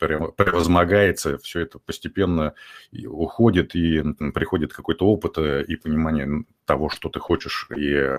[0.00, 2.54] превозмогается, все это постепенно
[3.06, 4.02] уходит, и
[4.34, 8.18] приходит какой-то опыт э, и понимание того, что ты хочешь, и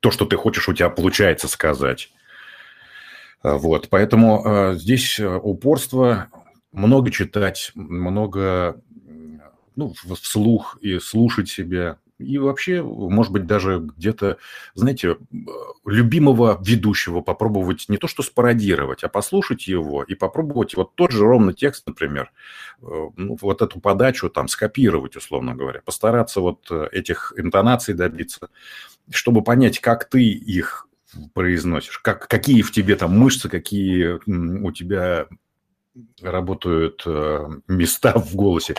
[0.00, 2.12] то, что ты хочешь, у тебя получается сказать.
[3.42, 6.28] Вот, поэтому здесь упорство,
[6.72, 8.80] много читать, много
[9.76, 14.38] ну, вслух и слушать себя, и вообще, может быть, даже где-то,
[14.74, 15.18] знаете,
[15.84, 21.24] любимого ведущего попробовать не то что спародировать, а послушать его и попробовать вот тот же
[21.24, 22.32] ровно текст, например,
[22.80, 28.48] э, ну, вот эту подачу там скопировать, условно говоря, постараться вот э, этих интонаций добиться,
[29.10, 30.88] чтобы понять, как ты их
[31.34, 35.26] произносишь, как, какие в тебе там мышцы, какие у тебя
[36.20, 38.74] работают э, места в голосе.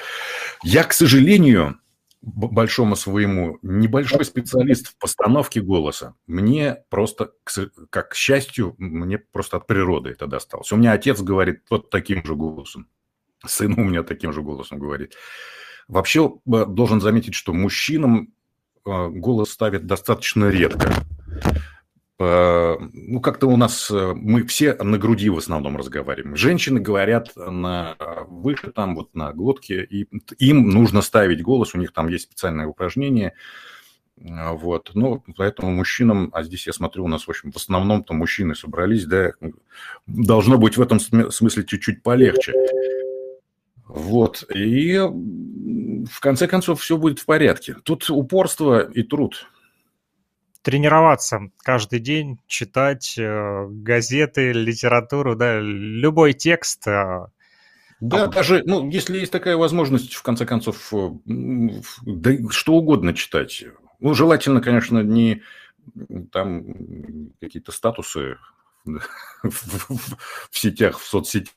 [0.64, 1.80] Я, к сожалению,
[2.22, 6.16] большому своему небольшой специалист в постановке голоса.
[6.26, 7.32] Мне просто,
[7.90, 10.72] как к счастью, мне просто от природы это досталось.
[10.72, 12.88] У меня отец говорит вот таким же голосом.
[13.46, 15.14] Сын у меня таким же голосом говорит.
[15.88, 18.34] Вообще, э, должен заметить, что мужчинам
[18.86, 20.92] э, голос ставят достаточно редко.
[22.20, 26.36] Э, ну, как-то у нас, э, мы все на груди в основном разговариваем.
[26.36, 27.96] Женщины говорят на
[28.28, 30.08] выше, там вот на глотке, и
[30.40, 33.34] им нужно ставить голос, у них там есть специальное упражнение,
[34.18, 38.16] э, вот, ну, поэтому мужчинам, а здесь я смотрю, у нас, в общем, в основном-то
[38.16, 39.34] мужчины собрались, да,
[40.08, 42.54] должно быть в этом смысле чуть-чуть полегче.
[43.86, 47.76] Вот, и в конце концов все будет в порядке.
[47.84, 49.48] Тут упорство и труд–
[50.68, 56.86] тренироваться каждый день, читать э, газеты, литературу, да, любой текст.
[56.86, 57.28] Э,
[58.02, 58.28] да, а...
[58.28, 63.64] даже, ну, если есть такая возможность, в конце концов, э, да, что угодно читать.
[64.02, 65.42] Ну, желательно, конечно, не
[66.34, 66.66] там
[67.40, 68.36] какие-то статусы
[68.84, 69.00] в,
[70.52, 71.54] сетях, в соцсетях,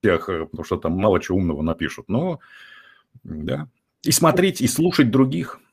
[0.00, 2.08] потому что там мало чего умного напишут.
[2.08, 2.40] Но,
[3.24, 3.68] да,
[4.04, 5.60] и смотреть, и слушать других–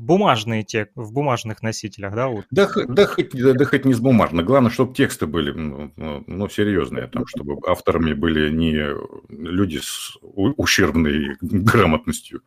[0.00, 2.28] бумажные те, в бумажных носителях, да?
[2.28, 2.46] Вот.
[2.50, 4.46] Да, да, хоть, да, да хоть не с бумажных.
[4.46, 8.96] Главное, чтобы тексты были ну, ну, серьезные, там, чтобы авторами были не
[9.28, 12.40] люди с ущербной грамотностью.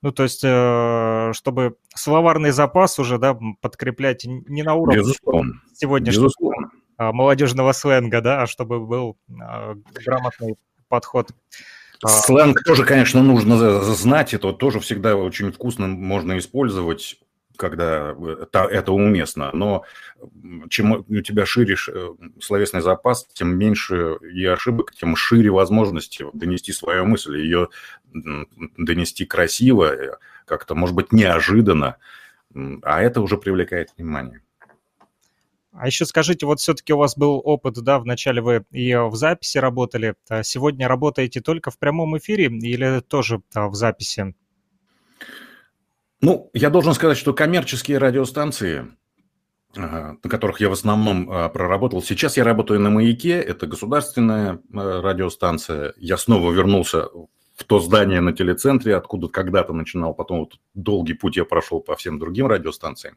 [0.00, 5.60] Ну, то есть, э, чтобы словарный запас уже, да, подкреплять не на уровне Безусловно.
[5.74, 6.70] сегодняшнего Безусловно.
[6.98, 9.74] молодежного сленга, да, а чтобы был э,
[10.04, 10.54] грамотный
[10.88, 11.34] подход а,
[12.06, 17.18] Сленг тоже, конечно, нужно знать, это тоже всегда очень вкусно можно использовать,
[17.56, 18.14] когда
[18.52, 19.50] это уместно.
[19.52, 19.84] Но
[20.70, 26.72] чем у тебя шире э, словесный запас, тем меньше и ошибок, тем шире возможности донести
[26.72, 27.68] свою мысль, ее
[28.12, 30.12] донести красиво, э,
[30.46, 31.96] как-то, может быть, неожиданно,
[32.82, 34.40] а это уже привлекает внимание.
[35.80, 39.58] А еще скажите, вот все-таки у вас был опыт, да, вначале вы и в записи
[39.58, 44.34] работали, а сегодня работаете только в прямом эфире или тоже в записи?
[46.20, 48.88] Ну, я должен сказать, что коммерческие радиостанции,
[49.76, 52.02] на которых я в основном проработал.
[52.02, 55.94] Сейчас я работаю на «Маяке», это государственная радиостанция.
[55.96, 57.06] Я снова вернулся
[57.54, 61.94] в то здание на телецентре, откуда когда-то начинал, потом вот долгий путь я прошел по
[61.94, 63.16] всем другим радиостанциям.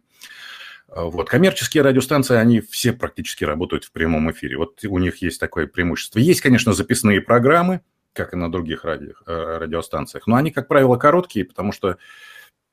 [0.91, 1.29] А, вот.
[1.29, 4.57] Коммерческие радиостанции, они все практически работают в прямом эфире.
[4.57, 6.19] Вот у них есть такое преимущество.
[6.19, 7.81] Есть, конечно, записные программы,
[8.13, 11.97] как и на других радио, э, радиостанциях, но они, как правило, короткие, потому что,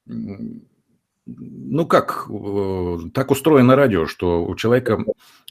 [0.07, 4.99] ну как, э, так устроено радио, что у человека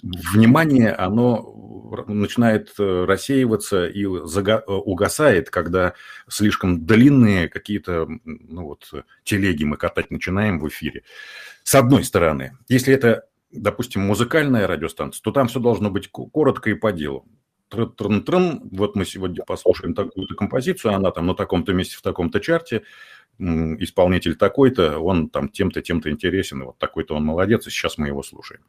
[0.04, 1.54] внимание, оно
[2.08, 5.94] начинает э, рассеиваться и угасает, когда
[6.28, 8.92] слишком длинные какие-то ну вот,
[9.24, 11.04] телеги мы катать начинаем в эфире.
[11.68, 16.76] С одной стороны, если это, допустим, музыкальная радиостанция, то там все должно быть коротко и
[16.76, 17.28] по делу.
[17.70, 22.84] Трын-трын, вот мы сегодня послушаем такую-то композицию, она там на таком-то месте в таком-то чарте,
[23.40, 28.24] исполнитель такой-то, он там тем-то, тем-то интересен, вот такой-то он молодец, и сейчас мы его
[28.24, 28.62] слушаем.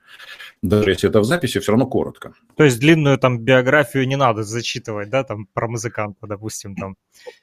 [0.62, 2.34] Даже если это в записи, все равно коротко.
[2.56, 6.96] То есть длинную там биографию не надо зачитывать, да, там про музыканта, допустим, там.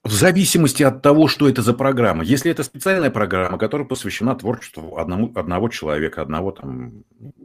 [0.03, 2.23] В зависимости от того, что это за программа.
[2.23, 7.03] Если это специальная программа, которая посвящена творчеству одному, одного человека, одного там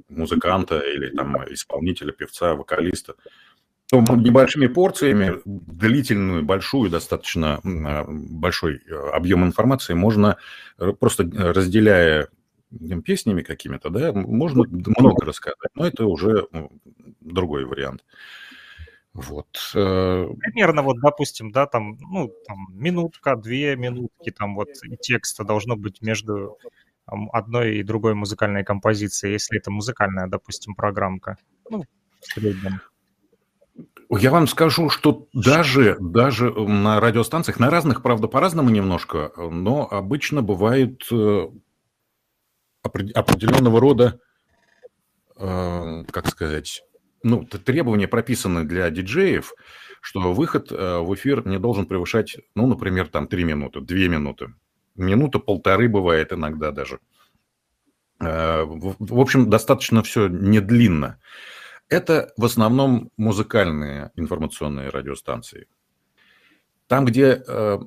[0.09, 3.15] музыканта или там исполнителя, певца, вокалиста,
[3.93, 10.37] небольшими порциями длительную, большую, достаточно а, большой э, объем информации можно
[10.79, 12.29] э, просто э, разделяя
[13.05, 16.71] песнями какими-то, да, можно много рассказать, но это уже ну,
[17.21, 18.05] другой вариант.
[19.13, 19.49] Вот.
[19.73, 24.69] Примерно вот, допустим, да, там, ну, там минутка, две минутки, там вот
[25.01, 26.59] текста должно быть между
[27.07, 31.39] одной и другой музыкальной композицией, если это музыкальная, допустим, программка.
[31.69, 31.83] Ну,
[32.21, 32.81] в среднем.
[34.19, 40.43] Я вам скажу, что даже, даже на радиостанциях, на разных, правда, по-разному немножко, но обычно
[40.43, 41.49] бывает э,
[42.83, 44.19] определенного рода,
[45.37, 46.83] э, как сказать,
[47.23, 49.55] ну, требования прописаны для диджеев,
[50.01, 54.55] что выход э, в эфир не должен превышать, ну, например, там 3 минуты, 2 минуты.
[54.97, 56.99] Минута, полторы бывает иногда даже.
[58.19, 61.19] В общем, достаточно все не длинно.
[61.91, 65.67] Это в основном музыкальные информационные радиостанции.
[66.87, 67.79] Там, где э,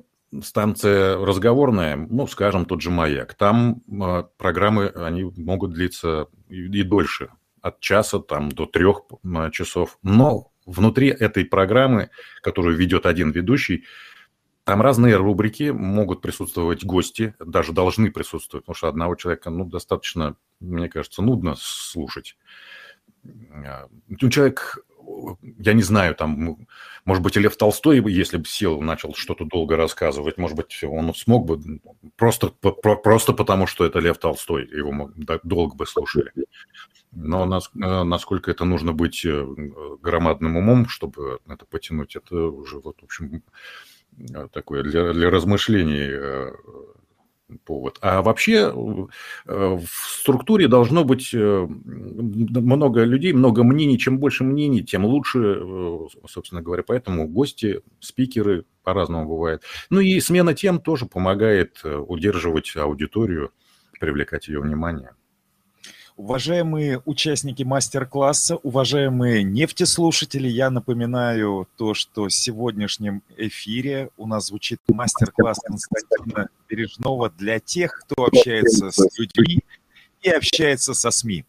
[0.42, 6.82] станция разговорная, ну, скажем, тот же «Маяк», там э, программы, они могут длиться и, и
[6.82, 7.30] дольше,
[7.62, 9.98] от часа там, до трех э, часов.
[10.02, 12.10] Но внутри этой программы,
[12.42, 13.84] которую ведет один ведущий,
[14.64, 20.36] там разные рубрики, могут присутствовать гости, даже должны присутствовать, потому что одного человека, ну, достаточно,
[20.60, 22.36] мне кажется, нудно слушать.
[24.08, 24.78] Ну, человек,
[25.58, 26.66] я не знаю, там,
[27.04, 31.46] может быть, Лев Толстой, если бы сел, начал что-то долго рассказывать, может быть, он смог
[31.46, 31.80] бы,
[32.16, 35.10] просто, просто потому, что это Лев Толстой, его
[35.42, 36.32] долго бы слушали.
[37.16, 39.46] Но э, насколько это нужно быть э,
[40.02, 43.42] громадным умом, чтобы это потянуть, это уже, вот, в общем,
[44.18, 46.52] э, такое для, для размышлений
[47.64, 47.98] повод.
[48.00, 48.72] А вообще э,
[49.46, 53.98] в структуре должно быть э, много людей, много мнений.
[53.98, 55.98] Чем больше мнений, тем лучше, э,
[56.28, 56.82] собственно говоря.
[56.86, 59.62] Поэтому гости, спикеры по-разному бывает.
[59.90, 63.52] Ну и смена тем тоже помогает удерживать аудиторию,
[64.00, 65.10] привлекать ее внимание.
[66.16, 74.78] Уважаемые участники мастер-класса, уважаемые нефтеслушатели, я напоминаю то, что в сегодняшнем эфире у нас звучит
[74.86, 79.64] мастер-класс Константина Бережного для тех, кто общается с людьми
[80.22, 81.44] и общается со СМИ.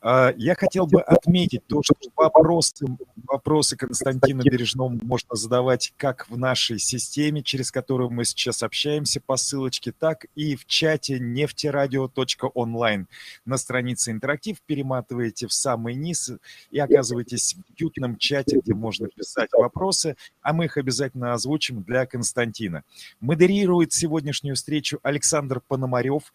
[0.00, 2.86] А, я хотел бы отметить то, что вопросы,
[3.24, 9.36] вопросы Константина Бережному можно задавать как в нашей системе, через которую мы сейчас общаемся по
[9.36, 13.06] ссылочке, так и в чате нефтерадио.онлайн.
[13.44, 16.30] На странице интерактив перематываете в самый низ
[16.70, 22.06] и оказываетесь в уютном чате, где можно писать вопросы, а мы их обязательно озвучим для
[22.06, 22.82] Константина.
[23.20, 26.32] Модерирует сегодняшнюю встречу Александр Пономарев,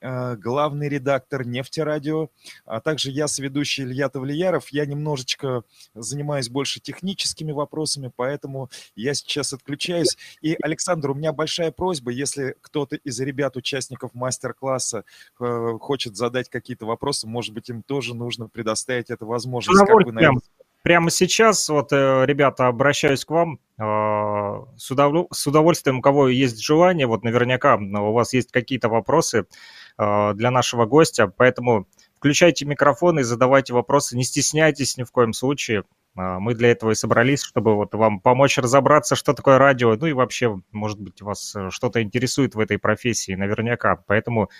[0.00, 2.28] главный редактор «Нефтерадио»,
[2.64, 4.68] а также я, соведущий Илья Тавлияров.
[4.68, 5.62] Я немножечко
[5.94, 10.16] занимаюсь больше техническими вопросами, поэтому я сейчас отключаюсь.
[10.42, 15.04] И, Александр, у меня большая просьба, если кто-то из ребят, участников мастер-класса,
[15.40, 19.80] э, хочет задать какие-то вопросы, может быть, им тоже нужно предоставить эту возможность.
[19.80, 20.40] Как вы, наверное...
[20.82, 27.24] Прямо сейчас, вот, э, ребята, обращаюсь к вам с удовольствием, у кого есть желание, вот
[27.24, 31.26] наверняка у вас есть какие-то вопросы, Э, для нашего гостя.
[31.26, 34.16] Поэтому включайте микрофон и задавайте вопросы.
[34.16, 35.84] Не стесняйтесь ни в коем случае.
[36.16, 39.94] Э, мы для этого и собрались, чтобы вот вам помочь разобраться, что такое радио.
[39.96, 43.96] Ну и вообще, может быть, вас э, что-то интересует в этой профессии, наверняка.
[44.06, 44.50] Поэтому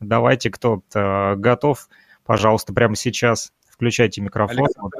[0.00, 1.88] давайте, кто готов,
[2.24, 4.58] пожалуйста, прямо сейчас включайте микрофон.
[4.58, 4.98] Александр,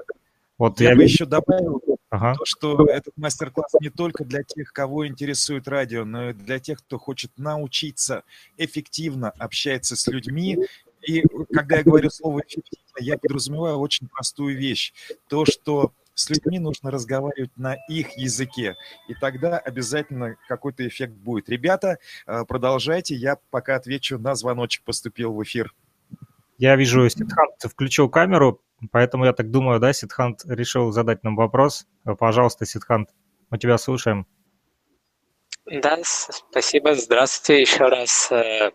[0.58, 1.82] вот я, я бы еще добавил
[2.14, 2.34] ага.
[2.34, 6.78] то, что этот мастер-класс не только для тех, кого интересует радио, но и для тех,
[6.78, 8.22] кто хочет научиться
[8.56, 10.58] эффективно общаться с людьми.
[11.02, 11.22] И
[11.52, 14.92] когда я говорю слово «эффективно», я подразумеваю очень простую вещь.
[15.28, 18.76] То, что с людьми нужно разговаривать на их языке,
[19.08, 21.48] и тогда обязательно какой-то эффект будет.
[21.48, 25.74] Ребята, э, продолжайте, я пока отвечу на звоночек, поступил в эфир.
[26.56, 28.60] Я вижу, Сидхан включил камеру.
[28.92, 31.86] Поэтому я так думаю, да, Сидхант решил задать нам вопрос.
[32.18, 33.10] Пожалуйста, Сидхант,
[33.50, 34.26] мы тебя слушаем.
[35.66, 36.94] Да, спасибо.
[36.94, 38.30] Здравствуйте еще раз.
[38.30, 38.70] Э,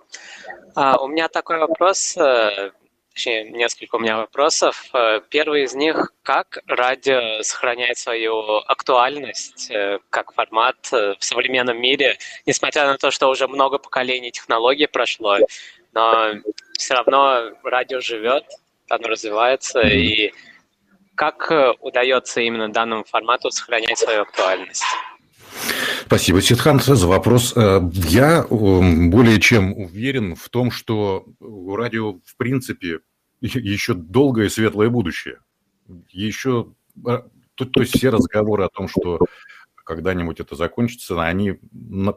[0.75, 2.71] а, у меня такой вопрос, э,
[3.13, 4.89] точнее, несколько у меня вопросов.
[4.95, 9.71] Э, первый из них, как радио сохраняет свою актуальность
[10.09, 15.37] как формат в современном мире, несмотря на то, что уже много поколений технологий прошло,
[15.93, 16.33] но
[16.77, 18.45] все равно радио живет,
[18.89, 20.31] оно развивается, и
[21.19, 24.85] как э, удается именно данному формату сохранять свою актуальность?
[26.05, 27.51] Спасибо, Ситхан, за вопрос.
[27.57, 33.01] Э, я эм, более чем уверен в том, что у радио, в принципе,
[33.41, 35.39] еще долгое и светлое будущее.
[36.07, 36.71] Еще,
[37.05, 37.21] э,
[37.55, 39.19] то, то есть все разговоры о том, что
[39.75, 41.59] когда-нибудь это закончится, они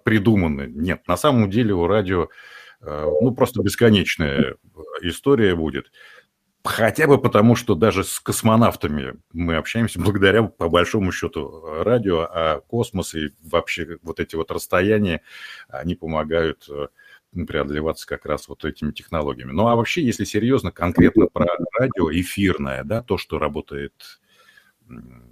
[0.05, 0.69] придуманы.
[0.69, 2.29] Нет, на самом деле у радио
[2.81, 4.57] ну, просто бесконечная
[5.03, 5.91] история будет.
[6.65, 12.61] Хотя бы потому, что даже с космонавтами мы общаемся благодаря, по большому счету, радио, а
[12.61, 15.23] космос и вообще вот эти вот расстояния,
[15.69, 16.89] они помогают э,
[17.47, 19.53] преодолеваться как раз вот этими технологиями.
[19.53, 21.47] Ну а вообще, если серьезно, конкретно про
[21.79, 24.21] радио эфирное, да, то, что работает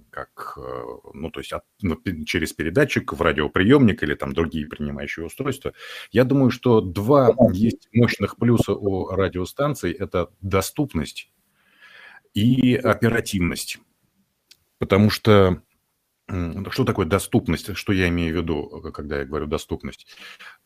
[0.09, 5.25] как, э, ну, то есть от, ну, через передатчик в радиоприемник или там другие принимающие
[5.25, 5.73] устройства.
[6.11, 11.31] Я думаю, что два есть мощных плюса у радиостанций– это доступность
[12.33, 13.79] и оперативность.
[14.77, 15.61] Потому что
[16.69, 17.75] что такое доступность?
[17.75, 20.07] Что я имею в виду, когда я говорю доступность?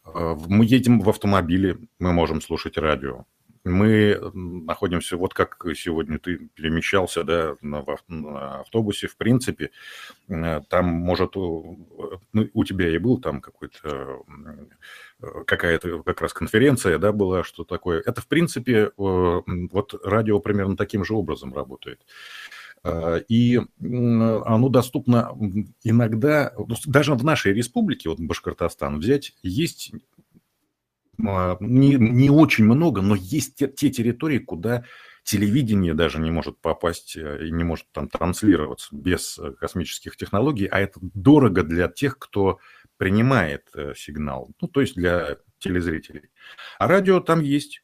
[0.06, 3.25] Э, мы едем в автомобиле, мы можем слушать радио
[3.65, 9.72] мы находимся, вот как сегодня ты перемещался да, на, на автобусе, в принципе,
[10.29, 14.24] э, там может, ну, у тебя и был там какой-то,
[15.19, 18.01] э, какая-то как раз конференция, да, была, что такое.
[18.05, 22.00] Это, в принципе, э, вот радио примерно таким же образом работает.
[23.29, 25.36] И оно доступно
[25.84, 26.53] иногда,
[26.86, 30.25] даже в нашей республике, вот Башкортостан взять, есть а,
[31.17, 34.84] не, не очень много, но есть те, те территории, куда
[35.24, 40.67] телевидение даже не может попасть э, и не может там транслироваться без э, космических технологий,
[40.67, 42.60] а это дорого для тех, кто
[42.98, 46.29] принимает э, сигнал, ну, то есть для телезрителей.
[46.77, 47.81] А радио там есть.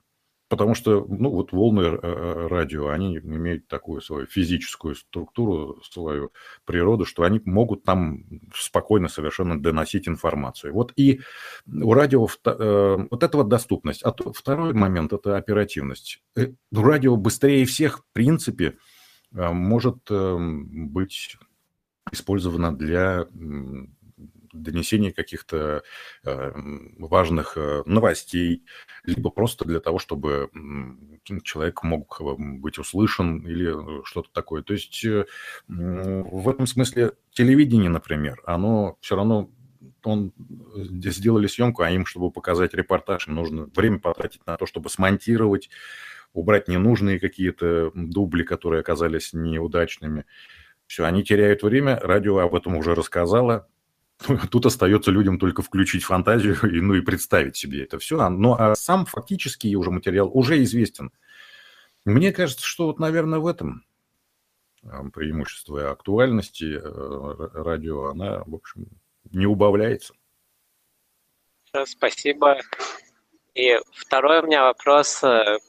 [0.51, 6.34] Потому что, ну, вот волны э, э, радио, они имеют такую свою физическую структуру, свою
[6.65, 10.74] природу, что они могут там спокойно совершенно доносить информацию.
[10.74, 11.22] Вот и
[11.65, 14.03] у радио э, вот это вот доступность.
[14.03, 16.22] А второй момент– это оперативность.
[16.74, 18.77] Радио быстрее всех, в принципе,
[19.31, 21.38] может быть
[22.12, 23.25] использовано для
[24.53, 25.84] донесения каких-то
[26.24, 26.51] э,
[27.00, 28.63] важных э, новостей,
[29.03, 30.50] либо просто для того, чтобы
[31.43, 34.63] человек мог э, быть услышан или что-то такое.
[34.63, 35.03] То есть
[35.67, 39.50] в этом смысле телевидение, например, оно все равно
[40.03, 40.34] он
[40.75, 45.70] сделали съемку, а им, чтобы показать репортаж, им нужно время потратить на то, чтобы смонтировать,
[46.34, 50.25] убрать ненужные какие-то дубли, которые оказались неудачными.
[50.88, 53.67] Все, они теряют время, радио об этом уже рассказало,
[54.51, 58.30] Тут остается людям только включить фантазию и, ну, и представить себе это все.
[58.30, 61.12] Ну, а сам фактический уже материал уже известен.
[62.06, 63.86] Мне кажется, что вот, наверное, в этом
[64.84, 68.88] а, преимущество актуальности э, радио, она, в общем,
[69.32, 70.16] не убавляется.
[71.86, 72.58] Спасибо.
[73.54, 75.24] И второй у меня вопрос.
[75.24, 75.60] Э,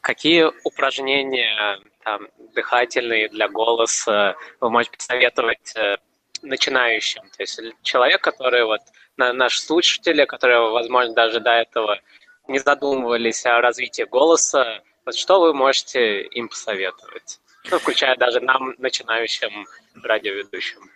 [0.00, 5.96] какие упражнения там, дыхательные для голоса вы можете посоветовать э,
[6.42, 7.22] начинающим.
[7.36, 8.80] То есть человек, который вот,
[9.16, 12.00] наш слушатели, которые, возможно, даже до этого
[12.48, 17.40] не задумывались о развитии голоса, вот что вы можете им посоветовать?
[17.70, 19.66] Ну, включая даже нам, начинающим
[20.02, 20.90] радиоведущим.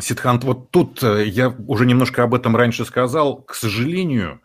[0.00, 3.42] Сидхант, вот тут э, я уже немножко об этом раньше сказал.
[3.42, 4.40] К сожалению,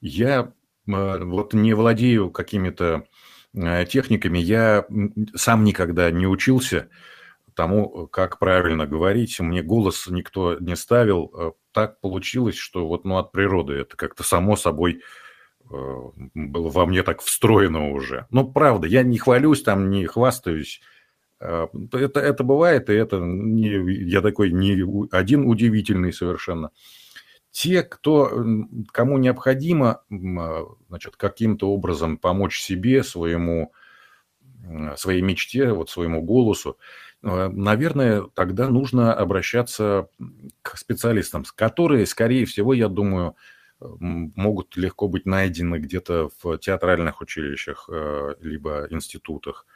[0.00, 0.52] я
[0.86, 3.06] э, вот не владею какими-то
[3.54, 4.84] э, техниками, я
[5.34, 6.88] сам никогда не учился
[7.54, 9.38] тому, как правильно говорить.
[9.40, 11.32] Мне голос никто не ставил.
[11.34, 15.02] Э, так получилось, что вот ну, от природы это как-то само собой
[15.70, 15.94] э,
[16.34, 18.26] было во мне так встроено уже.
[18.30, 20.80] Ну, правда, я не хвалюсь там, не хвастаюсь.
[21.40, 23.68] Э, это, это бывает, и это не,
[24.08, 26.70] я такой не один удивительный совершенно.
[27.52, 28.44] Те, кто,
[28.92, 30.04] кому необходимо
[30.88, 33.72] значит, каким-то образом помочь себе, своему,
[34.94, 40.08] своей мечте, вот своему голосу, Э, наверное, тогда нужно обращаться
[40.62, 43.36] к специалистам, которые, скорее всего, я думаю,
[43.80, 49.66] могут легко быть найдены где-то в театральных училищах э, либо институтах.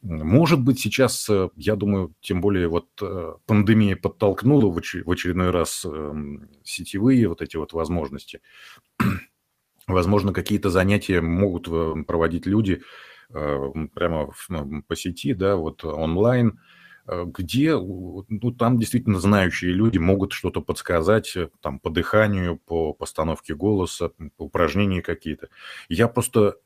[0.00, 2.88] Может быть, сейчас, э, я думаю, тем более вот
[3.46, 4.78] пандемия подтолкнула в
[5.10, 8.40] очередной раз эм, сетевые вот эти вот возможности.
[9.88, 11.64] Возможно, какие-то занятия могут
[12.06, 12.82] проводить люди
[13.30, 14.30] прямо
[14.86, 16.54] по сети, да, вот онлайн, Э,
[17.26, 23.54] где ну, там действительно знающие люди могут что-то подсказать э, там, по дыханию, по постановке
[23.54, 25.48] голоса, упражнения какие-то.
[25.88, 26.56] Я просто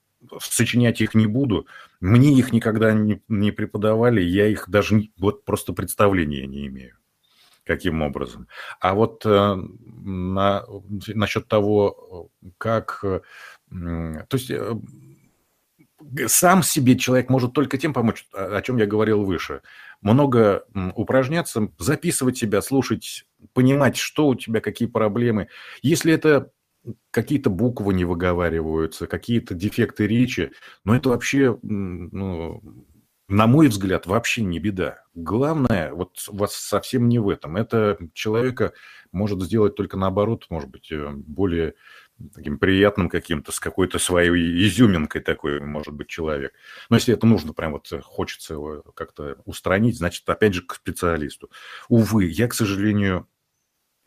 [0.41, 1.67] сочинять их не буду.
[2.01, 6.97] Мне их никогда не, не преподавали, я их даже вот просто представления не имею
[7.65, 8.49] каким образом.
[8.81, 9.57] А вот э,
[10.05, 10.65] на,
[11.15, 13.05] насчет того, как...
[13.05, 13.21] Э,
[13.71, 14.75] то есть э,
[16.27, 19.63] сам себе человек может только тем помочь, о чем я говорил выше.
[20.03, 25.49] Много упражняться, записывать себя, слушать, понимать, что у тебя, какие проблемы.
[25.81, 26.51] Если это
[27.11, 30.53] какие-то буквы не выговариваются, какие-то дефекты речи,
[30.85, 32.61] но это вообще, ну,
[33.29, 35.05] на мой взгляд, вообще не беда.
[35.15, 37.57] Главное, вот вас совсем не в этом.
[37.57, 38.73] Это человека
[39.13, 41.75] может сделать только наоборот, может быть, э, более
[42.35, 44.31] таким приятным каким-то, с какой-то своей
[44.67, 46.53] изюминкой такой, может быть, человек.
[46.91, 51.51] Но если это нужно, прям вот хочется его как-то устранить, значит, опять же, к специалисту.
[51.89, 53.29] Увы, я, к сожалению,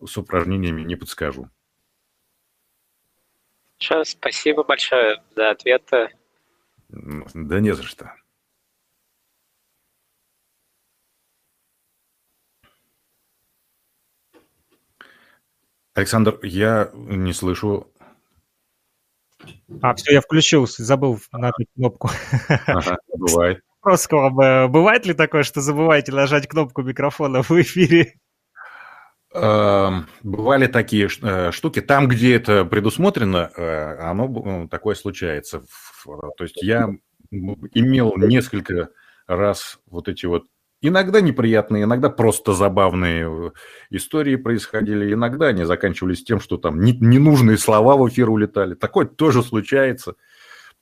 [0.05, 1.49] с упражнениями не подскажу.
[3.77, 6.09] Все, спасибо большое за ответы.
[6.89, 8.13] Да не за что.
[15.93, 17.89] Александр, я не слышу.
[19.81, 22.09] А, все, я включил, забыл нажать кнопку.
[22.67, 23.61] Ага, бывает.
[23.81, 24.71] Вопрос к вам.
[24.71, 28.15] Бывает ли такое, что забываете нажать кнопку микрофона в эфире?
[29.35, 31.81] Эм, бывали такие э, штуки.
[31.81, 35.61] Там, где это предусмотрено, э, оно такое случается.
[36.05, 36.89] То есть я
[37.31, 38.89] имел несколько
[39.27, 40.45] раз вот эти вот
[40.87, 43.51] Иногда неприятные, иногда просто забавные э,
[43.89, 45.13] истории происходили.
[45.13, 48.75] Иногда они заканчивались тем, что там ненужные слова в эфир улетали.
[48.75, 50.13] Такое тоже случается.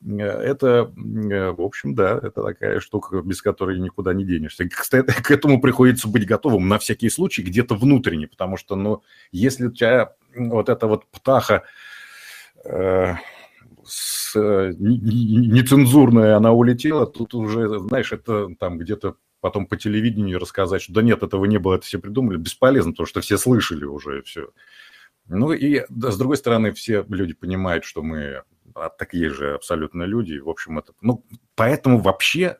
[0.05, 4.67] Э, это, э, в общем, да, это такая штука, без которой никуда не денешься.
[4.67, 9.67] Кстати, к этому приходится быть готовым на всякий случай где-то внутренне, потому что, ну, если
[9.67, 11.63] у тебя вот эта вот птаха
[12.65, 13.13] э,
[13.86, 20.94] с, нецензурная, она улетела, тут уже, знаешь, это там где-то потом по телевидению рассказать, что
[20.94, 24.52] да нет, этого не было, это все придумали, бесполезно, потому что все слышали уже все.
[25.28, 30.04] Ну и да, с другой стороны, все люди понимают, что мы а, такие же абсолютно
[30.04, 30.38] люди.
[30.38, 30.94] В общем, это...
[31.02, 32.58] Ну, поэтому вообще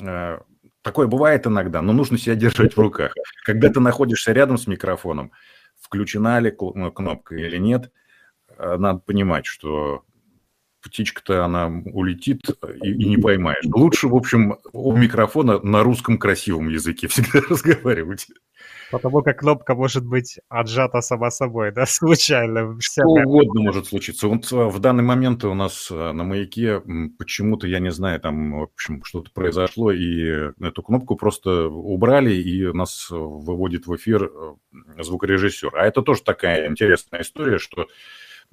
[0.00, 0.38] э,
[0.82, 3.14] такое бывает иногда, но нужно себя держать в руках.
[3.44, 5.32] Когда ты находишься рядом с микрофоном,
[5.80, 7.90] включена ли ну, кнопка или нет,
[8.56, 10.04] э, надо понимать, что
[10.82, 12.40] птичка-то она улетит
[12.82, 13.64] и, и не поймаешь.
[13.64, 18.26] Лучше, в общем, у микрофона на русском красивом языке всегда разговаривать.
[18.90, 22.76] Потому как кнопка может быть отжата сама собой, да, случайно.
[22.78, 24.28] Что угодно может случиться.
[24.28, 26.82] Вот в данный момент у нас э, на маяке
[27.18, 32.70] почему-то, я не знаю, там, в общем, что-то произошло, и эту кнопку просто убрали, и
[32.72, 35.70] нас выводит в эфир э, звукорежиссер.
[35.74, 37.86] А это тоже такая интересная история, что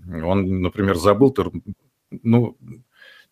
[0.07, 1.31] он, например, забыл
[2.11, 2.57] ну,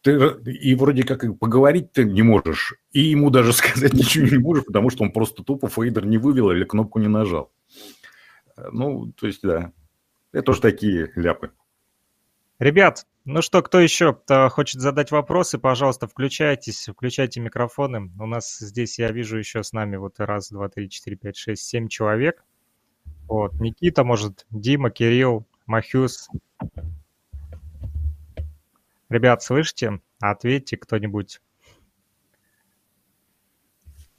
[0.02, 0.14] ты
[0.46, 4.90] и вроде как поговорить ты не можешь, и ему даже сказать ничего не можешь, потому
[4.90, 7.52] что он просто тупо фейдер не вывел или кнопку не нажал.
[8.72, 9.72] Ну, то есть, да,
[10.32, 11.52] это тоже такие ляпы.
[12.60, 18.12] Ребят, ну что, кто еще хочет задать вопросы, пожалуйста, включайтесь, включайте микрофоны.
[18.20, 21.64] У нас здесь, я вижу, еще с нами вот раз, два, три, четыре, пять, шесть,
[21.64, 22.44] семь человек.
[23.28, 26.30] Вот, Никита, может, Дима, Кирилл, Махюс,
[29.10, 30.02] Ребят, слышите?
[30.20, 31.42] Ответьте кто-нибудь.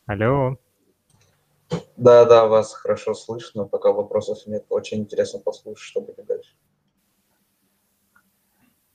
[0.06, 0.56] Алло.
[1.96, 4.64] Да, да, вас хорошо слышно, пока вопросов нет.
[4.70, 6.54] Очень интересно послушать, что будет дальше.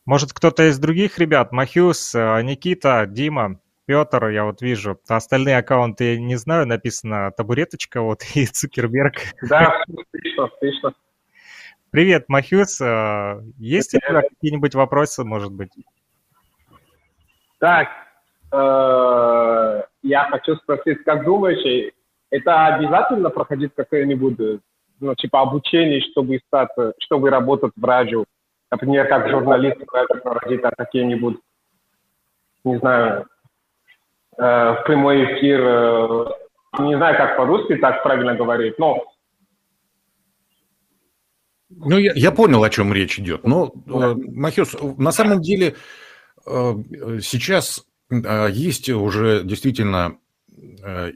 [0.06, 5.00] Может, кто-то из других ребят, Махюс, э, Никита, Дима, Петр, я вот вижу.
[5.08, 9.16] Остальные аккаунты не знаю, написано табуреточка вот и Цукерберг.
[9.48, 10.94] Да, отлично, отлично.
[11.94, 12.82] Привет, Махюс.
[12.82, 15.70] Э, есть ли какие-нибудь вопросы, может быть?
[17.60, 17.88] Так,
[18.52, 21.94] э, я хочу спросить, как думаешь,
[22.32, 24.62] это обязательно проходить какое-нибудь,
[25.02, 28.26] ну, типа обучение, чтобы стать, чтобы работать в радио?
[28.72, 31.38] Например, как журналист в радио проводить а какие-нибудь,
[32.64, 33.28] не знаю,
[34.40, 35.62] э, в прямой эфир,
[36.80, 39.14] не знаю, как по-русски так правильно говорить, но
[41.78, 43.44] ну, я, я понял, о чем речь идет.
[43.46, 45.76] Но, э, Махес, на самом деле
[46.46, 46.74] э,
[47.22, 50.18] сейчас э, есть уже действительно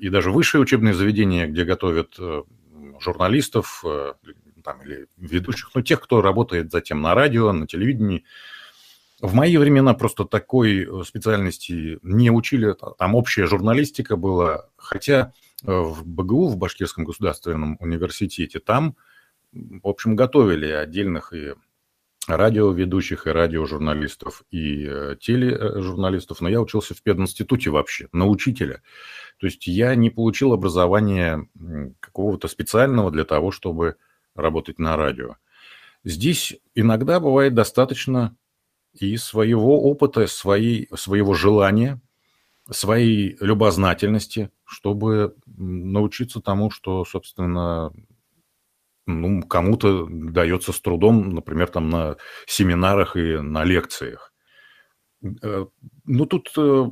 [0.02, 2.18] и даже высшие учебные заведения, где готовят
[3.00, 3.84] журналистов
[4.64, 8.26] там, или ведущих, ну, тех, кто работает затем на радио, на телевидении.
[9.22, 16.48] В мои времена просто такой специальности не учили, там общая журналистика была, хотя в БГУ,
[16.48, 18.96] в Башкирском государственном университете, там
[19.52, 21.54] в общем, готовили отдельных и
[22.28, 28.82] радиоведущих, и радиожурналистов, и э, тележурналистов, но я учился в пединституте вообще, на учителя.
[29.40, 31.48] То есть я не получил образования
[32.00, 33.96] какого-то специального для того, чтобы
[34.36, 35.38] работать на радио.
[36.04, 38.36] Здесь иногда бывает достаточно
[38.94, 42.02] и своего опыта, своей, своего желания,
[42.70, 47.94] своей любознательности, чтобы научиться тому, что, собственно,
[49.08, 54.34] ну, кому-то дается с трудом, например, там на семинарах и на лекциях.
[55.24, 55.66] Э,
[56.06, 56.86] ну, тут э,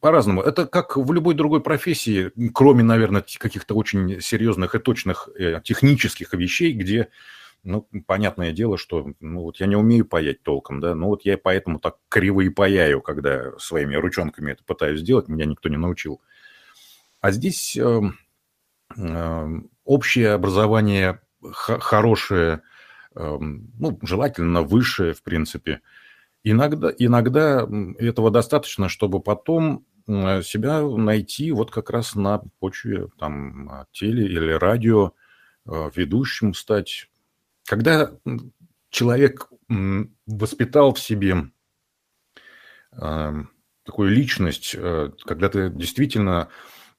[0.00, 0.42] по-разному.
[0.42, 6.32] Это как в любой другой профессии, кроме, наверное, каких-то очень серьезных и точных э, технических
[6.34, 7.08] вещей, где
[7.64, 11.38] Ну, понятное дело, что ну, вот я не умею паять толком, да, ну вот я
[11.38, 16.20] поэтому так криво и паяю, когда своими ручонками это пытаюсь сделать, меня никто не научил.
[17.20, 18.00] А здесь э,
[18.96, 19.48] э,
[19.84, 22.62] общее образование хорошее,
[23.14, 25.80] э, ну, желательно высшее, в принципе.
[26.44, 34.26] Иногда, иногда этого достаточно, чтобы потом себя найти вот как раз на почве там теле
[34.26, 35.12] или радио,
[35.66, 37.08] э, ведущим стать
[37.64, 38.10] когда
[38.90, 39.48] человек
[40.26, 41.50] воспитал в себе
[43.84, 46.48] такую личность, э, когда ты действительно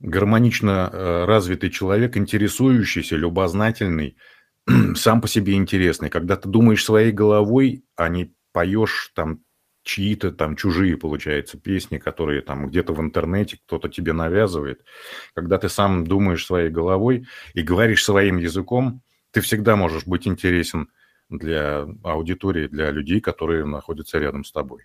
[0.04, 4.18] гармонично э, развитый человек, интересующийся, любознательный,
[4.96, 9.40] сам по себе интересный, когда ты думаешь своей головой, а не поешь там
[9.84, 14.84] чьи-то там чужие, получается, песни, которые там где-то в интернете кто-то тебе навязывает,
[15.34, 20.90] когда ты сам думаешь своей головой и говоришь своим языком, ты всегда можешь быть интересен
[21.30, 24.84] для аудитории, для людей, которые находятся рядом с тобой.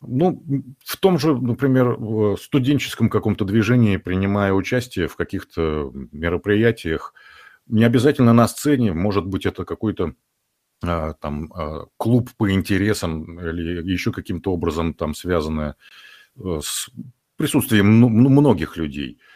[0.00, 0.42] Ну,
[0.84, 1.96] в том же, например,
[2.38, 7.14] студенческом каком-то движении, принимая участие в каких-то мероприятиях,
[7.66, 10.14] не обязательно на сцене, может быть, это какой-то
[10.82, 15.76] а, там а, клуб по интересам или еще каким-то образом там связанное
[16.36, 16.90] э, с
[17.36, 19.18] присутствием многих людей–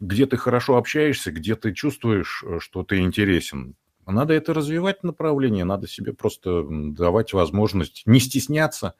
[0.00, 3.76] где ты хорошо общаешься, где ты чувствуешь, э, что ты интересен.
[4.06, 8.94] Надо это развивать направление, надо себе просто давать возможность не стесняться,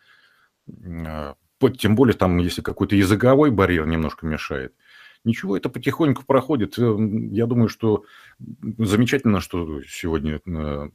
[1.78, 4.74] тем более там, если какой-то языковой барьер немножко мешает.
[5.22, 6.78] Ничего, это потихоньку проходит.
[6.78, 6.96] Э,
[7.30, 8.04] я думаю, что
[8.38, 10.88] замечательно, что сегодня э,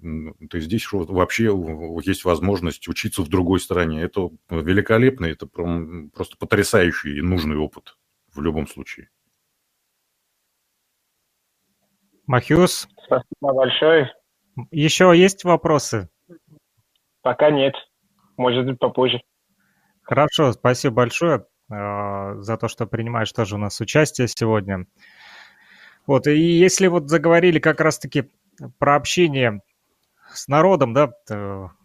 [0.50, 1.52] ты здесь что вообще
[2.04, 4.02] есть возможность учиться в другой стране.
[4.02, 7.98] Это великолепно, это просто потрясающий и нужный опыт
[8.34, 9.10] в любом случае.
[12.26, 12.88] Махиус.
[13.06, 14.12] Спасибо большое.
[14.72, 16.10] Еще есть вопросы?
[17.22, 17.76] Пока нет.
[18.38, 19.22] Может быть, попозже.
[20.06, 24.86] Хорошо, спасибо большое э, за то, что принимаешь тоже у нас участие сегодня.
[26.06, 28.30] Вот, и если вот заговорили как раз-таки
[28.78, 29.62] про общение
[30.32, 31.12] с народом, да,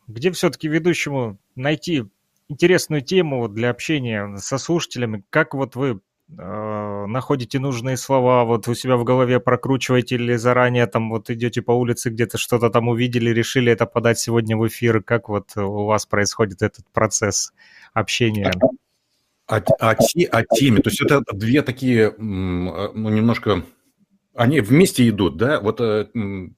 [0.06, 2.04] где все-таки ведущему найти
[2.48, 6.00] интересную тему для общения со слушателями, как вот вы
[6.36, 11.62] э, находите нужные слова, вот у себя в голове прокручиваете или заранее там вот идете
[11.62, 15.02] по улице, где-то что-то там увидели, решили это подать сегодня в эфир.
[15.02, 17.54] Как вот у вас происходит этот процесс
[17.92, 18.52] общения?
[19.46, 20.80] О, о, о теме.
[20.80, 23.64] То есть это две такие, ну, немножко...
[24.32, 25.60] Они вместе идут, да?
[25.60, 26.06] Вот э,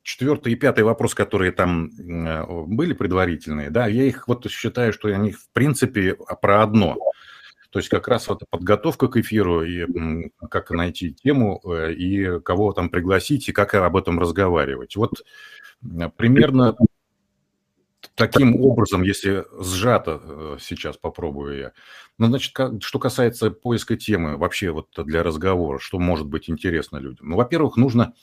[0.03, 5.09] четвертый и пятый вопрос, которые там э, были предварительные, да, я их вот считаю, что
[5.09, 6.99] они в принципе про одно–
[7.73, 9.87] то есть как раз вот подготовка к эфиру и
[10.51, 14.95] как найти тему э, и кого там пригласить и как об этом разговаривать.
[14.95, 15.25] Вот
[16.17, 16.77] примерно
[18.27, 21.73] таким образом, если сжато э, сейчас попробую я.
[22.19, 27.31] Ну, значит, что касается поиска темы вообще вот для разговора, что может быть интересно людям.
[27.31, 28.15] Ну, во-первых, нужно,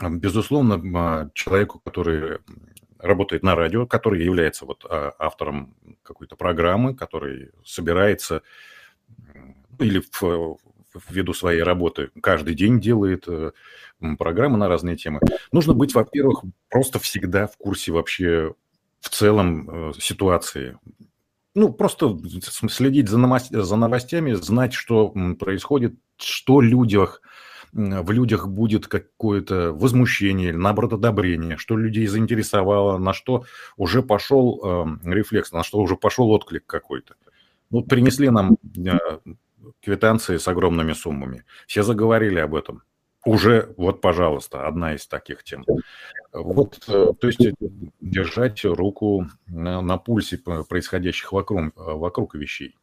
[0.00, 2.38] безусловно, человеку, который
[2.98, 8.42] работает на радио, который является вот а, автором какой-то программы, который собирается
[9.78, 10.58] или в,
[11.08, 13.52] ввиду своей работы каждый день делает э,
[14.18, 15.20] программы на разные темы.
[15.52, 18.54] Нужно быть, во-первых, просто всегда в курсе вообще
[19.00, 20.78] в целом э, ситуации.
[21.54, 22.16] Ну, просто
[22.68, 25.08] следить за, новостями, знать, что
[25.38, 27.22] происходит, что людях
[27.72, 33.44] в людях будет какое-то возмущение, наоборот, одобрение, что людей заинтересовало, на что
[33.76, 34.60] уже пошел
[35.04, 37.14] э, рефлекс, на что уже пошел отклик какой-то.
[37.70, 38.98] Вот принесли нам э,
[39.84, 41.44] квитанции с огромными суммами.
[41.66, 42.82] Все заговорили об этом.
[43.24, 45.64] Уже, вот, пожалуйста, одна из таких тем.
[46.32, 47.40] Вот, э, то есть
[48.00, 52.76] держать руку на, на пульсе происходящих вокруг, вокруг вещей.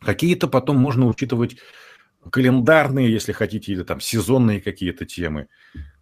[0.00, 1.56] Какие-то потом можно учитывать
[2.30, 5.48] календарные, если хотите, или там сезонные какие-то темы,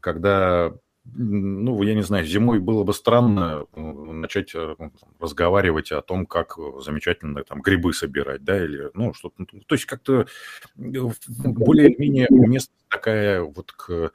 [0.01, 0.73] когда,
[1.05, 4.77] ну, я не знаю, зимой было бы странно э, начать э,
[5.19, 9.87] разговаривать о том, как замечательно там грибы собирать, да, или, ну, что-то, ну, то есть
[9.87, 10.27] как-то
[10.77, 14.13] более-менее место такая вот к,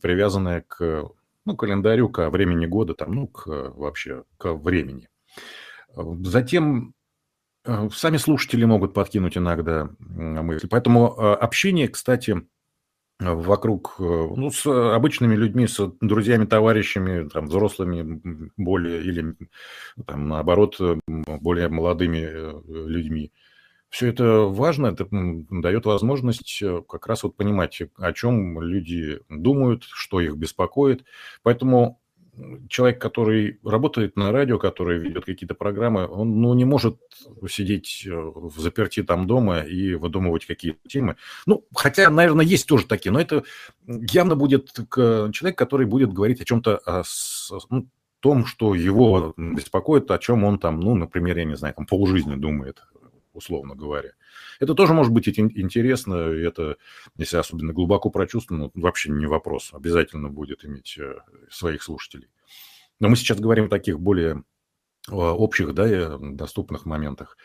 [0.00, 1.10] привязанная к,
[1.44, 5.08] ну, календарю, к времени года, там, ну, к вообще, к времени.
[5.94, 6.94] Затем
[7.68, 10.66] Э, сами слушатели могут подкинуть иногда мысли.
[10.68, 12.46] Поэтому э, общение, кстати,
[13.20, 19.34] вокруг, э, ну, с обычными людьми, с друзьями, товарищами, там, взрослыми более, или,
[20.06, 22.28] там, наоборот, более молодыми
[22.88, 23.32] людьми.
[23.88, 30.20] Все это важно, это дает возможность как раз вот понимать, о чем люди думают, что
[30.20, 31.04] их беспокоит.
[31.42, 31.98] Поэтому
[32.68, 36.98] человек, который работает на радио, который ведет какие-то программы, он ну, не может
[37.48, 41.16] сидеть э, в заперти там дома и выдумывать какие-то темы.
[41.46, 43.44] Ну, хотя, наверное, есть тоже такие, но это
[43.86, 47.02] явно будет человек, который будет говорить о чем-то, о,
[47.70, 47.88] ну,
[48.20, 52.34] том, что его беспокоит, о чем он там, ну, например, я не знаю, там полжизни
[52.34, 52.82] думает,
[53.32, 54.10] условно говоря.
[54.60, 56.76] Это тоже может быть интересно, это,
[57.16, 61.16] если особенно глубоко прочувствовано, вообще не вопрос, обязательно будет иметь э,
[61.50, 62.28] своих слушателей.
[63.00, 64.42] Но мы сейчас говорим о таких более
[65.08, 67.36] э, общих, да, доступных моментах.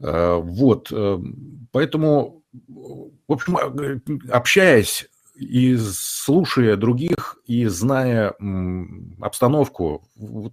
[0.00, 0.92] Э, вот,
[1.72, 3.58] поэтому, в общем,
[4.30, 5.08] общаясь
[5.40, 8.34] и слушая других, и зная
[9.20, 10.06] обстановку,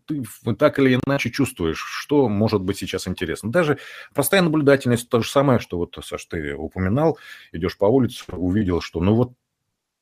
[0.05, 0.23] ты
[0.57, 3.51] так или иначе чувствуешь, что может быть сейчас интересно.
[3.51, 3.79] Даже
[4.15, 7.17] простая наблюдательность то же самое, что вот, Саш, ты упоминал,
[7.51, 9.33] идешь по улице, увидел, что ну вот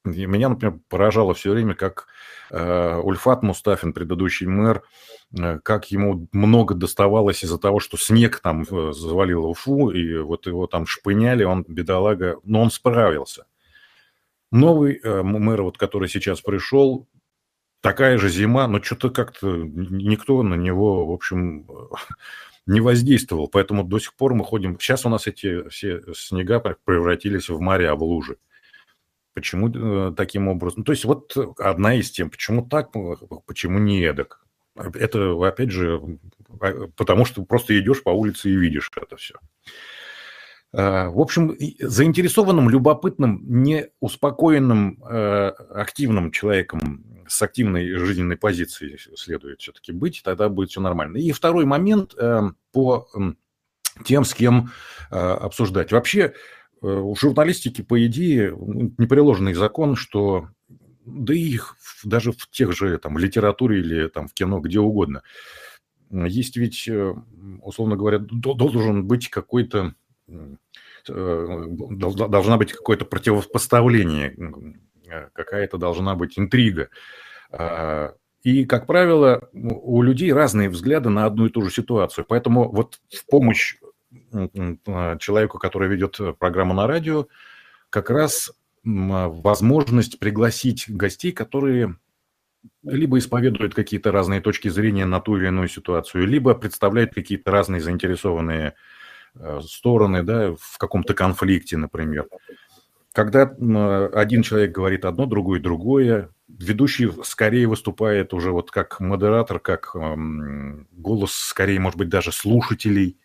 [0.04, 2.06] меня, например, поражало все время, как
[2.52, 4.84] э, Ульфат Мустафин, предыдущий мэр,
[5.36, 10.46] э, как ему много доставалось из-за того, что снег там э, завалил Уфу, и вот
[10.46, 13.48] его там шпыняли, он, бедолага, но он справился.
[14.52, 17.08] Новый э, мэр, вот, который сейчас пришел,
[17.82, 21.68] такая же зима, но что-то как-то никто на него, в общем,
[22.66, 23.48] не воздействовал.
[23.48, 24.80] Поэтому до сих пор мы ходим...
[24.80, 28.38] Сейчас у нас эти все снега превратились в море, а в лужи.
[29.36, 30.84] Почему э, таким образом?
[30.84, 32.92] То есть вот одна из тем, почему так,
[33.46, 34.46] почему не эдак.
[34.76, 36.02] Это, опять же,
[36.60, 39.36] а, потому что просто идешь по улице и видишь это все.
[40.78, 49.94] Э, в общем, заинтересованным, любопытным, неуспокоенным, э, активным человеком с активной жизненной позицией следует все-таки
[49.94, 51.16] быть, тогда будет все нормально.
[51.18, 52.42] И второй момент э,
[52.74, 53.08] по
[54.04, 54.72] тем, с кем
[55.10, 55.94] обсуждать.
[55.94, 56.34] Вообще,
[56.82, 58.54] в журналистике, по идее,
[58.98, 60.50] непреложный закон, что
[61.06, 65.24] да и их даже в тех же там литературе или там в кино, где угодно,
[66.12, 66.90] есть ведь,
[67.62, 69.96] условно говоря, должен быть какой-то
[71.08, 74.36] должна быть какое-то противопоставление,
[75.08, 76.90] э, какая-то должна быть интрига.
[77.52, 82.26] А, и, как правило, у людей разные взгляды на одну и ту же ситуацию.
[82.28, 83.78] Поэтому вот в помощь
[84.34, 87.28] а, человеку, который ведет программу на радио,
[87.90, 88.52] как раз
[88.84, 91.96] возможность пригласить гостей, которые
[92.84, 97.82] либо исповедуют какие-то разные точки зрения на ту или иную ситуацию, либо представляют какие-то разные
[97.82, 98.72] заинтересованные Э,
[99.62, 102.28] стороны, да, в каком-то конфликте, например.
[103.14, 103.44] Когда
[104.14, 111.34] один человек говорит одно, другой другое, ведущий скорее выступает уже вот как модератор, как голос
[111.34, 113.18] скорее, может быть, даже слушателей,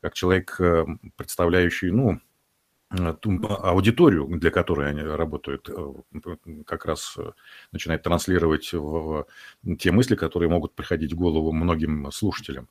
[0.00, 0.84] как человек, э,
[1.16, 2.20] представляющий, ну,
[2.90, 3.14] э,
[3.62, 5.70] аудиторию, для которой они работают,
[6.66, 7.16] как раз
[7.70, 8.74] начинает транслировать
[9.78, 12.68] те мысли, которые могут приходить в голову многим слушателям.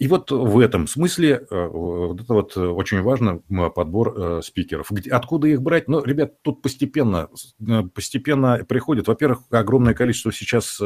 [0.00, 4.90] И вот в этом смысле э, вот это вот очень важно подбор э, спикеров.
[5.10, 5.88] Откуда их брать?
[5.88, 7.28] Ну, ребят, тут постепенно,
[7.68, 9.08] э, постепенно приходит.
[9.08, 10.80] Во-первых, огромное количество сейчас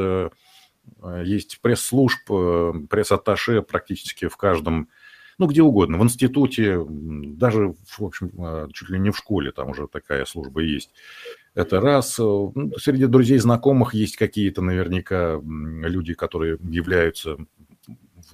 [1.24, 4.88] есть пресс-служб, пресс-атташе практически в каждом,
[5.38, 9.86] ну, где угодно, в институте, даже, в общем, чуть ли не в школе там уже
[9.86, 10.90] такая служба есть.
[11.54, 12.18] Это раз.
[12.18, 17.38] Ну, среди друзей, знакомых есть какие-то наверняка люди, которые являются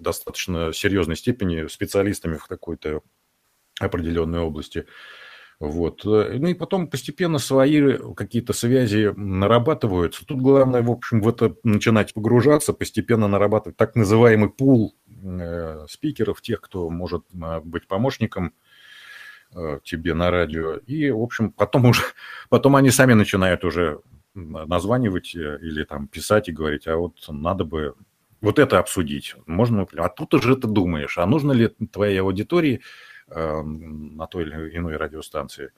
[0.01, 3.03] достаточно серьезной степени специалистами в какой-то
[3.81, 4.87] определенной области.
[5.61, 6.05] Вот.
[6.05, 10.25] Ну и потом постепенно свои какие-то связи нарабатываются.
[10.25, 16.41] Тут главное, в общем, в это начинать погружаться, постепенно нарабатывать так называемый пул э, спикеров,
[16.41, 18.55] тех, кто может э, быть помощником
[19.55, 20.77] э, тебе на радио.
[20.77, 22.05] И, в общем, потом уже,
[22.49, 24.01] потом они сами начинают уже
[24.33, 27.97] названивать или там писать и говорить, а вот надо бы
[28.41, 29.35] вот это обсудить.
[29.47, 32.81] Можно, а тут уже ты думаешь, а нужно ли твоей аудитории
[33.29, 35.73] э, на той или иной радиостанции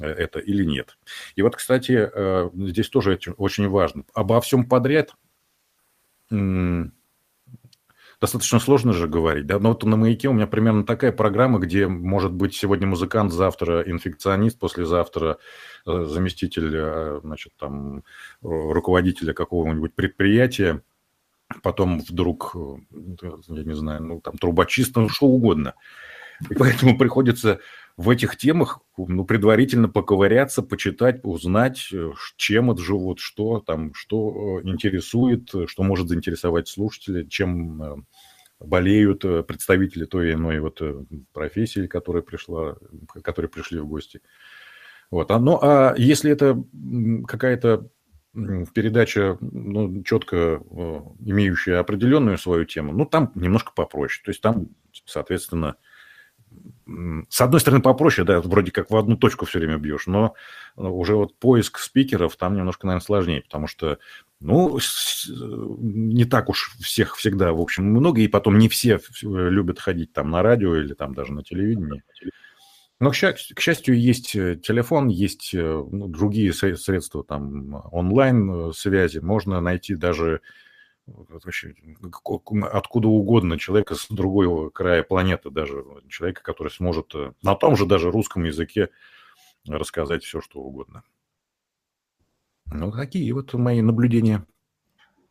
[0.00, 0.98] э, это или нет.
[1.36, 4.04] И вот, кстати, э, здесь тоже очень важно.
[4.14, 5.14] Обо всем подряд
[8.20, 9.46] достаточно сложно же говорить.
[9.46, 9.58] Да?
[9.58, 13.82] Но вот на «Маяке» у меня примерно такая программа, где может быть сегодня музыкант, завтра
[13.82, 15.38] инфекционист, послезавтра
[15.86, 18.04] э, заместитель значит, там,
[18.42, 20.82] руководителя какого-нибудь предприятия,
[21.62, 22.76] потом вдруг, э,
[23.48, 25.74] я не знаю, ну, там, трубочист, ну, что угодно.
[26.48, 27.60] И поэтому приходится
[27.96, 34.60] в этих темах ну, предварительно поковыряться, почитать, узнать, э, чем это живут, что там, что
[34.60, 38.06] э, интересует, что может заинтересовать слушателя, чем
[38.58, 40.82] болеют представители той или иной вот
[41.32, 42.76] профессии, которая пришла,
[43.22, 44.20] которые пришли в гости.
[45.10, 45.30] Вот.
[45.30, 46.62] А, ну, а если это
[47.26, 47.88] какая-то
[48.32, 54.22] передача ну, четко э, имеющая определенную свою тему, ну, там немножко попроще.
[54.24, 54.68] То есть там,
[55.04, 55.76] соответственно,
[57.28, 60.34] с одной стороны, попроще, да, вроде как в одну точку все время бьешь, но
[60.76, 63.98] уже вот поиск спикеров там немножко, наверное, сложнее, потому что,
[64.40, 64.78] ну,
[65.78, 70.30] не так уж всех всегда, в общем, много, и потом не все любят ходить там
[70.30, 72.02] на радио или там даже на телевидении.
[73.00, 79.20] Но, к счастью, есть э, телефон, есть э, ну, другие средства там онлайн-связи.
[79.20, 80.42] Можно найти даже
[82.70, 87.86] откуда угодно человека с другого края планеты, даже человека, который сможет э, на том же
[87.86, 88.90] даже русском языке
[89.66, 91.02] рассказать все, что угодно.
[92.66, 94.46] Ну, такие вот мои наблюдения.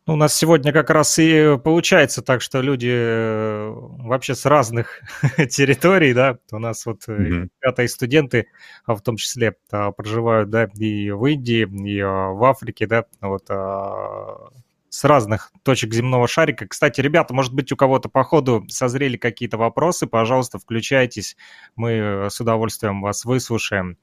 [0.09, 5.01] Ну, у нас сегодня как раз и получается так, что люди э, вообще с разных
[5.51, 7.49] территорий, да, у нас вот mm-hmm.
[7.61, 8.47] ребята и студенты,
[8.85, 13.05] а в том числе а, проживают, да, и в Индии, и а, в Африке, да,
[13.21, 14.49] вот а,
[14.89, 16.67] с разных точек земного шарика.
[16.67, 21.37] Кстати, ребята, может быть, у кого-то по ходу созрели какие-то вопросы, пожалуйста, включайтесь,
[21.75, 23.95] мы э, с удовольствием вас выслушаем.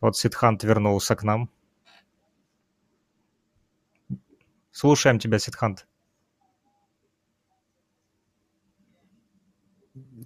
[0.00, 1.50] Вот Сидхант вернулся к нам.
[4.74, 5.86] Слушаем тебя, Сидхант.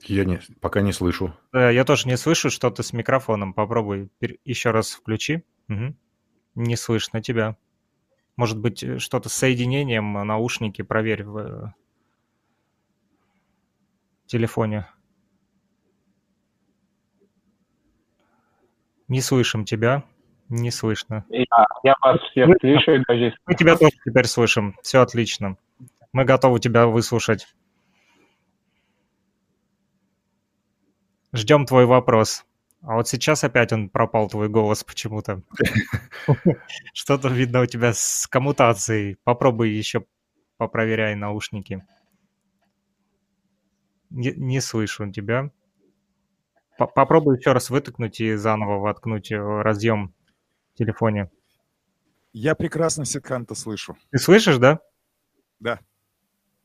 [0.05, 1.37] Я не, пока не слышу.
[1.53, 3.53] Да, я тоже не слышу что-то с микрофоном.
[3.53, 4.11] Попробуй
[4.47, 5.45] еще раз включи.
[5.69, 5.95] Угу.
[6.55, 7.59] Не слышно тебя.
[8.37, 11.73] Может быть, э, что-то с соединением, э, наушники проверь в э,
[14.25, 14.89] телефоне.
[19.09, 20.05] Не слышим тебя.
[20.49, 21.27] Не слышно.
[21.29, 23.05] Я, я вас всех слышу.
[23.07, 23.35] Даже...
[23.47, 24.77] Мы тебя тоже теперь слышим.
[24.83, 25.57] Все отлично.
[26.13, 27.47] Мы готовы тебя выслушать.
[31.35, 32.47] Ждем твой вопрос.
[32.83, 35.43] А вот сейчас опять он пропал, твой голос почему-то.
[36.95, 39.19] Что-то видно у тебя с коммутацией.
[39.25, 40.07] Попробуй еще
[40.57, 41.85] попроверяй наушники.
[44.09, 45.51] Не, не слышу тебя.
[46.79, 50.15] Попробуй еще раз вытыкнуть и заново воткнуть разъем
[50.79, 51.31] телефоне.
[52.33, 53.97] Я прекрасно Ситканта слышу.
[54.11, 54.81] Ты слышишь, да?
[55.61, 55.81] Да.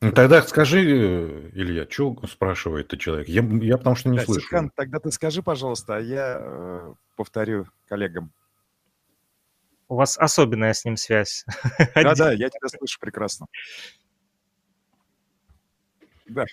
[0.00, 3.28] Ну, тогда скажи, Илья, что спрашивает ты человек?
[3.28, 4.42] Я, я потому что не да, слышу.
[4.42, 8.32] Ситкант, тогда ты скажи, пожалуйста, а я э, повторю коллегам.
[9.88, 11.44] У вас особенная с ним связь.
[11.94, 13.46] Да-да, я тебя слышу прекрасно.
[16.26, 16.44] Да.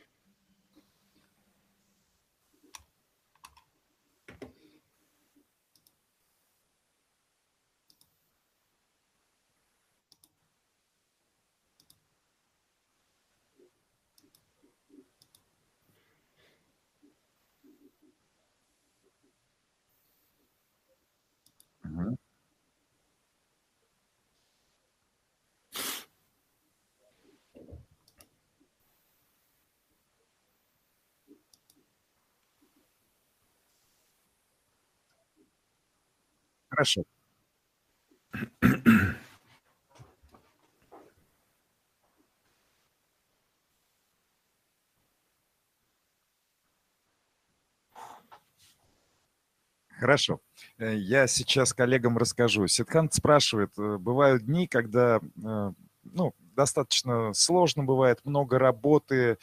[36.82, 37.04] Хорошо.
[50.00, 50.40] Хорошо.
[50.80, 52.66] Э, я сейчас коллегам расскажу.
[52.68, 55.72] Ситкант спрашивает, э, бывают дни, когда э,
[56.04, 59.38] ну, достаточно сложно бывает, много работы,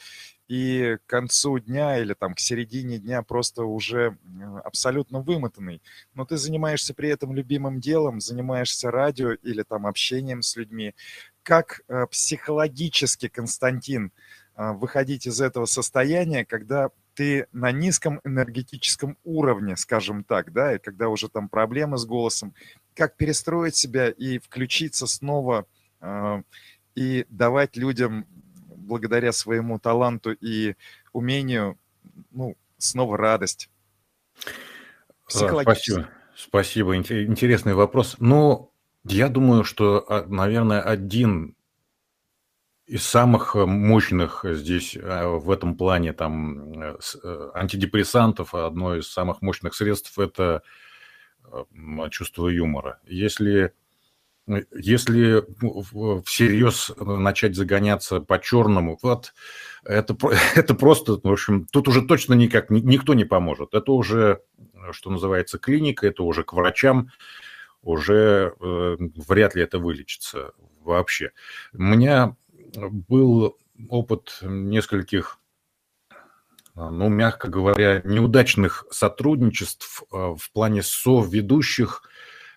[0.49, 4.17] и к концу дня или там к середине дня просто уже
[4.63, 5.79] абсолютно вымотанный.
[6.15, 10.95] Но ты занимаешься при этом любимым делом, занимаешься радио или там общением с людьми.
[11.43, 14.11] Как э, психологически, Константин,
[14.55, 20.79] э, выходить из этого состояния, когда ты на низком энергетическом уровне, скажем так, да, и
[20.79, 22.55] когда уже там проблемы с голосом,
[22.95, 25.67] как перестроить себя и включиться снова
[26.01, 26.41] э,
[26.95, 28.25] и давать людям
[28.89, 30.75] благодаря своему таланту и
[31.13, 31.77] умению,
[32.31, 33.69] ну, снова радость.
[35.27, 36.09] Спасибо.
[36.35, 36.95] Спасибо.
[36.97, 38.15] Интересный вопрос.
[38.19, 38.71] Ну,
[39.03, 41.55] я думаю, что, а, наверное, один
[42.87, 46.97] из самых мощных здесь а, в этом плане там э,
[47.53, 50.63] антидепрессантов, одно из самых мощных средств– это
[52.09, 52.99] чувство юмора.
[53.05, 53.73] Если
[54.73, 55.43] если
[56.23, 59.33] всерьез начать загоняться по-черному, вот
[59.83, 60.17] это,
[60.55, 63.73] это просто, в общем, тут уже точно никак никто не поможет.
[63.73, 64.41] Это уже,
[64.91, 67.09] что называется, клиника, это уже к врачам,
[67.81, 68.97] уже э,
[69.27, 71.31] вряд ли это вылечится вообще.
[71.73, 72.35] У меня
[72.75, 75.39] был опыт нескольких,
[76.75, 82.03] ну, мягко говоря, неудачных сотрудничеств э, в плане соведущих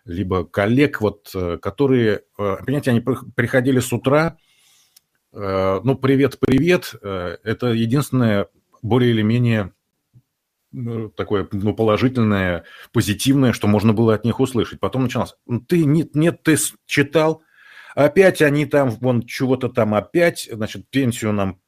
[0.04, 4.36] либо коллег, вот, э, которые, э, понимаете, они приходили с утра,
[5.32, 8.48] э, ну, привет, привет, это единственное
[8.82, 9.72] более или менее
[10.72, 14.80] ну, такое ну, положительное, позитивное, что можно было от них услышать.
[14.80, 17.42] Потом началось, «Ну, ты нет, нет, ты читал,
[17.94, 21.58] опять они там, вон, чего-то там опять, значит, пенсию нам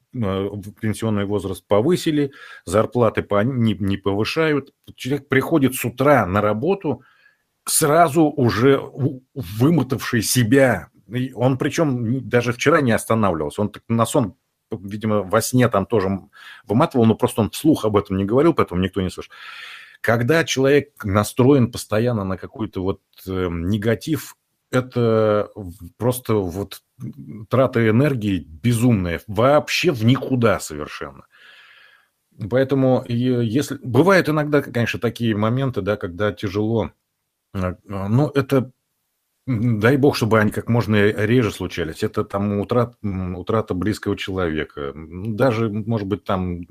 [0.81, 2.31] пенсионный возраст повысили,
[2.63, 4.73] зарплаты по, не, не повышают.
[4.95, 7.03] Человек приходит с утра на работу,
[7.65, 8.81] сразу уже
[9.33, 10.89] вымотавший себя.
[11.35, 13.61] Он причем даже вчера не останавливался.
[13.61, 14.35] Он на сон,
[14.71, 16.09] видимо, во сне там тоже
[16.65, 19.31] выматывал, но просто он вслух об этом не говорил, поэтому никто не слышит.
[20.01, 24.35] Когда человек настроен постоянно на какой-то вот э, негатив,
[24.71, 25.49] это
[25.97, 26.81] просто вот
[27.49, 31.25] трата энергии безумная, вообще в никуда совершенно.
[32.49, 36.91] Поэтому если бывают иногда, конечно, такие моменты, да, когда тяжело
[37.85, 38.71] ну, это,
[39.47, 42.03] дай бог, чтобы они как можно реже случались.
[42.03, 44.93] Это там утрат, утрата близкого человека.
[44.95, 46.61] Даже, может быть, там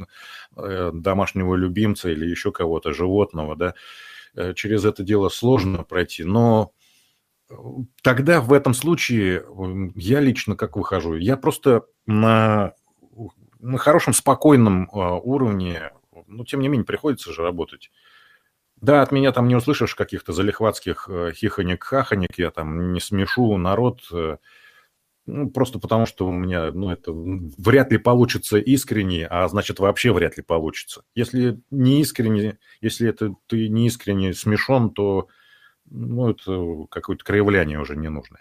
[0.57, 3.74] э, домашнего любимца или еще кого-то, животного, да.
[4.35, 6.24] Э, через это дело сложно пройти.
[6.24, 6.72] Но
[7.49, 7.55] э,
[8.03, 9.45] тогда в этом случае
[9.95, 11.14] я лично как выхожу?
[11.16, 12.74] Я просто на,
[13.61, 15.93] на хорошем, спокойном уровне,
[16.26, 17.91] ну, тем не менее, приходится же работать.
[18.80, 24.02] Да, от меня там не услышишь каких-то залихватских э, хихонек-хахонек, я там не смешу народ,
[24.12, 24.36] э,
[25.26, 30.12] ну, просто потому что у меня, ну, это вряд ли получится искренне, а значит, вообще
[30.12, 31.02] вряд ли получится.
[31.14, 35.28] Если не искренне, если это ты не искренне смешон, то,
[35.86, 38.40] ну, это какое-то кривляние уже не нужно.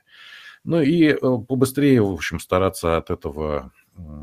[0.65, 1.17] Ну и э,
[1.47, 3.71] побыстрее, в общем, стараться от этого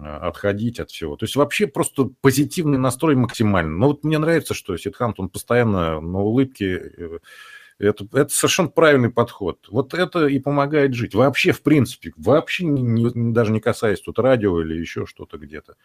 [0.04, 1.16] отходить от всего.
[1.16, 3.76] То есть вообще просто позитивный настрой максимально.
[3.76, 6.92] Но вот мне нравится, что Сидхант, он постоянно на улыбке.
[6.96, 7.18] Э,
[7.78, 9.66] это, это совершенно правильный подход.
[9.70, 11.14] Вот это и помогает жить.
[11.14, 15.76] Вообще, в принципе, вообще не, даже не касаясь тут радио или еще что-то где-то.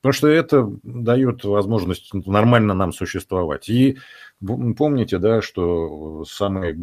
[0.00, 3.68] Потому что это дает возможность нормально нам существовать.
[3.68, 3.98] И
[4.40, 6.76] помните, да, что самые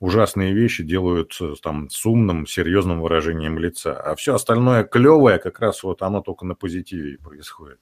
[0.00, 3.98] ужасные вещи делают там с умным, серьезным выражением лица.
[4.00, 7.80] А все остальное клевое, как раз вот оно только на позитиве происходит.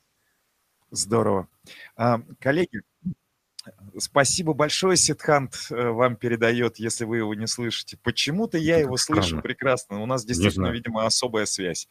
[0.90, 1.48] Здорово.
[1.96, 2.82] А, коллеги,
[3.98, 7.96] Спасибо большое, Ситхант э, вам передает, если вы его не слышите.
[8.02, 10.02] Почему-то я его слышу прекрасно.
[10.02, 11.88] У нас действительно, видимо, особая связь.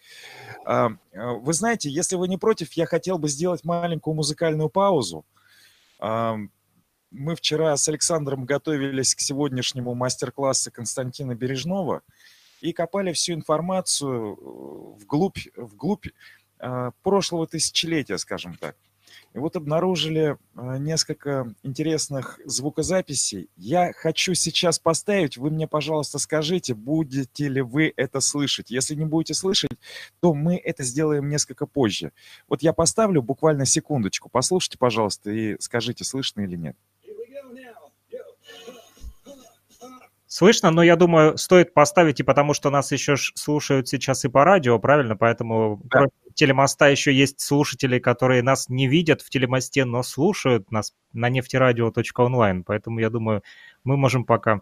[0.66, 5.26] А, э, вы знаете, если вы не против, я хотел бы сделать маленькую музыкальную паузу
[7.14, 12.02] мы вчера с Александром готовились к сегодняшнему мастер-классу Константина Бережного
[12.60, 16.08] и копали всю информацию э, вглубь, вглубь
[16.60, 18.76] э, прошлого тысячелетия, скажем так.
[19.34, 23.50] И вот обнаружили э, несколько интересных звукозаписей.
[23.58, 28.72] Я хочу сейчас поставить, вы мне, пожалуйста, скажите, будете ли вы это слышать.
[28.72, 29.72] Если не будете слышать,
[30.20, 32.12] то мы это сделаем несколько позже.
[32.48, 34.30] Вот я поставлю буквально секундочку.
[34.30, 36.76] Послушайте, пожалуйста, и скажите, слышно или нет.
[40.36, 44.44] Слышно, но я думаю, стоит поставить, и потому что нас еще слушают сейчас и по
[44.44, 45.16] радио, правильно?
[45.16, 45.90] Поэтому да.
[45.92, 51.30] кроме телемоста еще есть слушатели, которые нас не видят в телемосте, но слушают нас на
[51.30, 52.64] нефтерадио.онлайн.
[52.64, 53.44] Поэтому я думаю,
[53.84, 54.62] мы можем пока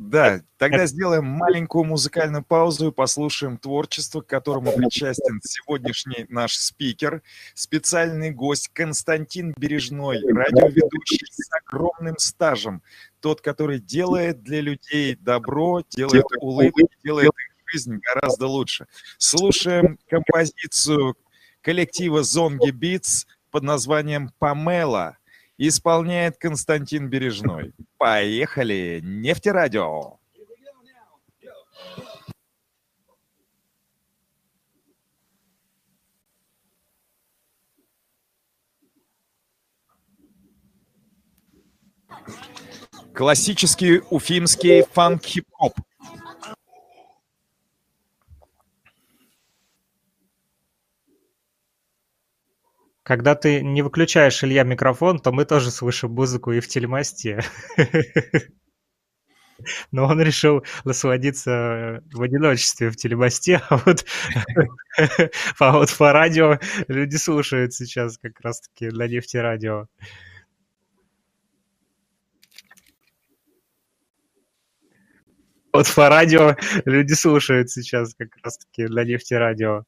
[0.00, 7.20] да, тогда сделаем маленькую музыкальную паузу и послушаем творчество, к которому причастен сегодняшний наш спикер,
[7.54, 12.82] специальный гость Константин Бережной, радиоведущий с огромным стажем,
[13.20, 18.86] тот, который делает для людей добро, делает улыбки, делает их жизнь гораздо лучше.
[19.18, 21.16] Слушаем композицию
[21.60, 25.16] коллектива Зонги Beats под названием «Памела».
[25.58, 27.74] Исполняет Константин Бережной.
[27.98, 29.00] Поехали!
[29.02, 30.18] Нефтерадио!
[43.14, 45.74] Классический уфимский фанк-хип-хоп.
[53.02, 57.42] Когда ты не выключаешь, Илья, микрофон, то мы тоже слышим музыку и в телемосте.
[59.92, 64.04] Но он решил насладиться в одиночестве в телемосте, а вот,
[65.58, 66.58] а вот по радио
[66.88, 69.86] люди слушают сейчас как раз-таки на нефтерадио.
[75.72, 79.84] Вот по радио люди слушают сейчас как раз-таки для нефти радио.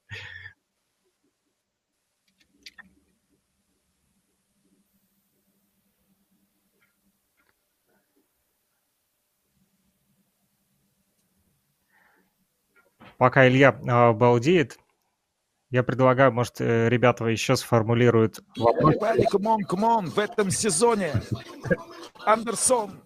[13.19, 14.79] Пока Илья э, балдеет,
[15.71, 18.97] я предлагаю, может, э, ребята еще сформулируют вопрос.
[18.97, 21.13] Everybody, come on, come on, в этом сезоне
[22.25, 23.01] Андерсон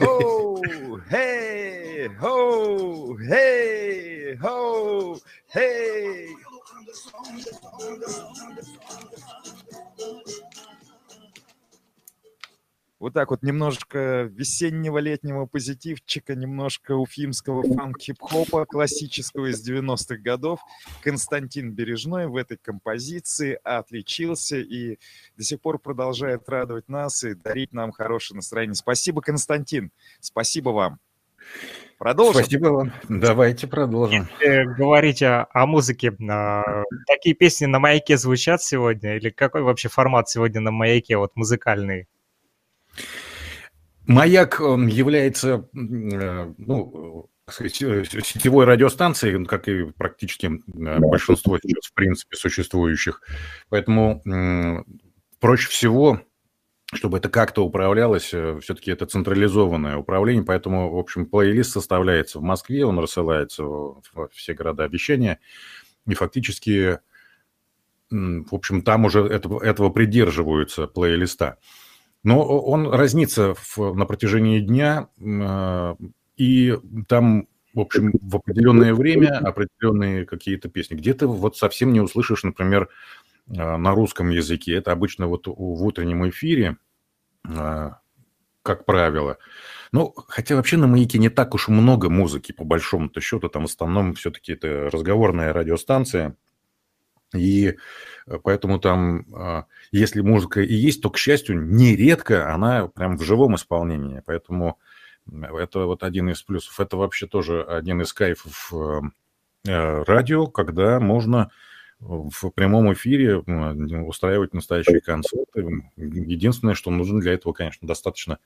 [0.00, 5.18] ho, hey, ho, hey, ho,
[5.52, 6.26] hey.
[12.98, 20.60] Вот так вот немножко весеннего летнего позитивчика, немножко уфимского фанк-хип-хопа классического из 90-х годов.
[21.02, 24.98] Константин Бережной в этой композиции отличился и
[25.36, 28.74] до сих пор продолжает радовать нас и дарить нам хорошее настроение.
[28.74, 29.92] Спасибо, Константин.
[30.18, 30.98] Спасибо вам.
[31.98, 32.42] Продолжим.
[32.42, 32.92] Спасибо вам.
[33.08, 34.28] Давайте продолжим.
[34.40, 39.16] Если говорить о, о музыке, а, такие песни на маяке звучат сегодня?
[39.16, 42.08] Или какой вообще формат сегодня на маяке, вот музыкальный?
[44.06, 53.22] Маяк является, э, ну, сетевой радиостанцией, как и практически э, большинство сейчас, в принципе, существующих.
[53.68, 54.22] Поэтому
[55.40, 56.22] проще всего,
[56.94, 62.42] чтобы это как-то управлялось, э, все-таки это централизованное управление, поэтому, в общем, плейлист составляется в
[62.42, 65.38] Москве, он рассылается во все города обещания,
[66.06, 66.98] и фактически,
[68.10, 71.58] в общем, там уже этого, этого придерживаются плейлиста.
[72.28, 75.94] Но он разнится в, на протяжении дня, э,
[76.36, 76.76] и
[77.08, 80.96] там, в общем, в определенное время определенные какие-то песни.
[80.96, 82.90] Где-то вот совсем не услышишь, например,
[83.46, 84.74] э, на русском языке.
[84.74, 86.76] Это обычно вот в утреннем эфире,
[87.48, 87.90] э,
[88.62, 89.38] как правило.
[89.92, 93.48] Ну, хотя вообще на «Маяке» не так уж много музыки, по большому-то счету.
[93.48, 96.36] Там в основном все-таки это разговорная радиостанция–
[97.34, 97.76] и
[98.26, 103.22] э, поэтому там, а, если музыка и есть, то, к счастью, нередко она прям в
[103.22, 104.22] живом исполнении.
[104.24, 104.78] Поэтому
[105.30, 106.80] это вот один из плюсов.
[106.80, 109.00] Это вообще тоже один из кайфов э,
[109.66, 111.50] э, радио, когда можно
[112.00, 115.84] в прямом эфире устраивать настоящие концерты.
[115.96, 118.38] Единственное, что нужно для этого, конечно, достаточно,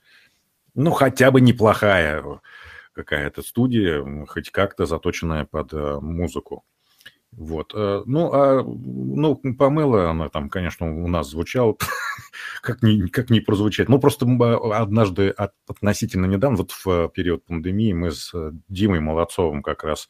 [0.73, 2.23] ну, хотя бы неплохая
[2.93, 5.71] какая-то студия, хоть как-то заточенная под
[6.01, 6.63] музыку.
[7.37, 7.73] Вот.
[7.75, 11.75] Э, ну, а ну, Памела, она там, конечно, у нас звучала,
[12.61, 13.89] как, не, как не прозвучать.
[13.89, 14.25] Ну, просто
[14.75, 15.29] однажды
[15.67, 18.33] относительно недавно, вот в период пандемии, мы с
[18.67, 20.09] Димой Молодцовым как раз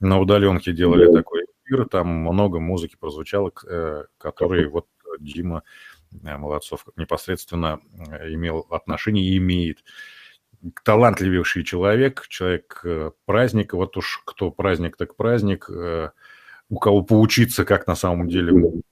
[0.00, 4.86] на удаленке делали такой эфир, там много музыки прозвучало, э, которые вот
[5.20, 5.62] Дима
[6.24, 7.80] э, Молодцов непосредственно
[8.28, 9.84] имел отношение и имеет
[10.82, 12.84] талантливейший человек, человек
[13.24, 15.70] праздника, вот уж кто праздник, так праздник,
[16.68, 18.82] у кого поучиться, как на самом деле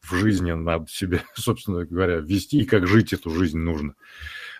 [0.00, 3.94] в жизни надо себе, собственно говоря, вести и как жить эту жизнь нужно.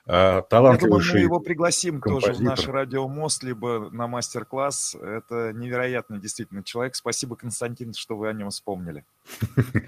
[0.05, 2.35] Талантливый Я думаю, мы его пригласим композитор.
[2.35, 4.97] тоже в наш радиомост, либо на мастер-класс.
[5.01, 6.97] Это невероятный действительно человек.
[6.97, 9.05] Спасибо, Константин, что вы о нем вспомнили.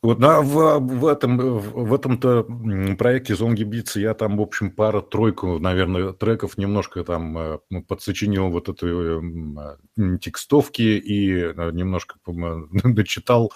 [0.00, 2.44] Вот на, в, в, этом, в этом-то
[2.96, 8.48] проекте Зонги Битс я там, в общем, пара-тройку, наверное, треков немножко там э, ну, подсочинил
[8.48, 12.14] вот этой э, текстовки и э, немножко
[12.84, 13.52] дочитал.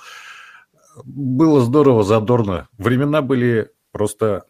[1.05, 2.69] Было здорово, задорно.
[2.77, 4.45] Времена были просто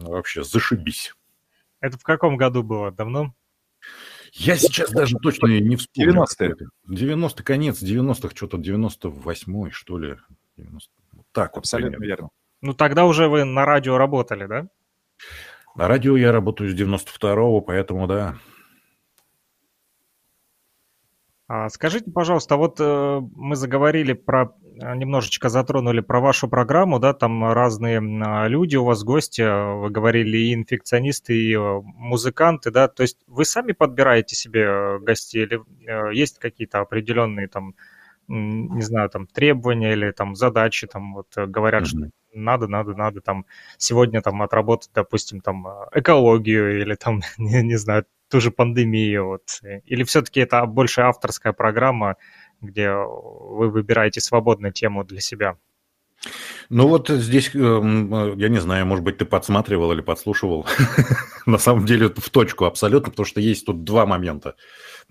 [0.00, 1.14] вообще зашибись.
[1.80, 2.92] Это в каком году было?
[2.92, 3.34] Давно?
[4.34, 6.24] Я сейчас даже точно не вспомню.
[6.24, 6.56] 90-е.
[6.88, 10.16] 90 конец 90-х, что-то 98-й, что ли.
[10.56, 10.90] 90.
[11.32, 12.22] Так, абсолютно примерно.
[12.22, 12.30] верно.
[12.60, 14.68] Ну, тогда уже вы на радио работали, да?
[15.74, 18.36] На радио я работаю с 92-го, поэтому да.
[21.48, 27.12] А скажите, пожалуйста, вот э, мы заговорили про, э, немножечко затронули про вашу программу, да,
[27.12, 32.88] там разные э, люди у вас гости, вы говорили и инфекционисты, и э, музыканты, да,
[32.88, 37.74] то есть вы сами подбираете себе э, гостей или э, есть какие-то определенные там
[38.28, 41.86] не знаю, там, требования или там задачи, там, вот э, говорят, mm-hmm.
[41.86, 43.46] что надо, надо, надо там
[43.78, 49.26] сегодня там отработать, допустим, там э, экологию или там, не, не знаю, ту же пандемию,
[49.26, 49.60] вот.
[49.84, 52.16] Или все-таки это больше авторская программа,
[52.60, 55.58] где вы выбираете свободную тему для себя?
[56.70, 60.66] Ну вот здесь, эм, я не знаю, может быть, ты подсматривал или подслушивал.
[61.46, 64.54] На самом деле в точку абсолютно, потому что есть тут два момента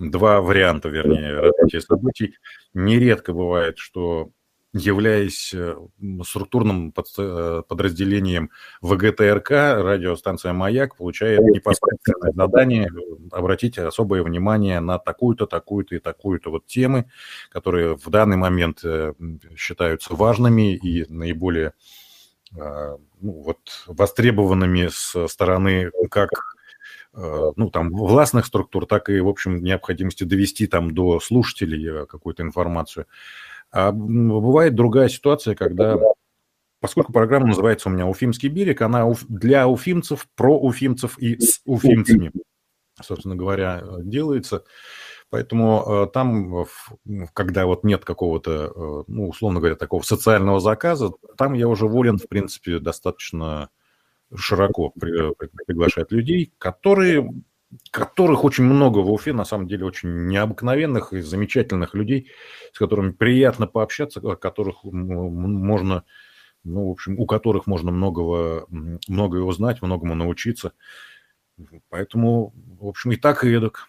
[0.10, 2.38] два варианта, вернее, развития событий.
[2.74, 4.32] Нередко бывает, что
[4.74, 5.76] являясь э,
[6.24, 8.52] структурным э, подразделением
[8.82, 12.90] ВГТРК, радиостанция «Маяк» получает непосредственное задание
[13.32, 17.10] обратить особое внимание на такую-то, такую-то и такую-то вот темы,
[17.50, 19.14] которые в данный момент э,
[19.58, 21.74] считаются важными и наиболее
[22.54, 26.30] ну, вот, востребованными с стороны как
[27.14, 33.06] ну, там, властных структур, так и, в общем, необходимости довести там до слушателей какую-то информацию.
[33.72, 35.98] А бывает другая ситуация, когда,
[36.80, 42.32] поскольку программа называется у меня «Уфимский берег», она для уфимцев, про уфимцев и с уфимцами,
[43.02, 44.64] собственно говоря, делается.
[45.30, 46.66] Поэтому э, там,
[47.34, 52.18] когда вот нет какого-то, э, ну, условно говоря, такого социального заказа, там я уже волен,
[52.18, 53.70] в принципе, достаточно
[54.36, 57.30] широко приглашать людей, которые,
[57.92, 62.30] которых очень много в Уфе, на самом деле, очень необыкновенных и замечательных людей,
[62.74, 66.04] с которыми приятно пообщаться, о которых можно,
[66.64, 70.74] ну, в общем, у которых можно многого, многое узнать, многому научиться.
[71.90, 73.88] Поэтому, в общем, и так, и эдак.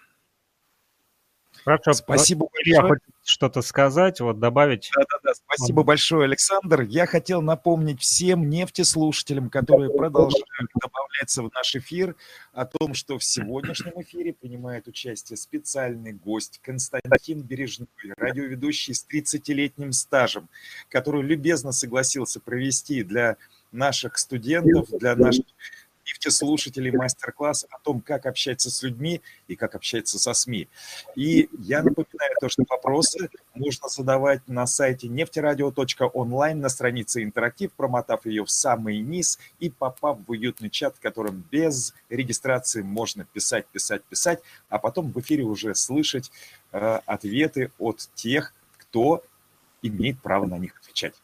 [1.65, 2.77] Хорошо, спасибо большое.
[2.77, 4.91] Я хочет что-то сказать, вот добавить.
[4.95, 6.83] Да-да-да, спасибо большое, Александр.
[6.83, 10.47] Я хотел напомнить всем нефтеслушателям, которые продолжают
[10.81, 12.17] добавляться в наш эфир,
[12.53, 19.93] о том, что в сегодняшнем эфире принимает участие специальный гость Константин Бережной, радиоведущий с 30-летним
[19.93, 20.49] стажем,
[20.89, 23.37] который любезно согласился провести для
[23.71, 25.47] наших студентов, для наших
[26.21, 30.69] слушателей мастер-класс о том, как общаться с людьми и как общаться со СМИ.
[31.15, 38.27] И я напоминаю то, что вопросы можно задавать на сайте нефтерадио.онлайн на странице интерактив, промотав
[38.27, 43.67] ее в самый низ и попав в уютный чат, в котором без регистрации можно писать,
[43.67, 46.31] писать, писать, а потом в эфире уже слышать
[46.73, 49.23] э, ответы от тех, кто
[49.83, 51.15] имеет право на них отвечать.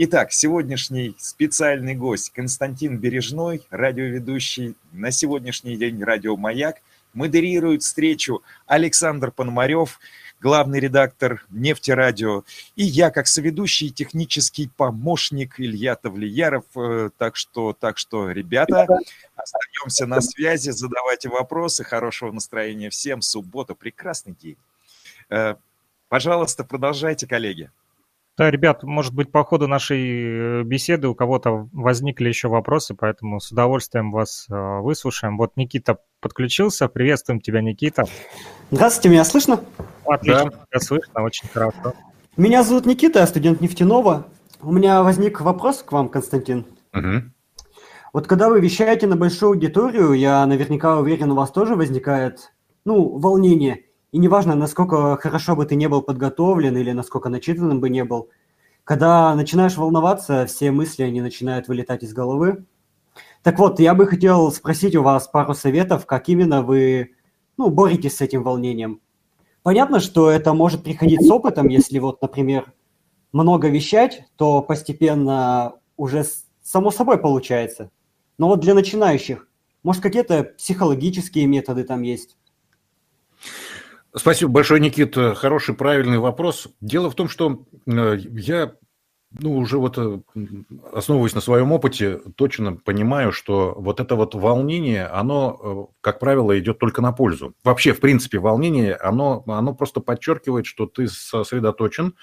[0.00, 6.76] Итак, сегодняшний специальный гость Константин Бережной, радиоведущий на сегодняшний день «Радио Маяк».
[7.14, 9.98] Модерирует встречу Александр Пономарев,
[10.40, 12.44] главный редактор «Нефтерадио»,
[12.76, 16.66] и я, как соведущий технический помощник Илья Тавлияров.
[16.76, 18.86] Э, так что, так что, ребята,
[19.34, 21.82] остаемся на связи, задавайте вопросы.
[21.82, 23.20] Хорошего настроения всем.
[23.20, 24.58] Суббота, прекрасный день.
[25.28, 25.56] Э,
[26.08, 27.72] пожалуйста, продолжайте, коллеги.
[28.38, 33.40] Да, ребят, может быть, по ходу нашей э, беседы у кого-то возникли еще вопросы, поэтому
[33.40, 35.36] с удовольствием вас э, выслушаем.
[35.36, 36.86] Вот Никита подключился.
[36.86, 38.04] Приветствуем тебя, Никита.
[38.70, 39.60] Здравствуйте, меня слышно?
[40.04, 40.66] Отлично, да.
[40.70, 41.94] тебя слышно, очень хорошо.
[42.36, 44.28] Меня зовут Никита, я студент нефтяного.
[44.62, 46.64] У меня возник вопрос к вам, Константин.
[46.94, 47.22] Угу.
[48.12, 52.52] Вот когда вы вещаете на большую аудиторию, я наверняка уверен, у вас тоже возникает,
[52.84, 57.90] ну, волнение– и неважно, насколько хорошо бы ты не был подготовлен или насколько начитанным бы
[57.90, 58.30] не был,
[58.84, 62.64] когда начинаешь волноваться, все мысли, они начинают вылетать из головы.
[63.42, 67.12] Так вот, я бы хотел спросить у вас пару советов, как именно вы
[67.58, 69.02] ну, боретесь с этим волнением.
[69.62, 72.72] Понятно, что это может приходить с опытом, если вот, например,
[73.32, 76.24] много вещать, то постепенно уже
[76.62, 77.90] само собой получается.
[78.38, 79.48] Но вот для начинающих,
[79.82, 82.37] может, какие-то психологические методы там есть?
[84.14, 85.34] Спасибо большое, Никита.
[85.34, 86.68] Хороший, правильный вопрос.
[86.80, 88.74] Дело в том, что э, я
[89.30, 90.20] ну, уже вот э,
[90.92, 96.58] основываясь на своем опыте, точно понимаю, что вот это вот волнение, оно, э, как правило,
[96.58, 97.54] идет только на пользу.
[97.62, 102.14] Вообще, в принципе, волнение, оно, оно просто подчеркивает, что ты сосредоточен,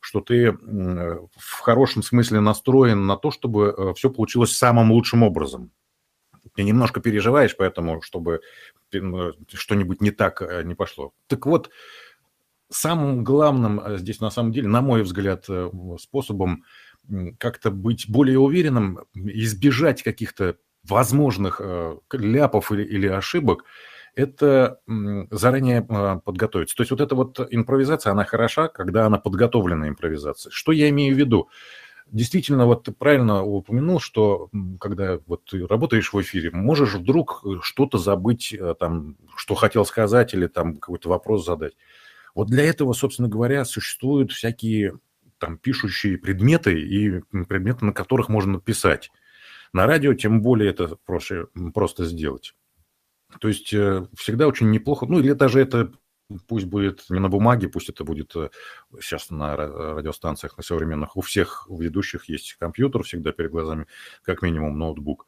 [0.00, 5.72] что ты в хорошем смысле настроен на то, чтобы все получилось самым лучшим образом.
[6.58, 8.40] Ты немножко переживаешь, поэтому, чтобы
[8.90, 11.12] ну, что-нибудь не так э, не пошло.
[11.28, 11.70] Так вот,
[12.68, 16.64] самым главным э, здесь, на самом деле, на мой взгляд, э, способом
[17.38, 21.60] как-то быть более уверенным, избежать каких-то возможных
[22.12, 23.64] ляпов или, или ошибок,
[24.16, 24.80] это
[25.30, 26.74] заранее подготовиться.
[26.74, 30.50] То есть вот эта вот импровизация, она хороша, когда она подготовленная импровизация.
[30.50, 31.48] Что я имею в виду?
[32.10, 34.50] Действительно, вот ты правильно упомянул, что
[34.80, 39.84] когда вот ты работаешь в эфире, можешь вдруг э, что-то забыть, э, там, что хотел
[39.84, 41.74] сказать или там какой-то вопрос задать.
[42.34, 44.98] Вот для этого, собственно говоря, существуют всякие
[45.38, 49.10] там пишущие предметы и предметы, на которых можно писать.
[49.72, 52.54] На радио тем более это проще, просто сделать.
[53.40, 55.92] То есть э, всегда очень неплохо, ну или даже это
[56.46, 58.50] пусть будет не на бумаге, пусть это будет э,
[59.00, 61.16] сейчас на радиостанциях, на современных.
[61.16, 63.86] У всех ведущих есть компьютер всегда перед глазами,
[64.22, 65.26] как минимум ноутбук.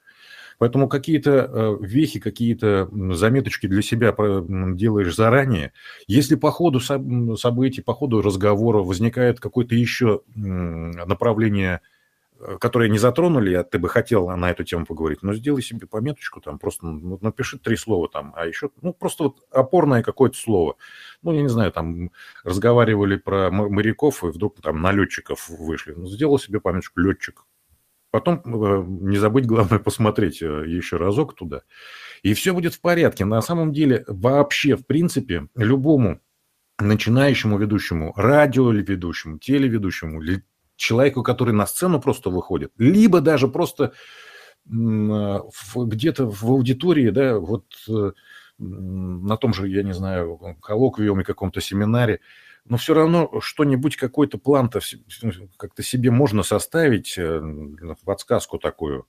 [0.59, 5.73] Поэтому какие-то э, вехи, какие-то заметочки для себя делаешь заранее.
[6.07, 12.00] Если по ходу событий, по ходу разговора возникает какое-то еще направление Э,
[12.59, 16.41] которые не затронули, а ты бы хотел на эту тему поговорить, но сделай себе пометочку,
[16.41, 20.77] там просто ну, напиши три слова там, а еще, ну, просто вот опорное какое-то слово.
[21.23, 22.11] Ну, я не знаю, там
[22.45, 25.93] разговаривали про моряков, и вдруг там на летчиков вышли.
[25.97, 27.45] Ну, сделал себе пометочку летчик.
[28.11, 31.63] Потом э, не забыть, главное, посмотреть э, еще разок туда.
[32.23, 33.25] и все будет в порядке.
[33.25, 36.21] На самом деле, вообще, в принципе, любому
[36.79, 40.21] начинающему ведущему, радио или ведущему, телеведущему,
[40.81, 43.93] человеку, который на сцену просто выходит, либо даже просто
[44.67, 48.13] где-то в аудитории, да, вот э,
[48.59, 52.21] на том же, я не знаю, коллоквиуме, каком-то семинаре,
[52.67, 54.81] но все равно что-нибудь, какой-то план-то
[55.57, 57.43] как-то себе можно составить, э,
[58.05, 59.07] подсказку такую,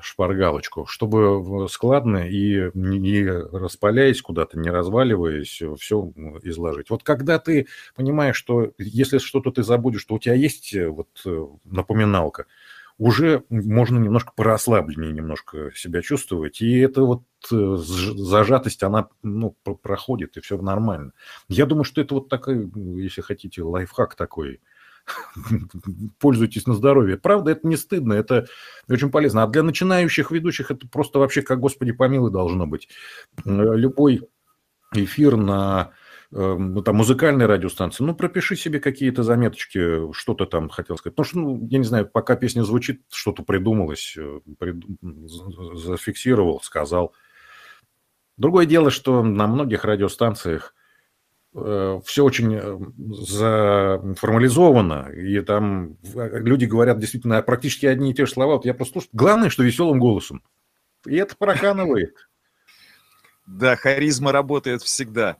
[0.00, 6.90] шпаргалочку, чтобы складно и не распаляясь куда-то, не разваливаясь, все изложить.
[6.90, 11.08] Вот когда ты понимаешь, что если что-то ты забудешь, что у тебя есть э, вот
[11.24, 12.46] э, напоминалка,
[12.98, 16.60] уже можно немножко порасслабленнее немножко себя чувствовать.
[16.60, 21.12] И это вот э, зажатость, она ну, проходит, и все нормально.
[21.48, 22.70] Я думаю, что это вот такой,
[23.00, 24.60] если хотите, лайфхак такой.
[26.18, 27.16] Пользуйтесь на здоровье.
[27.16, 28.46] Правда, это не стыдно, это
[28.88, 29.42] очень полезно.
[29.42, 32.88] А для начинающих ведущих это просто вообще, как Господи помилуй, должно быть.
[33.44, 34.28] Любой
[34.94, 35.92] эфир на
[36.36, 41.14] Эм, ну, там, музыкальной радиостанции, ну, пропиши себе какие-то заметочки, что ты там хотел сказать.
[41.14, 44.84] Потому что, ну, я не знаю, пока песня звучит, что-то придумалось, э, прид...
[45.00, 47.14] зафиксировал, сказал.
[48.36, 50.83] Другое дело, что на многих радиостанциях э,
[51.54, 58.54] все очень э, заформализовано, и там люди говорят действительно практически одни и те же слова.
[58.54, 59.10] Вот я просто слушаю.
[59.12, 60.42] Главное, что веселым голосом.
[61.06, 62.28] И это проканывает.
[63.46, 65.36] Да, харизма работает всегда.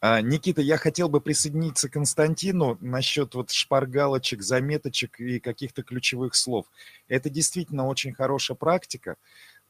[0.00, 6.34] А, Никита, я хотел бы присоединиться к Константину насчет вот шпаргалочек, заметочек и каких-то ключевых
[6.34, 6.64] слов.
[7.08, 9.16] Это действительно очень хорошая практика.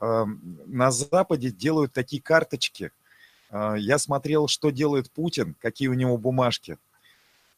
[0.00, 2.92] На Западе делают такие карточки.
[3.50, 6.78] А, я смотрел, что делает Путин, какие у него бумажки.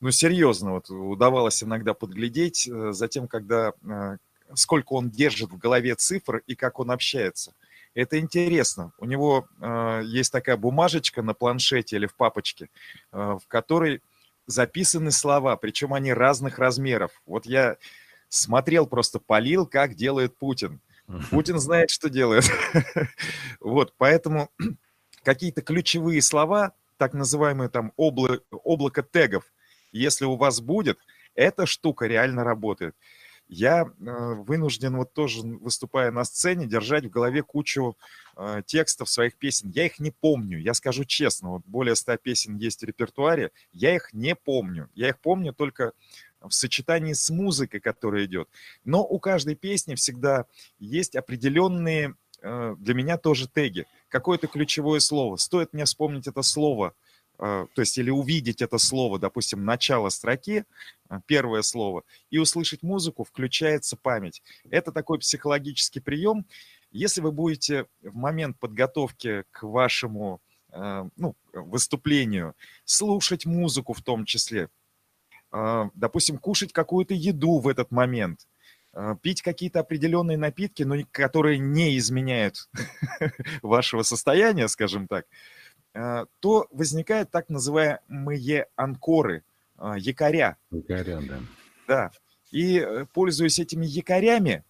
[0.00, 4.16] Ну, серьезно, вот удавалось иногда подглядеть э, за тем, когда э,
[4.54, 7.52] сколько он держит в голове цифр и как он общается–
[7.94, 8.92] это интересно.
[8.98, 12.70] У него э, есть такая бумажечка на планшете или в папочке,
[13.12, 14.00] э, в которой
[14.46, 17.10] записаны слова, причем они разных размеров.
[17.26, 17.76] Вот я
[18.28, 20.80] смотрел, просто полил, как делает Путин.
[21.30, 22.44] Путин знает, что делает.
[23.60, 24.48] Вот, поэтому
[25.22, 29.44] какие-то ключевые слова, так называемые там облако, облако тегов,
[29.92, 30.98] если у вас будет,
[31.34, 32.94] эта штука реально работает
[33.50, 37.96] я э, вынужден вот тоже, выступая на сцене, держать в голове кучу
[38.36, 39.70] э, текстов своих песен.
[39.70, 43.94] Я их не помню, я скажу честно, вот более ста песен есть в репертуаре, я
[43.94, 44.88] их не помню.
[44.94, 45.92] Я их помню только
[46.40, 48.48] в сочетании с музыкой, которая идет.
[48.84, 50.46] Но у каждой песни всегда
[50.78, 53.84] есть определенные э, для меня тоже теги.
[54.10, 55.36] Какое-то ключевое слово.
[55.36, 56.92] Стоит мне вспомнить это слово–
[57.42, 60.64] а, то есть или увидеть это слово, допустим, начало строки,
[61.08, 64.42] а, первое слово, и услышать музыку, включается память.
[64.70, 66.44] Это такой психологический прием.
[66.90, 72.54] Если вы будете в момент подготовки к вашему а, ну, выступлению
[72.84, 74.68] слушать музыку в том числе,
[75.50, 78.46] допустим, кушать какую-то еду в этот момент,
[79.22, 82.68] пить какие-то определенные напитки, но которые не изменяют
[83.62, 85.26] вашего состояния, скажем так,
[85.92, 89.42] Э, то возникают так называемые анкоры,
[89.78, 90.56] э, якоря.
[90.70, 91.38] Якоря, да.
[91.88, 92.10] Да.
[92.52, 94.62] И э, пользуясь этими якорями,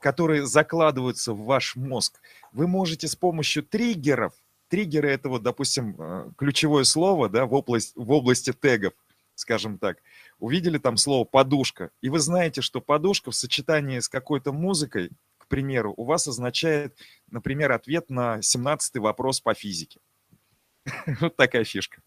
[0.00, 2.20] которые закладываются в ваш мозг,
[2.52, 4.34] вы можете с помощью триггеров,
[4.68, 8.94] триггеры это вот, допустим, ключевое слово да, в, область, в области тегов,
[9.34, 9.98] скажем так,
[10.40, 15.46] увидели там слово «подушка», и вы знаете, что подушка в сочетании с какой-то музыкой, к
[15.46, 16.96] примеру, у вас означает,
[17.30, 20.00] например, ответ на 17-й вопрос по физике.
[21.20, 22.00] Вот такая фишка.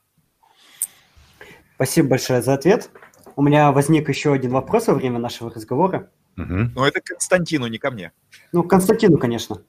[1.75, 2.89] Спасибо большое за ответ.
[3.35, 6.11] У меня возник еще один вопрос во время нашего разговора.
[6.37, 6.71] Угу.
[6.75, 8.11] Но это Константину, не ко мне.
[8.51, 9.63] Ну, Константину, конечно.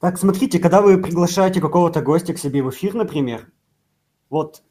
[0.00, 3.50] Так, смотрите, когда вы приглашаете какого-то гостя к себе в эфир, например,
[4.30, 4.62] вот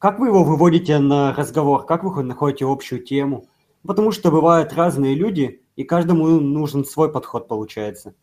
[0.00, 3.46] как вы его выводите на разговор, как вы находите общую тему?
[3.86, 8.14] Потому что бывают разные люди, и каждому нужен свой подход, получается.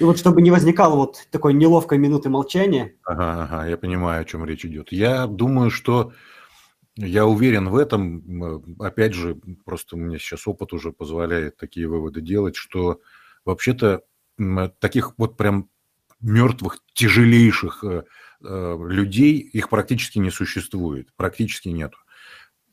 [0.00, 2.94] И вот чтобы не возникало вот такой неловкой минуты молчания.
[3.04, 4.90] Ага, ага, я понимаю, о чем речь идет.
[4.90, 6.12] Я думаю, что
[6.96, 8.64] я уверен в этом.
[8.80, 13.00] Опять же, просто мне сейчас опыт уже позволяет такие выводы делать, что
[13.44, 14.00] вообще-то
[14.80, 15.68] таких вот прям
[16.20, 18.04] мертвых, тяжелейших э,
[18.40, 21.94] людей, их практически не существует, практически нет.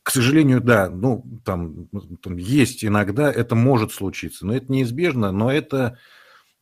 [0.02, 1.88] К сожалению, да, ну, там,
[2.22, 5.98] там есть иногда, это может случиться, но это неизбежно, но это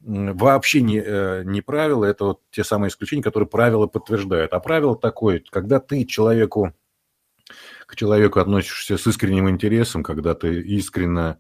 [0.01, 4.53] вообще не, э, не правило, это вот те самые исключения, которые правила подтверждают.
[4.53, 6.73] А правило такое, когда ты человеку,
[7.87, 11.39] к человеку относишься с искренним интересом, когда ты искренне,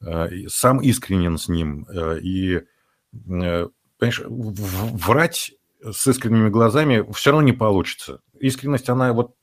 [0.00, 2.62] э, сам искренен с ним, э, и
[3.12, 8.20] понимаешь, врать с искренними глазами все равно не получится.
[8.38, 9.34] Искренность, она вот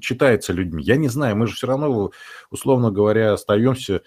[0.00, 0.82] читается людьми.
[0.82, 2.10] Я не знаю, мы же все равно,
[2.50, 4.02] условно говоря, остаемся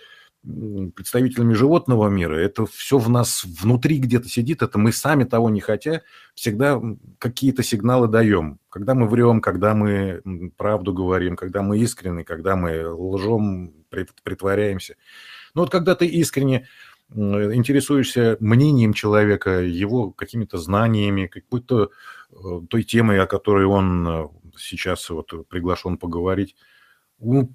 [0.96, 2.36] представителями животного мира.
[2.36, 6.02] Это все в нас внутри где-то сидит, это мы сами того не хотя,
[6.36, 6.82] всегда
[7.18, 8.60] какие-то сигналы даем.
[8.70, 10.22] Когда мы врем, когда мы
[10.58, 14.96] правду говорим, когда мы искренны, когда мы лжем, притворяемся.
[15.56, 16.68] Но вот когда ты искренне
[17.16, 21.92] интересуешься мнением человека, его какими-то знаниями, какой-то
[22.32, 22.36] э,
[22.70, 26.56] той темой, о которой он э, сейчас вот приглашен поговорить,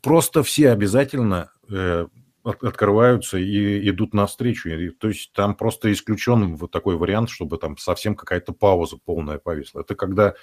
[0.03, 2.07] просто все обязательно э,
[2.45, 4.69] открываются и идут навстречу.
[4.71, 9.39] И, то есть там просто исключен вот такой вариант, чтобы там совсем какая-то пауза полная
[9.39, 9.81] повисла.
[9.81, 10.35] Это когда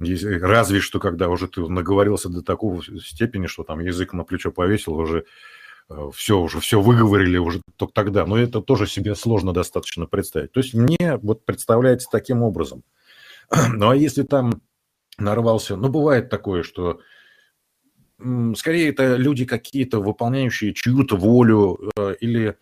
[0.00, 4.94] разве что когда уже ты наговорился до такого степени, что там язык на плечо повесил,
[4.94, 5.24] уже
[6.12, 8.26] все уже, все выговорили уже только тогда.
[8.26, 10.52] Но это тоже себе сложно достаточно представить.
[10.52, 12.82] То есть мне вот представляется таким образом.
[13.74, 14.60] Ну а если там
[15.18, 17.00] нарвался, ну бывает такое, что
[18.56, 22.56] скорее это люди какие-то выполняющие чью-то волю э, или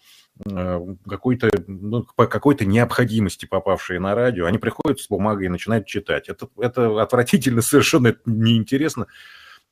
[0.45, 5.87] э, какой-то, ну, по какой-то необходимости попавшие на радио, они приходят с бумагой и начинают
[5.87, 6.29] читать.
[6.29, 9.07] Это, это отвратительно, совершенно неинтересно.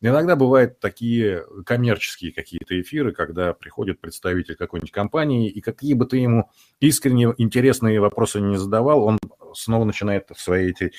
[0.00, 6.18] Иногда бывают такие коммерческие какие-то эфиры, когда приходит представитель какой-нибудь компании, и какие бы ты
[6.18, 9.18] ему искренне интересные вопросы не задавал, он
[9.54, 10.92] снова начинает в свои эти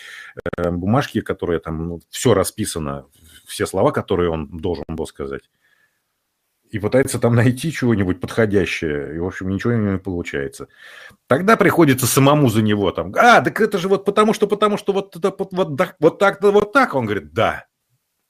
[0.58, 3.06] э, бумажки, которые там ну, все расписано,
[3.46, 5.50] все слова, которые он должен был сказать,
[6.70, 10.68] и пытается там найти чего-нибудь подходящее, и, в общем, ничего не получается.
[11.28, 14.94] Тогда приходится самому за него там, а, так это же вот потому что, потому что
[14.94, 15.78] вот, вот, вот, вот
[16.18, 16.96] так, вот так.
[16.96, 17.66] Он говорит, да,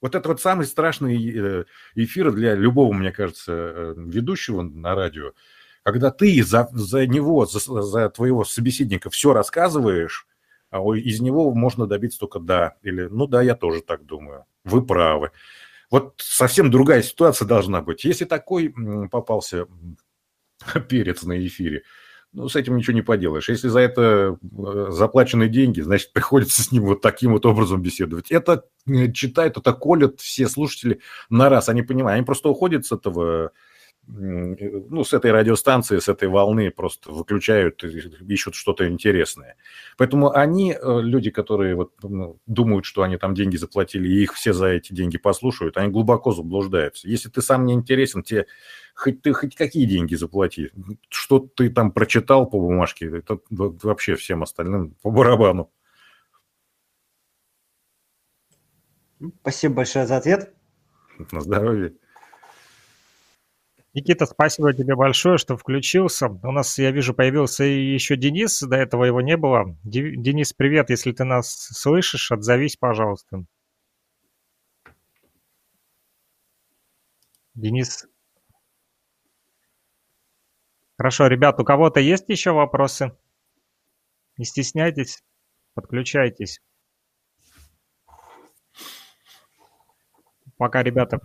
[0.00, 5.32] вот это вот самый страшный э, эфир для любого, мне кажется, э, ведущего на радио,
[5.82, 10.26] когда ты за, за него, за, за твоего собеседника все рассказываешь,
[10.70, 14.84] а из него можно добиться только «да» или «ну да, я тоже так думаю, вы
[14.84, 15.30] правы».
[15.90, 18.04] Вот совсем другая ситуация должна быть.
[18.04, 18.74] Если такой
[19.10, 19.66] попался
[20.88, 21.84] перец на эфире,
[22.36, 23.48] ну, с этим ничего не поделаешь.
[23.48, 28.30] Если за это э, заплачены деньги, значит, приходится с ним вот таким вот образом беседовать.
[28.30, 31.70] Это э, читают, это колят все слушатели на раз.
[31.70, 33.52] Они понимают, они просто уходят с этого
[34.08, 39.56] ну, с этой радиостанции, с этой волны просто выключают, ищут что-то интересное.
[39.96, 44.34] Поэтому они, э, люди, которые вот ну, думают, что они там деньги заплатили, и их
[44.34, 47.08] все за эти деньги послушают, они глубоко заблуждаются.
[47.08, 48.46] Если ты сам не интересен, тебе
[48.94, 50.70] хоть ты хоть какие деньги заплати,
[51.08, 55.70] что ты там прочитал по бумажке, это вообще всем остальным по барабану.
[59.40, 60.54] Спасибо большое за ответ.
[61.32, 61.94] На здоровье.
[63.96, 66.26] Никита, спасибо тебе большое, что включился.
[66.28, 69.74] У нас, я вижу, появился еще Денис, до этого его не было.
[69.84, 73.46] Денис, привет, если ты нас слышишь, отзовись, пожалуйста.
[77.54, 78.06] Денис.
[80.98, 83.16] Хорошо, ребят, у кого-то есть еще вопросы?
[84.36, 85.24] Не стесняйтесь,
[85.72, 86.60] подключайтесь.
[90.58, 91.18] Пока ребята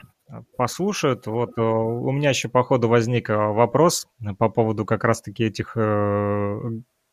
[0.58, 1.28] послушают.
[1.28, 4.08] Вот э, у меня еще по ходу возник э, вопрос
[4.38, 6.60] по поводу как раз-таки этих э,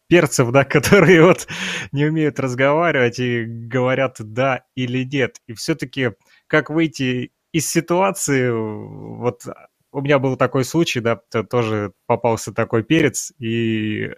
[0.09, 1.47] перцев, да, которые вот
[1.93, 5.39] не умеют разговаривать и говорят да или нет.
[5.47, 6.13] И все-таки
[6.47, 9.43] как выйти из ситуации, вот
[9.91, 14.11] у меня был такой случай, да, тоже попался такой перец, и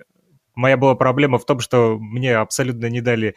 [0.54, 3.36] моя была проблема в том, что мне абсолютно не дали,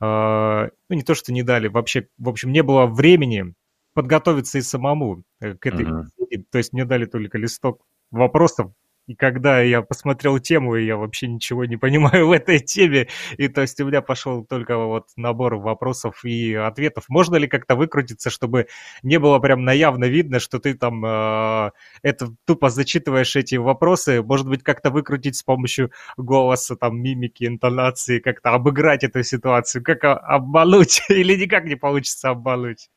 [0.00, 3.54] ну не то, что не дали, вообще, в общем, не было времени
[3.94, 6.04] подготовиться и самому э, к этой uh-huh.
[6.18, 6.44] беседе.
[6.50, 8.72] То есть мне дали только листок вопросов,
[9.06, 13.48] и когда я посмотрел тему, и я вообще ничего не понимаю в этой теме, и
[13.48, 17.04] то есть у меня пошел только вот набор вопросов и ответов.
[17.08, 18.68] Можно ли как-то выкрутиться, чтобы
[19.02, 21.70] не было прям наявно видно, что ты там э,
[22.02, 24.22] это тупо зачитываешь эти вопросы?
[24.22, 30.04] Может быть, как-то выкрутить с помощью голоса, там, мимики, интонации, как-то обыграть эту ситуацию, как
[30.04, 32.88] обмануть, или никак не получится обмануть?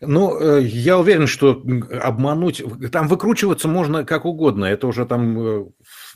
[0.00, 1.62] Ну, э, я уверен, что
[2.02, 2.62] обмануть,
[2.92, 4.64] там выкручиваться можно как угодно.
[4.64, 5.64] Это уже там э,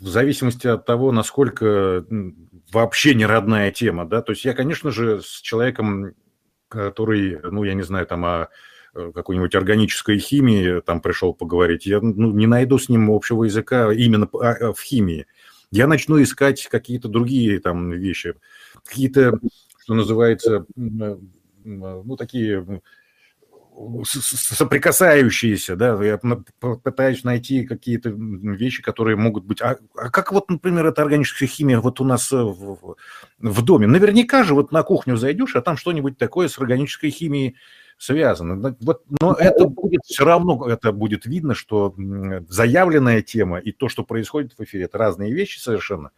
[0.00, 2.04] в зависимости от того, насколько
[2.72, 4.22] вообще не родная тема, да.
[4.22, 6.14] То есть я, конечно же, с человеком,
[6.68, 8.48] который, ну, я не знаю, там о
[8.94, 13.92] э, какой-нибудь органической химии там пришел поговорить, я ну, не найду с ним общего языка
[13.92, 15.26] именно в химии.
[15.72, 18.34] Я начну искать какие-то другие там вещи,
[18.84, 19.40] какие-то,
[19.82, 22.82] что называется, ну, такие
[24.04, 26.20] соприкасающиеся, да, я
[26.60, 29.60] пытаюсь найти какие-то вещи, которые могут быть...
[29.60, 32.96] А, а как вот, например, эта органическая химия вот у нас в,
[33.38, 33.86] в доме?
[33.86, 37.56] Наверняка же вот на кухню зайдешь, а там что-нибудь такое с органической химией
[37.98, 38.76] связано.
[38.80, 41.94] Вот, но это будет все равно, это будет видно, что
[42.48, 46.10] заявленная тема и то, что происходит в эфире, это разные вещи совершенно.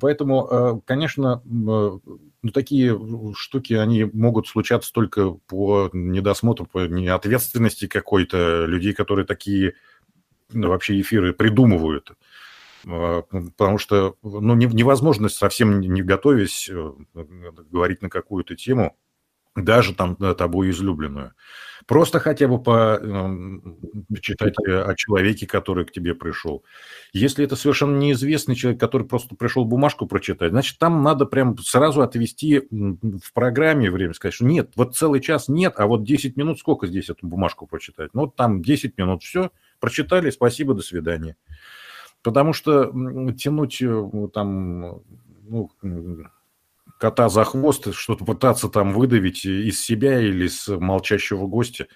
[0.00, 2.00] Поэтому, э, конечно, ну,
[2.54, 2.98] такие
[3.34, 9.74] штуки, они могут случаться только по недосмотру, по неответственности какой-то людей, которые такие
[10.52, 12.12] ну, вообще эфиры придумывают.
[12.86, 13.22] Э,
[13.56, 16.92] потому что ну, невозможно совсем не готовясь э,
[17.70, 18.96] говорить на какую-то тему,
[19.54, 21.34] даже там тобой излюбленную.
[21.86, 23.00] Просто хотя бы по
[24.20, 26.62] читать э, о человеке, который к тебе пришел.
[27.12, 32.02] Если это совершенно неизвестный человек, который просто пришел бумажку прочитать, значит, там надо прям сразу
[32.02, 36.58] отвести в программе время, сказать, что нет, вот целый час нет, а вот 10 минут
[36.58, 38.10] сколько здесь эту бумажку прочитать?
[38.14, 39.50] Ну, вот там 10 минут, все,
[39.80, 41.36] прочитали, спасибо, до свидания.
[42.22, 42.92] Потому что
[43.32, 45.02] тянуть э, там,
[45.48, 45.70] ну,
[47.02, 51.88] кота за хвост, что-то пытаться там выдавить из себя или с молчащего гостя,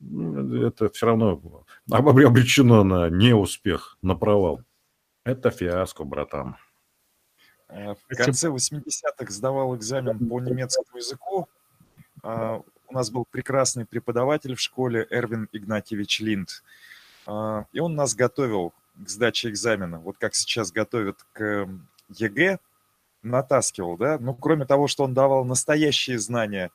[0.00, 4.62] это все равно обречено на неуспех, на провал.
[5.24, 6.56] Это фиаско, братан.
[7.70, 11.48] Э, в конце 80-х сдавал экзамен по немецкому языку.
[12.22, 16.62] А, у нас был прекрасный преподаватель в школе Эрвин Игнатьевич Линд.
[17.26, 19.98] А, и он нас готовил к сдаче экзамена.
[19.98, 21.68] Вот как сейчас готовят к
[22.10, 22.60] ЕГЭ,
[23.22, 26.70] натаскивал, да, ну, кроме того, что он давал настоящие знания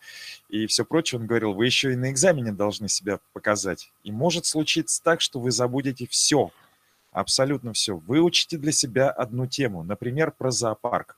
[0.50, 3.92] и все прочее, он говорил, вы еще и на экзамене должны себя показать.
[4.04, 6.52] И может случиться так, что вы забудете все,
[7.12, 7.98] абсолютно все.
[7.98, 11.18] Выучите для себя одну тему, например, про зоопарк.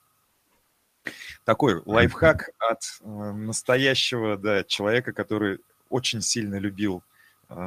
[1.44, 5.60] Такой лайфхак от э, настоящего да, человека, который
[5.90, 7.04] очень сильно любил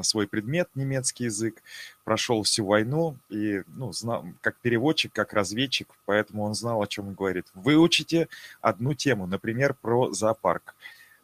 [0.02, 1.62] свой предмет, немецкий язык,
[2.04, 7.08] прошел всю войну и, ну, знал, как переводчик, как разведчик, поэтому он знал, о чем
[7.08, 7.46] он говорит.
[7.54, 8.28] Выучите
[8.60, 10.74] одну тему, например, про зоопарк.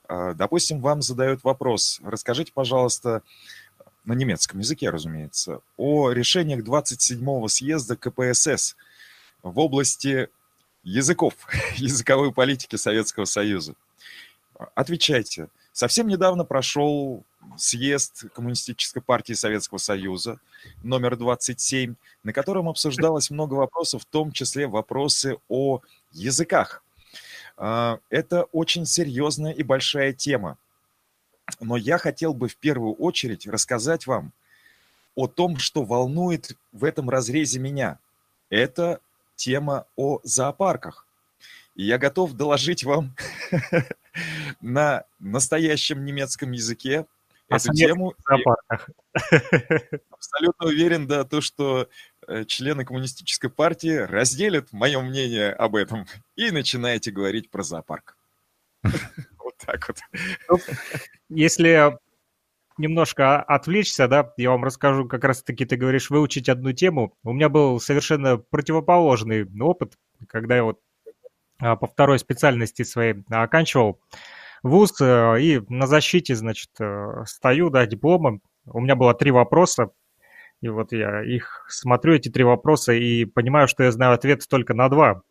[0.08, 3.22] А, допустим, вам задают вопрос, расскажите, пожалуйста,
[4.04, 8.74] на немецком языке, разумеется, о решениях 27-го съезда КПСС
[9.42, 10.28] в области
[10.82, 11.34] языков,
[11.76, 13.74] языковой политики Советского Союза.
[14.74, 15.48] Отвечайте.
[15.72, 17.22] Совсем недавно прошел
[17.56, 20.40] съезд Коммунистической партии Советского Союза
[20.82, 25.80] номер 27, на котором обсуждалось много вопросов, в том числе вопросы о
[26.12, 26.82] языках.
[27.56, 30.58] А, это очень серьезная и большая тема.
[31.60, 34.32] Но я хотел бы в первую очередь рассказать вам
[35.14, 37.98] о том, что волнует в этом разрезе меня.
[38.50, 39.00] Это
[39.34, 41.06] тема о зоопарках.
[41.74, 43.14] И я готов доложить вам
[44.60, 47.06] на настоящем немецком языке
[47.48, 48.14] эту тему.
[50.10, 51.88] Абсолютно уверен, да, то, что
[52.26, 58.16] э, члены коммунистической партии разделят мое мнение об этом и начинаете говорить про зоопарк.
[59.38, 59.96] Вот так вот.
[60.48, 60.58] Ну,
[61.30, 61.98] если
[62.76, 67.14] немножко отвлечься, да, я вам расскажу, как раз-таки ты говоришь, выучить одну тему.
[67.24, 69.94] У меня был совершенно противоположный опыт,
[70.28, 70.80] когда я вот
[71.60, 74.00] а, по второй специальности своей оканчивал
[74.62, 78.42] вуз, э, и на защите, значит, э, стою, да, дипломом.
[78.66, 79.90] У меня было три вопроса,
[80.60, 84.74] и вот я их смотрю, эти три вопроса, и понимаю, что я знаю ответ только
[84.74, 85.22] на два.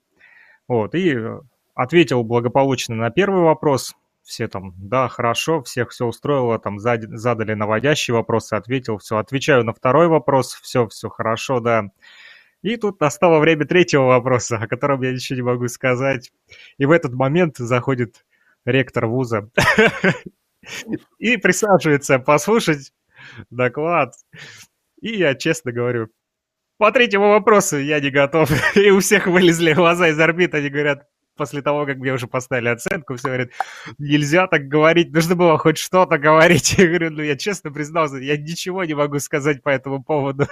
[0.67, 1.17] Вот, и
[1.75, 3.95] ответил благополучно на первый вопрос.
[4.23, 9.17] Все там, да, хорошо, всех все устроило, там задали наводящие вопросы, ответил, все.
[9.17, 11.85] Отвечаю на второй вопрос, все, все хорошо, да.
[12.61, 16.31] И тут настало время третьего вопроса, о котором я ничего не могу сказать.
[16.77, 18.25] И в этот момент заходит
[18.67, 19.49] ректор вуза,
[21.19, 22.91] и присаживается послушать
[23.49, 24.13] доклад.
[25.01, 26.09] И я честно говорю,
[26.77, 28.51] по третьему вопросу я не готов.
[28.75, 32.69] И у всех вылезли глаза из орбит, они говорят, после того, как мне уже поставили
[32.69, 33.49] оценку, все говорят,
[33.97, 36.73] нельзя так говорить, нужно было хоть что-то говорить.
[36.77, 40.47] Я говорю, ну я честно признался, я ничего не могу сказать по этому поводу.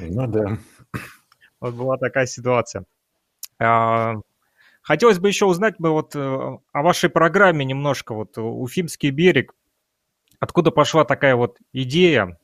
[0.00, 0.58] Ну да.
[1.60, 2.84] Вот была такая ситуация.
[3.60, 4.14] А,
[4.88, 9.54] Хотелось бы еще узнать бы вот э, о вашей программе немножко, вот Уфимский берег.
[10.40, 12.38] Откуда пошла такая вот идея?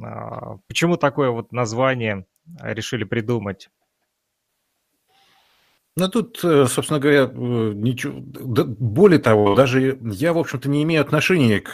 [0.00, 2.24] А, почему такое вот название
[2.60, 3.68] решили придумать?
[5.96, 8.14] Ну, тут, э, собственно говоря, э, ничего...
[8.20, 11.72] более того, даже я, в общем-то, не имею отношения к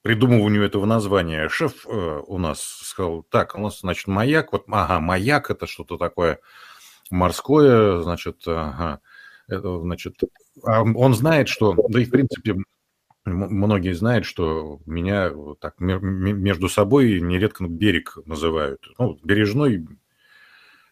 [0.00, 1.50] придумыванию этого названия.
[1.50, 6.40] Шеф у нас сказал, так, у нас, значит, маяк, вот, ага, маяк– это что-то такое
[7.12, 9.00] морское, значит, ага,
[9.48, 10.18] значит,
[10.64, 12.56] а он знает, что, да и в принципе,
[13.24, 18.80] многие знают, что меня так между собой нередко берег называют.
[18.98, 19.86] Ну, бережной.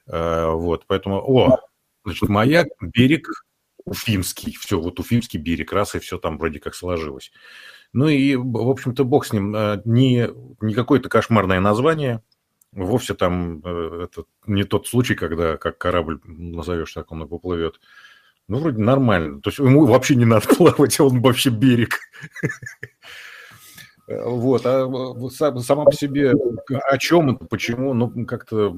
[0.06, 1.16] Э, вот, поэтому...
[1.18, 1.58] О,
[2.04, 3.28] значит, маяк, берег,
[3.84, 4.56] Уфимский.
[4.58, 7.32] Все, вот Уфимский берег, раз и все там вроде как сложилось.
[7.92, 9.54] Ну и, в общем-то, бог с ним.
[9.54, 10.28] Э, не,
[10.60, 12.22] не какое-то кошмарное название.
[12.72, 17.80] Вовсе там э, это не тот случай, когда как корабль назовешь, так он и поплывет.
[18.46, 19.40] Ну, вроде нормально.
[19.40, 21.98] То есть ему вообще не надо плавать, он вообще берег.
[24.06, 24.88] Вот, а
[25.60, 26.32] сама по себе
[26.68, 28.76] о чем это, почему, ну, как-то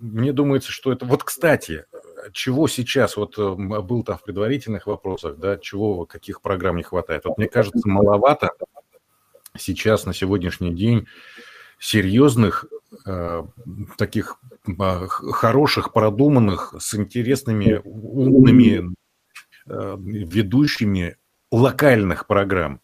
[0.00, 1.04] мне думается, что это...
[1.04, 1.84] Вот, кстати,
[2.32, 7.24] чего сейчас, вот был там в предварительных вопросах, да, чего, каких программ не хватает.
[7.24, 8.50] Вот мне кажется, маловато
[9.56, 11.06] сейчас на сегодняшний день
[11.78, 12.66] серьезных
[13.06, 13.44] э,
[13.96, 18.94] таких э, хороших, продуманных, с интересными, умными
[19.66, 21.16] э, ведущими
[21.50, 22.80] локальных программ.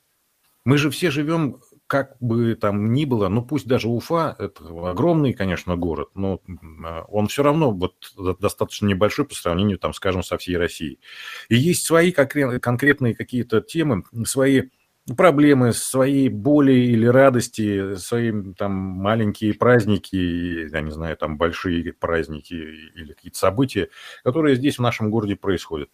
[0.65, 5.35] Мы же все живем, как бы там ни было, ну пусть даже Уфа, это огромный,
[5.35, 10.39] конечно, город, но э, он все равно вот достаточно небольшой по сравнению, там, скажем, со
[10.39, 11.01] всей Россией.
[11.49, 14.71] И есть свои конкретные какие-то темы, свои
[15.17, 22.55] проблемы, свои боли или радости, свои там маленькие праздники, я не знаю, там большие праздники
[22.55, 23.91] или какие-то события,
[24.23, 25.91] которые здесь в нашем городе происходят.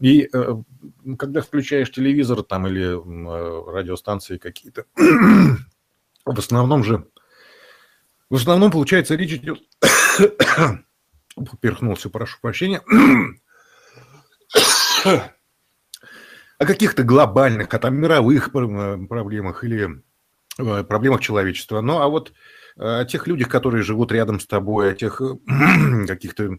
[0.00, 0.54] И э,
[1.18, 7.06] когда включаешь телевизор там или э, радиостанции какие-то, в основном же,
[8.28, 9.60] в основном, получается, речь идет,
[11.34, 12.82] поперхнулся, прошу прощения,
[16.58, 20.02] о каких-то глобальных, а там мировых э, проблемах или
[20.58, 21.80] э, проблемах человечества.
[21.80, 22.32] Ну, а вот
[22.76, 26.58] о тех людях, которые живут рядом с тобой, о тех э, каких-то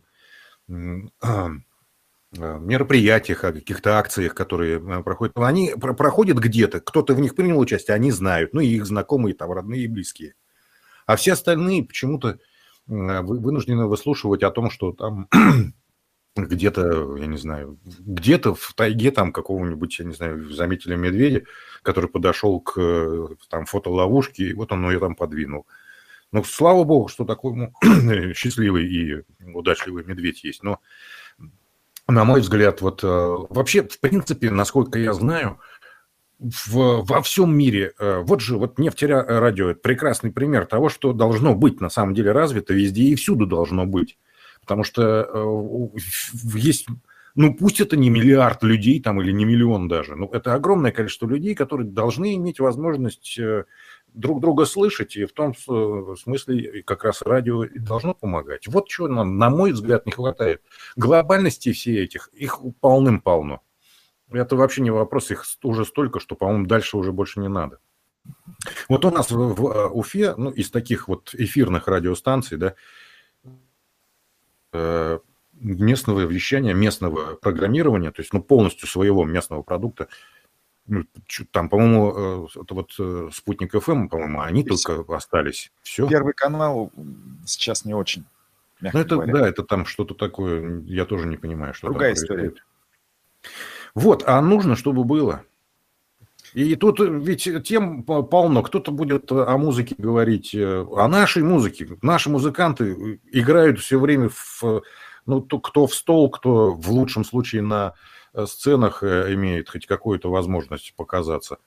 [2.33, 5.37] мероприятиях, о каких-то акциях, которые проходят.
[5.37, 9.51] Они проходят где-то, кто-то в них принял участие, они знают, ну и их знакомые, там,
[9.53, 10.35] родные и близкие.
[11.05, 12.37] А все остальные почему-то
[12.85, 15.29] вынуждены выслушивать о том, что там
[16.45, 21.43] где-то, я не знаю, где-то в тайге там какого-нибудь, я не знаю, заметили медведя,
[21.81, 25.65] который подошел к там фотоловушке, и вот он ее там подвинул.
[26.31, 29.23] Ну, слава богу, что такой ну, счастливый и
[29.53, 30.61] удачливый медведь есть.
[30.61, 30.79] Но,
[32.07, 35.59] на мой взгляд, вот э, вообще, в принципе, насколько я знаю,
[36.39, 41.55] в, во всем мире, э, вот же вот нефтерадио– это прекрасный пример того, что должно
[41.55, 44.17] быть на самом деле развито везде и всюду должно быть.
[44.67, 45.99] Потому что э,
[46.57, 46.87] есть,
[47.35, 51.25] ну пусть это не миллиард людей там или не миллион даже, но это огромное количество
[51.25, 53.63] людей, которые должны иметь возможность э,
[54.09, 58.67] друг друга слышать, и в том смысле как раз радио и должно помогать.
[58.67, 60.61] Вот чего нам, на мой взгляд, не хватает.
[60.97, 63.61] Глобальности все этих, их полным-полно.
[64.29, 67.79] Это вообще не вопрос, их уже столько, что, по-моему, дальше уже больше не надо.
[68.89, 72.73] Вот у нас в, э, Уфе, ну, из таких вот эфирных радиостанций, да, Э,
[75.59, 80.07] местного вещания, местного программирования, то есть ну, полностью своего местного продукта.
[80.87, 81.03] Ну,
[81.51, 85.71] там, по-моему, э, это вот э, спутник FM, по-моему, они Здесь только остались.
[85.81, 86.07] Все.
[86.07, 86.91] Первый канал
[87.45, 88.23] сейчас не очень.
[88.79, 89.33] Ну, это говоря.
[89.33, 92.53] да, это там что-то такое, я тоже не понимаю, что Другая история.
[93.95, 95.43] Вот, а нужно, чтобы было.
[96.57, 98.63] И тут ведь тем полно.
[98.63, 101.87] Кто-то будет о музыке говорить, э, о нашей музыке.
[102.01, 104.81] Наши музыканты играют все время в,
[105.27, 107.93] ну, кто в стол, кто в лучшем случае на
[108.33, 111.59] э, сценах э, имеет хоть какую-то возможность показаться.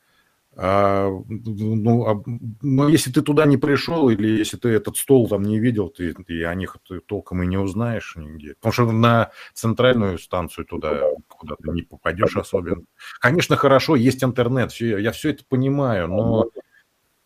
[0.56, 2.22] А, ну, а,
[2.60, 6.12] ну, если ты туда не пришел, или если ты этот стол там не видел, ты,
[6.12, 8.54] ты о них ты толком и не узнаешь нигде.
[8.54, 12.82] Потому что на центральную станцию туда куда ты не попадешь особенно.
[13.20, 16.50] Конечно, хорошо, есть интернет, все, я все это понимаю, но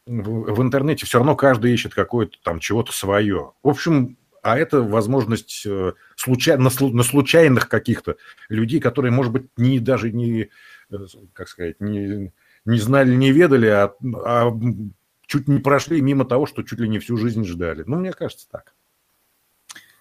[0.06, 3.52] в, в интернете все равно каждый ищет какое-то там чего-то свое.
[3.62, 8.16] В общем, а это возможность э, случай, на, на случайных каких-то
[8.50, 10.50] людей, которые, может быть, не даже не,
[10.90, 10.96] э,
[11.32, 12.30] как сказать, не
[12.64, 14.52] не знали, не ведали, а, а
[15.26, 17.84] чуть не прошли мимо того, что чуть ли не всю жизнь ждали.
[17.86, 18.74] Ну, мне кажется, так.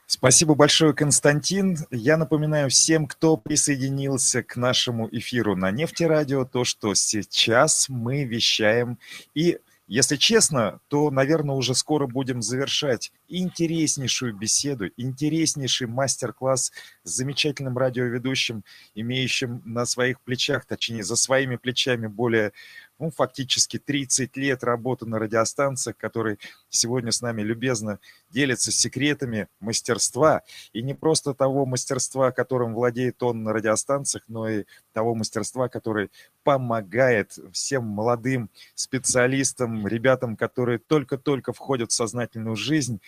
[0.05, 1.77] Спасибо большое, Константин.
[1.89, 8.99] Я напоминаю всем, кто присоединился к нашему эфиру на Нефтерадио, то, что сейчас мы вещаем
[9.33, 9.57] и
[9.93, 16.71] если честно, то, наверное, уже скоро будем завершать интереснейшую беседу, интереснейший мастер-класс
[17.03, 18.63] с замечательным радиоведущим,
[18.95, 22.53] имеющим на своих плечах, точнее, за своими плечами более
[22.99, 26.39] ну, фактически 30 лет работы на радиостанциях, который
[26.69, 27.99] сегодня с нами любезно
[28.29, 30.41] делится секретами мастерства.
[30.73, 36.11] И не просто того мастерства, которым владеет он на радиостанциях, но и того мастерства, который
[36.43, 42.99] помогает всем молодым специалистам, ребятам, которые только-только входят в сознательную жизнь,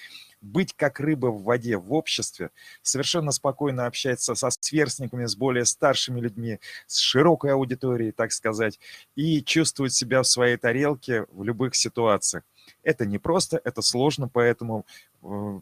[0.45, 2.51] быть как рыба в воде в обществе,
[2.81, 8.79] совершенно спокойно общаться со сверстниками, с более старшими людьми, с широкой аудиторией, так сказать,
[9.15, 12.43] и чувствовать себя в своей тарелке в любых ситуациях.
[12.83, 14.85] Это непросто, это сложно, поэтому
[15.23, 15.59] э,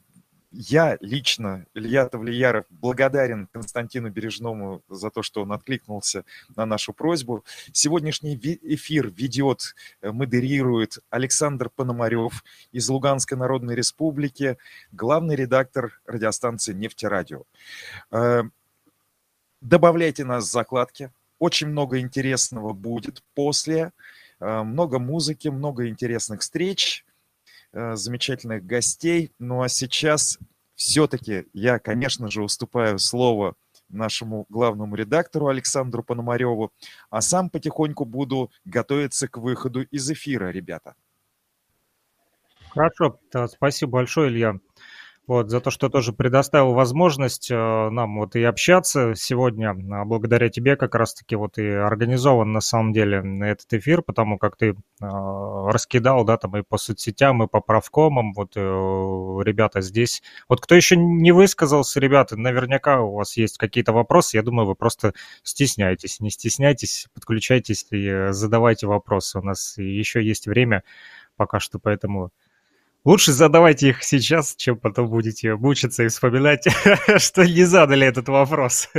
[0.54, 6.26] я лично, Илья Тавлияров, благодарен Константину Бережному за то, что он откликнулся
[6.56, 7.44] на нашу просьбу.
[7.72, 14.58] Сегодняшний эфир ведет, э, модерирует Александр Пономарев из Луганской Народной Республики,
[14.92, 17.44] главный редактор радиостанции «Нефтерадио».
[18.12, 18.44] Э,
[19.60, 21.12] добавляйте нас в закладки.
[21.40, 23.92] Очень много интересного будет после.
[24.40, 27.06] Э, много музыки, много интересных встреч
[27.74, 29.32] замечательных гостей.
[29.40, 30.40] Ну а сейчас
[30.76, 33.56] все-таки я, конечно же, уступаю слово
[33.90, 36.72] нашему главному редактору Александру Пономареву,
[37.10, 40.96] а сам потихоньку буду готовиться к выходу из эфира, ребята.
[42.70, 43.20] Хорошо,
[43.50, 44.60] спасибо большое, Илья
[45.26, 49.70] вот, за то, что тоже предоставил возможность э, нам вот и общаться сегодня.
[49.72, 54.58] А благодаря тебе как раз-таки вот и организован на самом деле этот эфир, потому как
[54.58, 60.22] ты э, раскидал, да, там и по соцсетям, и по правкомам, вот э, ребята здесь.
[60.50, 64.76] Вот кто еще не высказался, ребята, наверняка у вас есть какие-то вопросы, я думаю, вы
[64.76, 65.14] просто
[65.44, 69.40] стесняетесь, не стесняйтесь, подключайтесь и задавайте вопросы.
[69.40, 70.84] У нас еще есть время
[71.36, 72.32] пока что, поэтому
[73.06, 76.66] Лучше задавайте их сейчас, чем потом будете мучиться и вспоминать,
[77.18, 78.90] что не задали этот вопрос.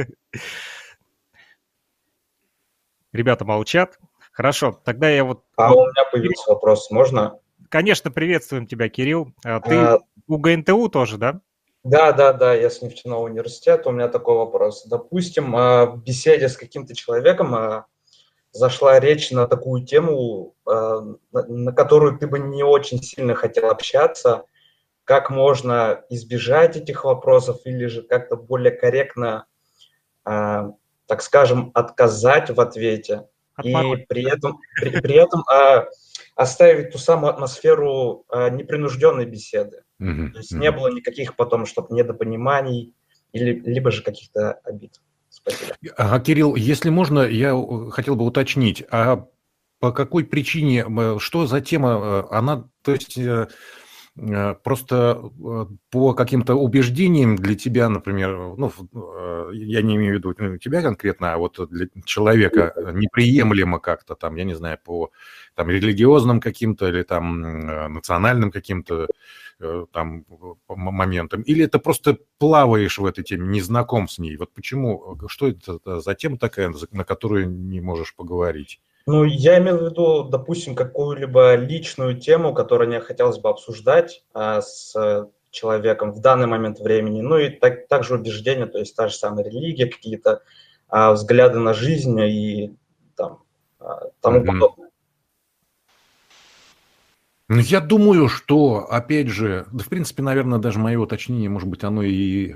[3.13, 3.99] Ребята молчат.
[4.33, 5.45] Хорошо, тогда я вот...
[5.57, 7.39] А у меня появился вопрос, можно?
[7.71, 9.33] Конечно, приветствуем тебя, Кирилл.
[9.45, 10.01] А ты а...
[10.27, 11.41] у ГНТУ тоже, да?
[11.85, 13.89] Да, да, да, я с нефтяного университета.
[13.89, 14.85] У меня такой вопрос.
[14.87, 17.87] Допустим, а, в беседе с каким-то человеком а,
[18.55, 21.01] зашла речь на такую тему, э,
[21.33, 24.45] на которую ты бы не очень сильно хотел общаться,
[25.03, 29.47] как можно избежать этих вопросов или же как-то более корректно,
[30.25, 30.71] э,
[31.07, 33.27] так скажем, отказать в ответе
[33.57, 34.05] Отморозить.
[34.05, 35.89] и при этом, при, при этом а,
[36.37, 39.83] оставить ту самую атмосферу непринужденной беседы.
[40.01, 40.31] Mm-hmm.
[40.31, 42.95] То есть не было никаких потом, чтобы недопониманий
[43.33, 45.01] или либо же каких-то обид.
[45.47, 45.95] Спасибо.
[45.97, 49.27] А, Кирилл, если можно, я э, хотел бы уточнить, а
[49.79, 50.87] по какой причине,
[51.19, 53.47] что за тема, э, она, то есть э,
[54.63, 55.21] просто
[55.91, 58.73] по каким-то убеждениям для тебя, например, ну,
[59.53, 64.37] я не имею в виду ну, тебя конкретно, а вот для человека неприемлемо как-то там,
[64.37, 65.11] я не знаю, по
[65.57, 67.41] там религиозным каким-то или там
[67.93, 69.09] национальным каким-то Э,
[69.93, 70.25] там
[70.69, 74.37] моментом, или это просто плаваешь в этой теме, не знаком с ней?
[74.37, 78.81] Вот почему, э, что это за тема такая, на которую не можешь поговорить?
[79.07, 84.63] Ну, я имел в виду, допустим, какую-либо личную тему, которую мне хотелось бы обсуждать а,
[84.63, 84.95] с
[85.55, 87.21] человеком в данный момент времени.
[87.21, 90.43] Ну и так, также убеждения, то есть та же самая религия, какие-то
[90.89, 92.75] а, взгляды на жизнь и
[93.17, 93.43] там,
[93.79, 94.47] а, тому mm-hmm.
[94.47, 94.84] подобное.
[97.49, 101.85] Ну, я думаю, что, опять же, да, в принципе, наверное, даже мое уточнение, может быть,
[101.85, 102.47] оно и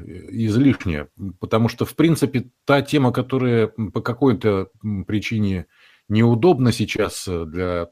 [0.47, 1.09] излишнее,
[1.40, 4.70] потому что, в принципе, та тема, которая по какой-то
[5.06, 5.66] причине
[6.09, 7.89] неудобна сейчас для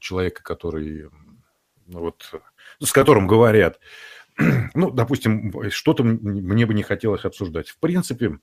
[0.00, 1.08] человека, который,
[1.86, 2.30] вот,
[2.78, 3.80] с которым говорят,
[4.74, 7.68] ну, допустим, что-то мне бы не хотелось обсуждать.
[7.68, 8.38] В принципе,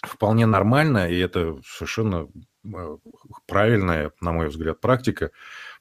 [0.00, 2.28] вполне нормально, и это совершенно
[2.64, 2.96] э,
[3.46, 5.30] правильная, на мой взгляд, практика,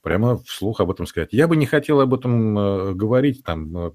[0.02, 1.30] прямо вслух об этом сказать.
[1.32, 3.78] Я бы не хотел об этом э, говорить там.
[3.78, 3.92] Э,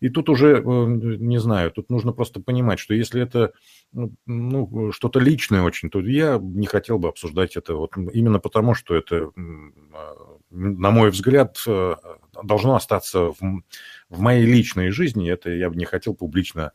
[0.00, 3.52] и тут уже, э, не знаю, тут нужно просто понимать, что если это
[3.92, 8.74] ну, ну что-то личное очень, то я не хотел бы обсуждать это вот именно потому,
[8.74, 9.30] что это,
[10.50, 11.58] на мой взгляд,
[12.42, 13.62] должно остаться в,
[14.08, 15.30] в моей личной жизни.
[15.30, 16.72] Это я бы не хотел публично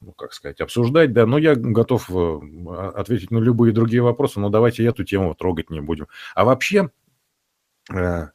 [0.00, 2.40] ну, как сказать, обсуждать, да, но я готов э,
[2.94, 6.06] ответить на любые другие вопросы, но давайте эту тему трогать не будем.
[6.34, 6.90] А вообще,
[7.92, 8.28] э,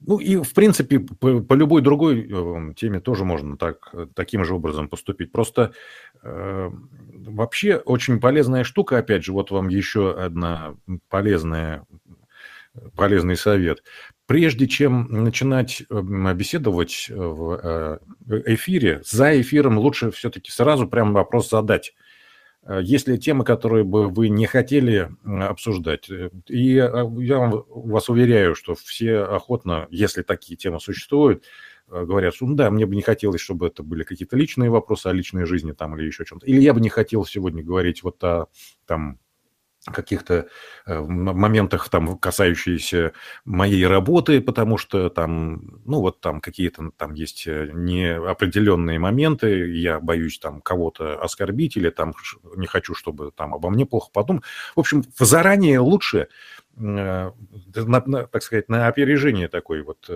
[0.00, 4.54] ну и в принципе по, по любой другой э, теме тоже можно так, таким же
[4.54, 5.32] образом поступить.
[5.32, 5.72] Просто
[6.22, 10.76] э, вообще очень полезная штука, опять же, вот вам еще одна
[11.08, 11.86] полезная
[12.94, 13.82] полезный совет.
[14.26, 17.98] Прежде чем начинать эм, беседовать в э,
[18.54, 21.94] эфире, за эфиром лучше все-таки сразу прям вопрос задать.
[22.80, 26.10] есть ли темы, которые бы вы не хотели обсуждать.
[26.48, 31.44] И я вас уверяю, что все охотно, если такие темы существуют,
[31.88, 35.12] говорят, что ну да, мне бы не хотелось, чтобы это были какие-то личные вопросы о
[35.12, 36.46] личной жизни там или еще чем-то.
[36.46, 38.48] Или я бы не хотел сегодня говорить вот о
[38.86, 39.20] там
[39.92, 40.48] каких-то
[40.86, 43.12] э, моментах, там, касающиеся
[43.44, 50.00] моей работы, потому что там, ну, вот там какие-то там есть э, неопределенные моменты, я
[50.00, 52.14] боюсь там кого-то оскорбить или там
[52.56, 54.44] не хочу, чтобы там обо мне плохо подумали.
[54.74, 56.28] В общем, заранее лучше,
[56.76, 57.32] э, на,
[58.06, 60.08] на, так сказать, на опережение такой вот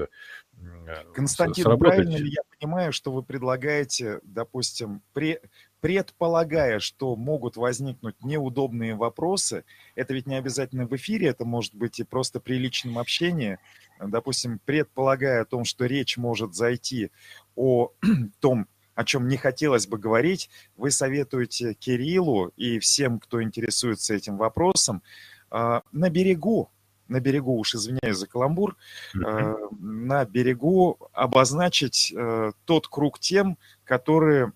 [1.14, 5.40] Константин, правильно ли я понимаю, что вы предлагаете, допустим, при,
[5.80, 12.00] предполагая, что могут возникнуть неудобные вопросы, это ведь не обязательно в эфире, это может быть
[12.00, 13.58] и просто при личном общении,
[13.98, 17.10] допустим, предполагая о том, что речь может зайти
[17.56, 17.92] о
[18.40, 24.36] том, о чем не хотелось бы говорить, вы советуете Кириллу и всем, кто интересуется этим
[24.36, 25.02] вопросом,
[25.50, 26.70] а, на берегу,
[27.08, 28.76] на берегу, уж извиняюсь за каламбур,
[29.16, 29.78] mm-hmm.
[29.80, 34.52] на берегу обозначить э, тот круг тем, которые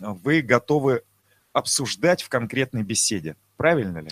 [0.00, 1.02] вы готовы
[1.52, 3.36] обсуждать в конкретной беседе.
[3.56, 4.08] Правильно ли?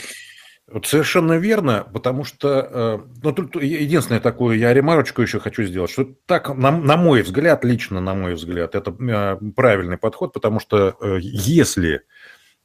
[0.68, 5.90] Вот совершенно верно, потому что, э, ну, тут единственное такое, я ремарочку еще хочу сделать,
[5.90, 10.60] что так, на, на мой взгляд, лично на мой взгляд, это э, правильный подход, потому
[10.60, 12.02] что э, если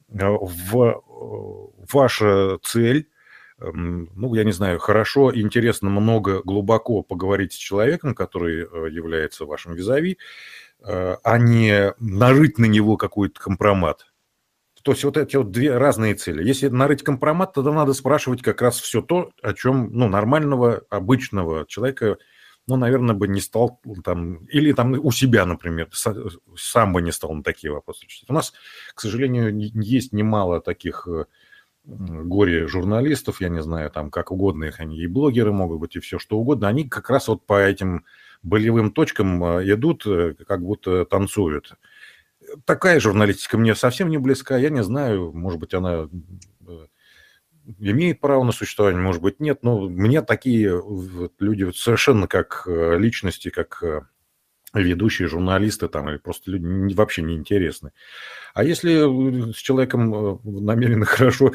[0.08, 1.02] в
[1.92, 3.08] ваша цель,
[3.60, 9.74] эм, ну, я не знаю, хорошо, интересно, много, глубоко поговорить с человеком, который является вашим
[9.74, 10.16] визави,
[10.82, 14.06] а не нарыть на него какой-то компромат.
[14.82, 16.42] То есть вот эти вот две разные цели.
[16.42, 21.66] Если нарыть компромат, тогда надо спрашивать как раз все то, о чем ну, нормального, обычного
[21.66, 22.16] человека,
[22.66, 25.88] ну, наверное, бы не стал там, или там у себя, например,
[26.56, 28.52] сам бы не стал на такие вопросы У нас,
[28.94, 31.24] к сожалению, есть немало таких э,
[31.84, 36.18] горе-журналистов, я не знаю, там как угодно их они, и блогеры могут быть, и все
[36.18, 38.04] что угодно, они как раз вот по этим
[38.42, 41.74] болевым точкам а, идут, э, как будто танцуют.
[42.64, 44.56] Такая журналистика мне совсем не близка.
[44.56, 46.08] Я не знаю, может быть, она
[46.66, 46.86] э,
[47.78, 49.62] имеет право на существование, может быть, нет.
[49.62, 50.82] Но мне такие
[51.38, 53.82] люди совершенно как э, личности, как
[54.74, 57.92] ведущие журналисты там или просто люди вообще не интересны.
[58.52, 61.52] А если с человеком намерены хорошо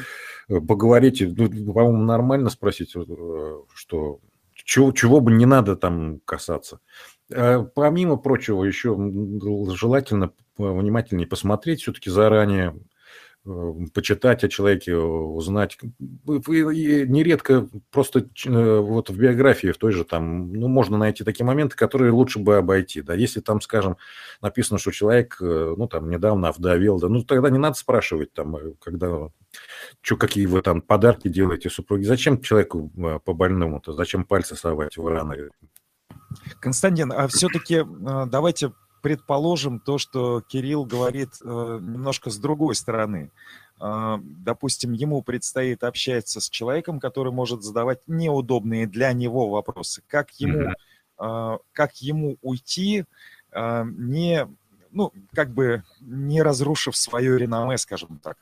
[0.48, 2.94] поговорить, ну, по-моему, нормально спросить,
[3.74, 4.20] что
[4.64, 6.80] чего, чего бы не надо там касаться.
[7.32, 8.96] А помимо прочего, еще
[9.74, 12.74] желательно внимательнее посмотреть все-таки заранее,
[13.46, 15.76] Э, почитать о человеке, узнать.
[16.26, 21.76] Нередко просто э, вот в биографии в той же там, ну, можно найти такие моменты,
[21.76, 23.98] которые лучше бы обойти, да, если там, скажем,
[24.40, 28.56] написано, что человек, э, ну, там, недавно овдовел, да, ну, тогда не надо спрашивать там,
[28.80, 29.28] когда,
[30.00, 32.90] что, какие вы там подарки делаете супруге, зачем человеку
[33.24, 35.50] по больному-то, зачем пальцы совать в раны?
[36.60, 37.84] Константин, а все-таки
[38.26, 38.72] давайте
[39.04, 43.30] предположим то, что Кирилл говорит э, немножко с другой стороны.
[43.78, 50.02] Э, допустим, ему предстоит общаться с человеком, который может задавать неудобные для него вопросы.
[50.06, 50.72] Как ему,
[51.18, 53.04] э, как ему уйти,
[53.54, 54.48] не,
[54.90, 58.38] ну, как бы не разрушив свое реноме, скажем так?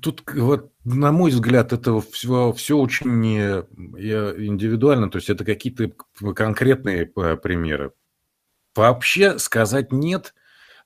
[0.00, 5.92] Тут, вот, на мой взгляд, это все, все очень индивидуально, то есть это какие-то
[6.34, 7.92] конкретные э, примеры.
[8.74, 10.34] Вообще сказать нет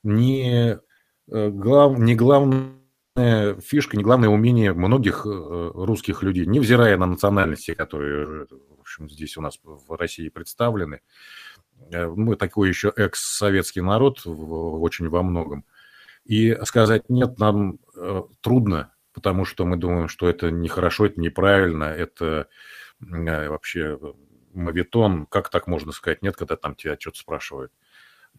[0.03, 0.79] не,
[1.27, 7.73] э, глав, не главная фишка, не главное умение многих э, русских людей, невзирая на национальности,
[7.73, 8.47] которые
[8.77, 11.01] в общем, здесь у нас в России представлены.
[11.89, 15.65] Мы такой еще экс-советский народ очень во многом.
[16.25, 21.85] И сказать нет нам э, трудно, потому что мы думаем, что это нехорошо, это неправильно,
[21.85, 22.47] это
[23.01, 23.99] э, вообще
[24.53, 25.25] мавитон.
[25.25, 27.71] Как так можно сказать нет, когда там тебя что-то спрашивают?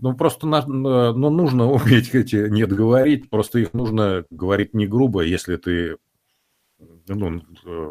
[0.00, 5.22] Ну, просто на, ну, нужно уметь эти нет говорить, просто их нужно говорить не грубо,
[5.22, 5.96] если ты
[7.06, 7.42] ну,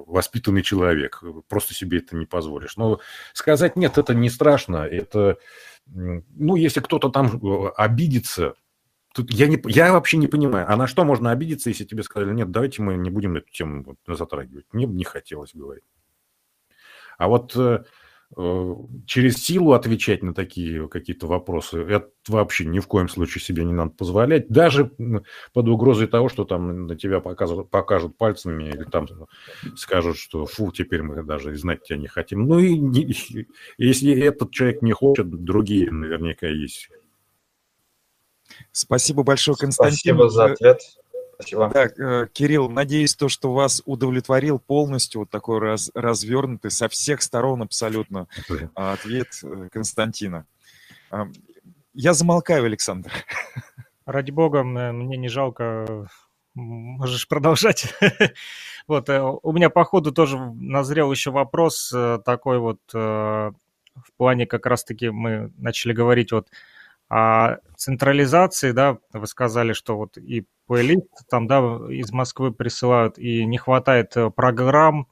[0.07, 2.77] воспитанный человек, просто себе это не позволишь.
[2.77, 2.99] Но
[3.33, 5.37] сказать нет, это не страшно, это,
[5.85, 8.55] ну, если кто-то там э, обидится,
[9.13, 12.33] Тут я, не, я вообще не понимаю, а на что можно обидеться, если тебе сказали,
[12.33, 14.65] нет, давайте мы не будем эту тему затрагивать.
[14.71, 15.83] Мне бы не хотелось говорить.
[17.19, 17.83] А вот э,
[18.35, 18.75] э,
[19.05, 23.73] через силу отвечать на такие какие-то вопросы, это вообще ни в коем случае себе не
[23.73, 24.47] надо позволять.
[24.49, 24.91] Даже
[25.53, 29.07] под угрозой того, что там на тебя покажут, покажут пальцами или там
[29.75, 32.47] скажут, что фу, теперь мы даже знать тебя не хотим.
[32.47, 33.15] Ну и не,
[33.77, 36.89] если этот человек не хочет, другие наверняка есть
[38.71, 39.97] Спасибо большое, Константин.
[39.97, 40.81] Спасибо за ответ.
[41.35, 41.69] Спасибо.
[41.69, 47.21] Так, э, Кирилл, надеюсь, то, что вас удовлетворил полностью вот такой раз, развернутый со всех
[47.21, 48.27] сторон абсолютно
[48.75, 50.45] ответ э, Константина.
[51.93, 53.11] Я замолкаю, Александр.
[54.05, 56.07] Ради бога, мне не жалко,
[56.55, 57.93] можешь продолжать.
[58.87, 61.93] вот, э, у меня по ходу тоже назрел еще вопрос
[62.25, 62.79] такой вот
[63.95, 66.47] в плане как раз-таки мы начали говорить вот
[67.13, 71.59] о централизации, да, вы сказали, что вот и плейлист там, да,
[71.89, 75.07] из Москвы присылают, и не хватает э, программ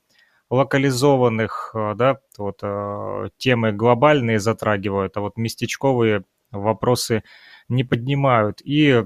[0.49, 7.23] локализованных, э, да, вот э, темы глобальные затрагивают, а вот местечковые вопросы
[7.69, 8.61] не поднимают.
[8.63, 9.05] И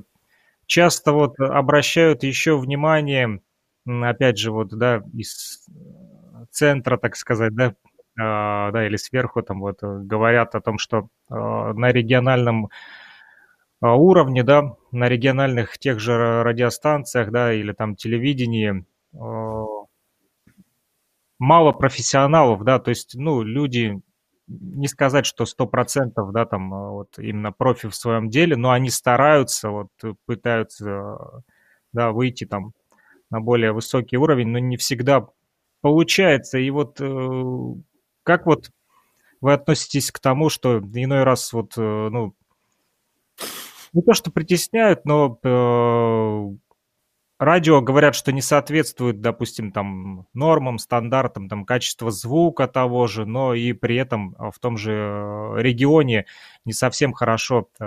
[0.66, 3.42] часто вот обращают еще внимание,
[3.86, 5.66] опять же, вот, да, из
[6.50, 7.76] центра, так сказать, да,
[8.18, 12.70] да, или сверху там вот говорят о том, что на региональном
[13.82, 18.86] уровне, да, на региональных тех же радиостанциях, да, или там телевидении
[21.40, 24.00] мало профессионалов, да, то есть, ну, люди,
[24.48, 28.90] не сказать, что сто процентов, да, там, вот именно профи в своем деле, но они
[28.90, 29.90] стараются, вот,
[30.26, 31.44] пытаются,
[31.94, 32.72] да, выйти там
[33.30, 35.28] на более высокий уровень, но не всегда
[35.82, 36.58] получается.
[36.60, 37.04] И вот э,
[38.26, 38.72] как вот
[39.39, 42.35] вы относитесь к тому, что иной раз вот, э, ну,
[43.93, 46.56] не то, что притесняют, но э,
[47.39, 53.53] радио говорят, что не соответствует, допустим, там нормам, стандартам, там качество звука того же, но
[53.53, 56.26] и при этом в том же э, регионе
[56.65, 57.85] не совсем хорошо э,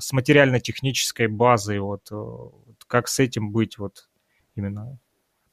[0.00, 1.78] с материально-технической базой.
[1.78, 4.08] Вот, э, вот как с этим быть вот
[4.56, 4.98] именно?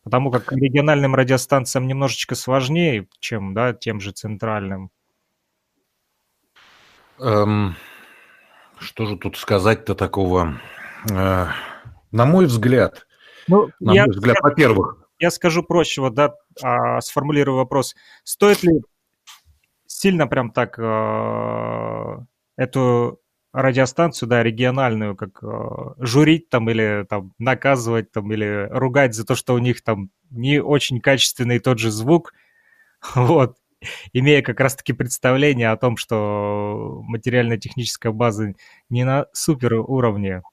[0.03, 4.89] Потому как региональным радиостанциям немножечко сложнее, чем да, тем же центральным.
[7.19, 7.73] Um...
[8.81, 10.59] Что же тут сказать-то такого?
[11.09, 11.45] Э,
[12.11, 13.05] на мой взгляд,
[13.47, 15.07] ну, на я, мой взгляд, я, во-первых...
[15.19, 16.33] Я скажу проще, вот, да,
[16.63, 17.95] а, сформулирую вопрос.
[18.23, 18.81] Стоит ли
[19.85, 22.23] сильно прям так а,
[22.57, 23.20] эту
[23.53, 29.35] радиостанцию, да, региональную, как а, журить там или там наказывать там или ругать за то,
[29.35, 32.33] что у них там не очень качественный тот же звук,
[33.15, 33.57] вот,
[34.13, 38.53] имея как раз-таки представление о том, что материально-техническая база
[38.89, 40.43] не на супер уровне.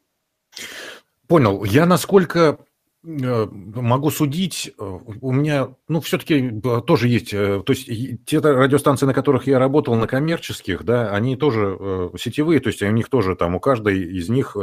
[1.28, 1.62] Понял.
[1.64, 2.56] Я насколько э,
[3.02, 7.88] могу судить, э, у меня, ну, все-таки э, тоже есть, то есть
[8.24, 12.90] те радиостанции, на которых я работал, на коммерческих, да, они тоже сетевые, то есть у
[12.90, 14.56] них тоже там, у каждой из них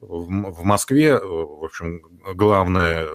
[0.00, 2.00] в Москве, в общем,
[2.34, 3.08] главное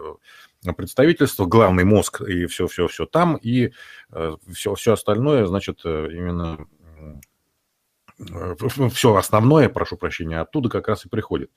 [0.73, 3.71] представительство, главный мозг и все-все-все там, и
[4.51, 6.67] все, э, все остальное, значит, э, именно
[8.19, 8.55] э,
[8.91, 11.51] все основное, прошу прощения, оттуда как раз и приходит.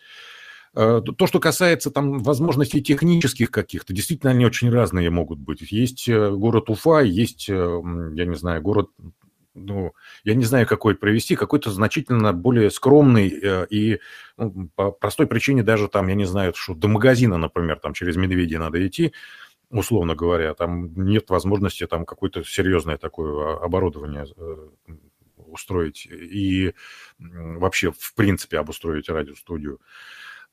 [0.75, 5.61] То, что касается там возможностей технических каких-то, действительно они очень разные могут быть.
[5.73, 8.89] Есть город Уфа, есть, я не знаю, город
[9.59, 9.93] ну,
[10.25, 14.01] я не знаю, какой провести, какой-то значительно более скромный э, и
[14.37, 18.17] ну, по простой причине даже там, я не знаю, что до магазина, например, там через
[18.17, 19.13] Медведя надо идти,
[19.71, 24.69] условно говоря, там нет возможности там какое-то серьезное такое оборудование э,
[25.37, 26.75] устроить и
[27.19, 29.81] вообще, в принципе, обустроить радиостудию.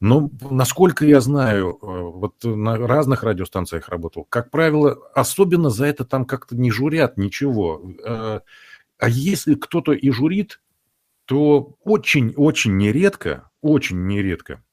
[0.02, 6.06] Но, насколько я знаю, э, вот на разных радиостанциях работал, как правило, особенно за это
[6.06, 7.82] там как-то не журят ничего.
[8.98, 10.62] А если кто-то и журит,
[11.26, 14.64] то очень-очень нередко, очень нередко,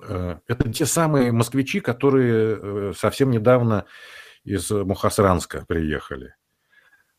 [0.00, 3.86] э, это те самые москвичи, которые э, совсем недавно
[4.44, 6.34] из Мухасранска приехали.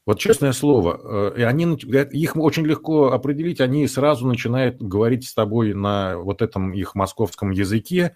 [0.05, 5.33] Вот честное слово, э, и они, их очень легко определить, они сразу начинают говорить с
[5.33, 8.15] тобой на вот этом их московском языке,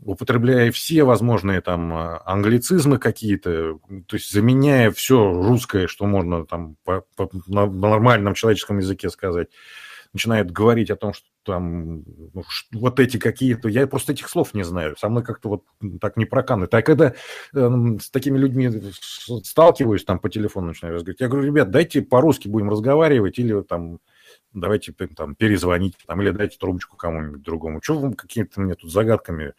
[0.00, 6.76] употребляя все возможные там а, англицизмы какие-то, то есть заменяя все русское, что можно там
[6.84, 9.48] по, по, на нормальном человеческом языке сказать,
[10.12, 12.04] начинает говорить о том, что там
[12.34, 15.64] ну, вот эти какие-то, я просто этих слов не знаю, со мной как-то вот
[16.00, 16.72] так не проканывает.
[16.74, 17.14] А когда
[17.54, 18.70] э, с такими людьми
[19.42, 23.98] сталкиваюсь, там по телефону начинаю разговаривать, я говорю, ребят, дайте по-русски будем разговаривать или там
[24.52, 27.80] давайте там перезвонить, там, или дайте трубочку кому-нибудь другому.
[27.80, 29.54] Чего вы какими-то мне тут загадками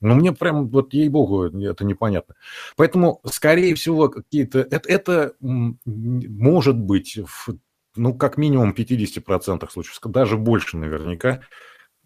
[0.00, 2.34] ну, мне прям, вот ей-богу, это непонятно.
[2.76, 4.58] Поэтому, скорее всего, какие-то...
[4.58, 7.56] Это, это может быть, в,
[7.96, 11.40] ну, как минимум 50% случаев, даже больше наверняка,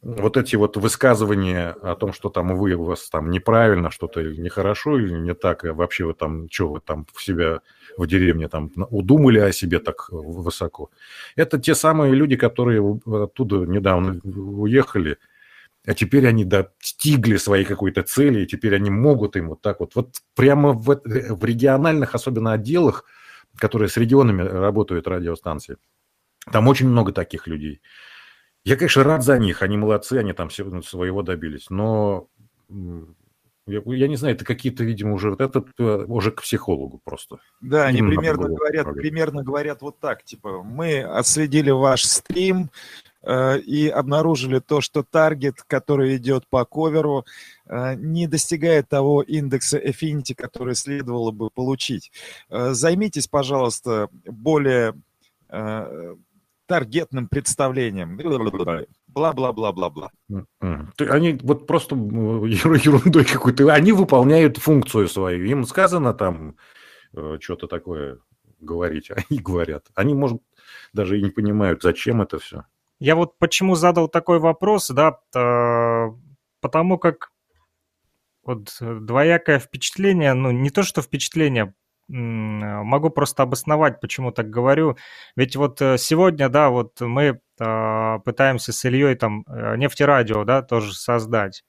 [0.02, 4.98] вот эти вот высказывания о том, что там вы у вас там неправильно, что-то нехорошо
[4.98, 7.60] или не так, и вообще вы там, что вы там в себя
[7.98, 10.90] в деревне там удумали о себе так высоко.
[11.36, 15.18] Это те самые люди, которые оттуда недавно уехали,
[15.86, 19.94] а теперь они достигли своей какой-то цели, и теперь они могут им вот так вот.
[19.94, 23.04] Вот прямо в, в региональных, особенно отделах,
[23.56, 25.76] которые с регионами работают радиостанции,
[26.50, 27.80] там очень много таких людей.
[28.64, 32.28] Я, конечно, рад за них, они молодцы, они там ну, своего добились, но
[33.66, 37.38] я, я не знаю, это какие-то, видимо, уже вот этот э, уже к психологу просто.
[37.60, 42.70] Да, они примерно говорят, примерно говорят вот так, типа, мы отследили ваш стрим,
[43.26, 47.26] и обнаружили то, что таргет, который идет по коверу,
[47.66, 52.12] э, не достигает того индекса Affinity, который следовало бы получить.
[52.48, 54.94] Займитесь, пожалуйста, более
[56.70, 58.16] таргетным представлением.
[59.08, 60.10] Бла-бла-бла-бла-бла.
[60.98, 63.74] Они вот просто ерундой какой-то.
[63.74, 65.44] Они выполняют функцию свою.
[65.46, 66.54] Им сказано там
[67.12, 68.20] э, что-то такое
[68.60, 69.10] говорить.
[69.10, 69.88] Они говорят.
[69.96, 70.40] Они, может,
[70.92, 72.64] даже и не понимают, зачем это все.
[73.00, 75.18] Я вот почему задал такой вопрос, да,
[76.60, 77.30] потому как
[78.44, 81.74] вот двоякое впечатление, ну не то что впечатление,
[82.08, 84.96] могу просто обосновать, почему так говорю.
[85.36, 90.94] Ведь вот э, сегодня, да, вот мы пытаемся с Ильей там э, нефтерадио, да, тоже
[90.94, 91.62] создать.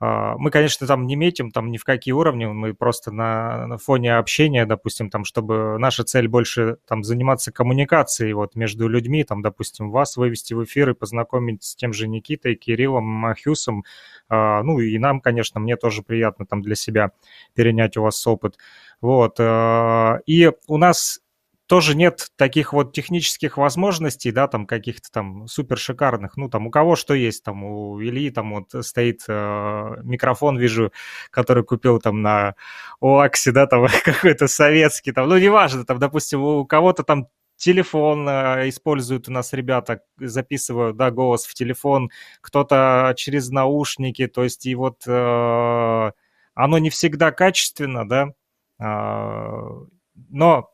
[0.00, 3.76] А, мы, конечно, там не метим там ни в какие уровни, мы просто на, на
[3.76, 9.42] фоне общения, допустим, там, чтобы наша цель больше там заниматься коммуникацией вот между людьми, там,
[9.42, 13.84] допустим, вас вывести в эфир и познакомить с тем же Никитой, Кириллом, Махюсом,
[14.30, 17.12] а, ну и нам, конечно, мне тоже приятно там для себя
[17.54, 18.56] перенять у вас опыт.
[19.00, 19.36] Вот.
[19.38, 21.20] Э, и у нас
[21.70, 26.70] тоже нет таких вот технических возможностей, да, там каких-то там супер шикарных, ну, там у
[26.72, 30.92] кого что есть, там у Ильи там вот стоит э, микрофон, вижу,
[31.30, 32.56] который купил там на
[33.00, 38.68] ОАКСе, да, там какой-то советский, там, ну, неважно, там, допустим, у кого-то там телефон э,
[38.68, 42.10] используют у нас ребята, записывают, да, голос в телефон,
[42.40, 46.10] кто-то через наушники, то есть и вот э,
[46.54, 48.32] оно не всегда качественно, да,
[48.80, 49.84] а,
[50.30, 50.72] но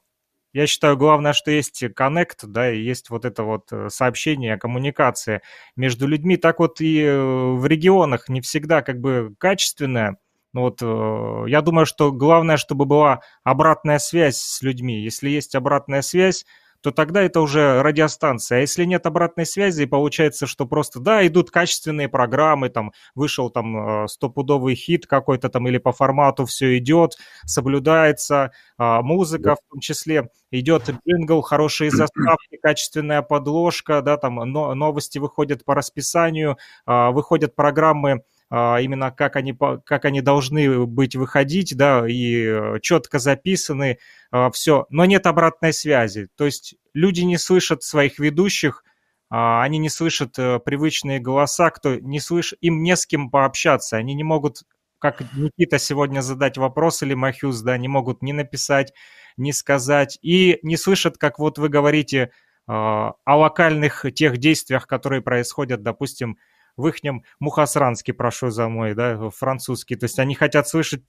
[0.57, 5.43] я считаю, главное, что есть коннект, да, и есть вот это вот э, сообщение, коммуникация
[5.77, 6.39] между людьми.
[6.39, 10.17] Так вот и э, в регионах не всегда как бы качественная.
[10.55, 15.03] Но вот э, я думаю, что главное, чтобы была обратная связь с людьми.
[15.03, 16.47] Если есть обратная связь,
[16.87, 18.59] то тогда это уже радиостанция.
[18.59, 24.05] А если нет обратной связи, получается, что просто, да, идут качественные программы, там, вышел там
[24.05, 29.81] э, стопудовый хит какой-то там или по формату все идет, соблюдается, а, музыка в том
[29.81, 37.57] числе, идет джингл, хорошие заставки, качественная подложка, да, там новости выходят по расписанию, а, выходят
[37.57, 43.99] программы, именно как они, как они должны быть выходить, да, и э, четко записаны,
[44.31, 46.29] а, все, но нет обратной связи.
[46.37, 48.85] То есть люди не слышат своих ведущих,
[49.31, 53.97] а, они не слышат э, привычные голоса, кто не слышит, им не с кем пообщаться,
[53.97, 54.63] они не могут,
[55.01, 58.93] как Никита сегодня задать вопрос или Махюз, да, не могут ни написать,
[59.37, 62.31] ни сказать, и не слышат, как вот вы говорите,
[62.69, 66.37] о локальных тех действиях, которые происходят, допустим,
[66.77, 69.97] в ихнем мухасранске, прошу за мой, да, французский.
[69.97, 71.03] То есть они хотят слышать,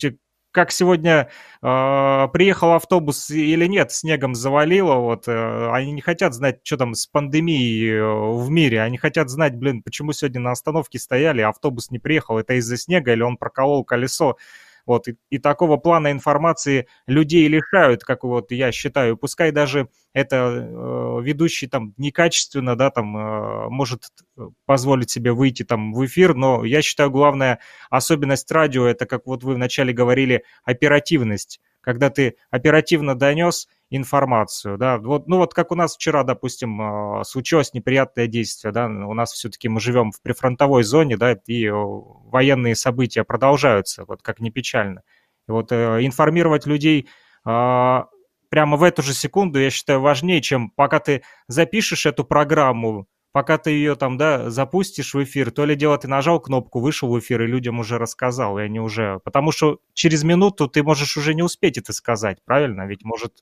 [0.51, 1.29] как сегодня
[1.61, 6.95] э, приехал автобус или нет, снегом завалило, вот, э, они не хотят знать, что там
[6.95, 11.91] с пандемией э, в мире, они хотят знать, блин, почему сегодня на остановке стояли, автобус
[11.91, 14.37] не приехал, это из-за снега или он проколол колесо,
[14.87, 19.17] вот, и, и такого плана информации людей лишают, как вот я считаю.
[19.17, 24.05] Пускай даже это э, ведущий там некачественно, да, там э, может
[24.65, 27.59] позволить себе выйти там в эфир, но я считаю, главная
[27.89, 31.59] особенность радио, это, как вот вы вначале говорили, оперативность.
[31.81, 37.23] Когда ты оперативно донес, информацию, да, вот, ну вот как у нас вчера, допустим, а,
[37.23, 42.75] случилось неприятное действие, да, у нас все-таки мы живем в прифронтовой зоне, да, и военные
[42.75, 45.03] события продолжаются, вот как не печально.
[45.47, 47.07] И вот э, информировать людей
[47.43, 53.07] прямо в эту же секунду, я считаю, важнее, чем пока ты запишешь эту программу,
[53.37, 57.07] пока ты ее там, да, запустишь в эфир, то ли дело ты нажал кнопку, вышел
[57.07, 59.19] в эфир и людям уже рассказал, и они уже...
[59.23, 62.87] Потому что через минуту ты можешь уже не успеть это сказать, правильно?
[62.87, 63.33] Ведь может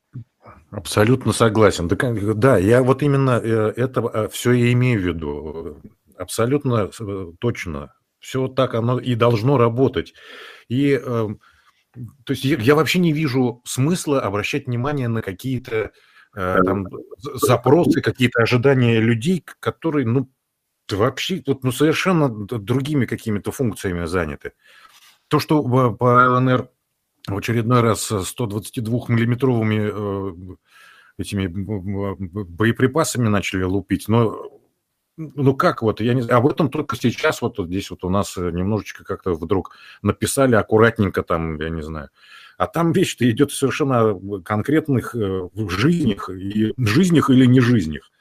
[0.69, 1.87] Абсолютно согласен.
[1.87, 5.81] Да, я вот именно э, это э, все и имею в виду.
[6.17, 7.93] Абсолютно э, точно.
[8.19, 10.13] Все так оно и должно работать.
[10.67, 11.39] И эм,
[12.25, 15.93] то есть я вообще не вижу смысла обращать внимание на какие-то
[16.35, 16.87] там,
[17.33, 20.29] запросы, какие-то ожидания людей, которые, ну,
[20.91, 24.51] вообще вот, ну, совершенно другими какими-то функциями заняты.
[25.27, 25.63] То, что
[25.93, 26.69] по ЛНР
[27.27, 30.55] в очередной раз 122-миллиметровыми э,
[31.17, 34.51] этими боеприпасами начали лупить, но
[35.17, 38.09] ну как вот, я не знаю, об этом только сейчас вот, вот здесь вот у
[38.09, 42.09] нас немножечко как-то вдруг написали аккуратненько там, я не знаю.
[42.57, 48.11] А там вещь-то идет совершенно конкретных э, жизнях, и жизнях или не жизнях.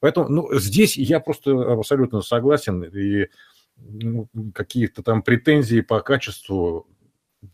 [0.00, 3.28] Поэтому ну, здесь я просто абсолютно согласен, и
[3.76, 6.86] ну, какие-то там претензии по качеству,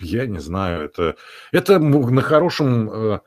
[0.00, 1.16] я не знаю, это,
[1.52, 3.20] это на хорошем, э,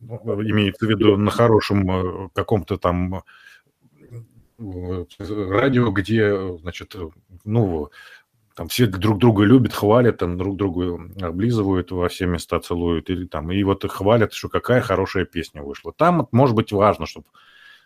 [0.00, 3.22] имеется в виду на хорошем э, каком-то там
[4.58, 6.94] радио, где, значит,
[7.44, 7.90] ну,
[8.54, 13.26] там все друг друга любят, хвалят, там друг друга облизывают во все места, целуют, или
[13.26, 15.92] там, и вот хвалят, что какая хорошая песня вышла.
[15.92, 17.26] Там, может быть, важно, чтобы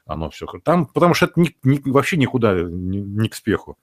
[0.06, 0.46] оно все...
[0.64, 3.78] Там, потому что это ни, ни, вообще никуда, не ни к спеху.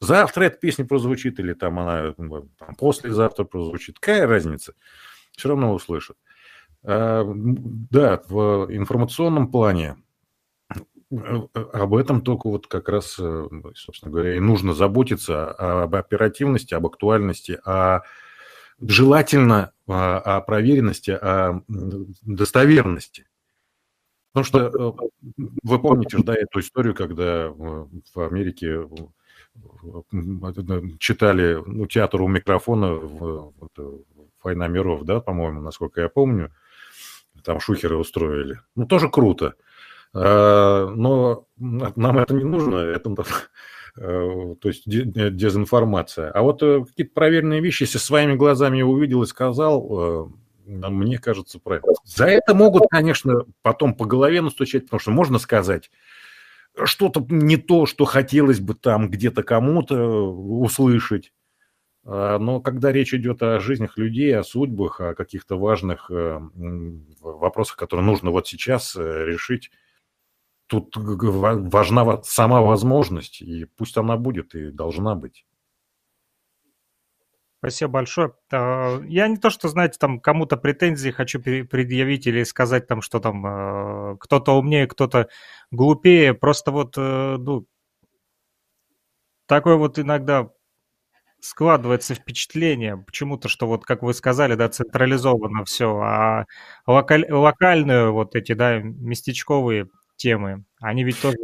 [0.00, 3.98] Завтра эта песня прозвучит, или там она там, послезавтра прозвучит.
[3.98, 4.72] Какая разница?
[5.36, 6.16] Все равно услышат.
[6.82, 9.96] А, да, в информационном плане
[11.10, 16.86] об этом только вот как раз, э, собственно говоря, и нужно заботиться об оперативности, об
[16.86, 18.02] актуальности, а
[18.80, 23.26] желательно о проверенности, о достоверности.
[24.32, 28.86] Потому что э, вы помните да, эту историю, когда в Америке
[30.98, 33.52] читали ну, театр у микрофона в,
[34.42, 36.52] «Война миров», да, по-моему, насколько я помню,
[37.42, 38.60] там шухеры устроили.
[38.76, 39.54] Ну, тоже круто.
[40.12, 43.10] А, но нам это не нужно, это
[43.96, 46.30] э, то есть дезинформация.
[46.30, 50.32] А вот э, какие-то проверенные вещи, если своими глазами увидел и сказал,
[50.66, 51.92] мне кажется, правильно.
[52.04, 55.90] За это могут, конечно, потом по голове настучать, потому что можно сказать
[56.84, 61.32] что-то не то, что хотелось бы там где-то кому-то услышать.
[62.04, 66.40] А, но когда речь идет о жизнях людей, о судьбах, о каких-то важных э,
[67.20, 69.70] вопросах, которые нужно вот сейчас э, решить,
[70.70, 75.44] тут важна сама возможность, и пусть она будет и должна быть.
[77.58, 78.32] Спасибо большое.
[78.52, 83.20] А, я не то, что, знаете, там кому-то претензии хочу предъявить или сказать там, что
[83.20, 85.28] там а, кто-то умнее, кто-то
[85.70, 86.32] глупее.
[86.32, 87.66] Просто вот, э, ну,
[89.46, 90.48] такое вот иногда
[91.40, 96.46] складывается впечатление почему-то, что вот, как вы сказали, да, централизовано все, а
[96.86, 99.88] локаль, локальные вот эти, да, местечковые
[100.20, 101.36] темы, они ведь тоже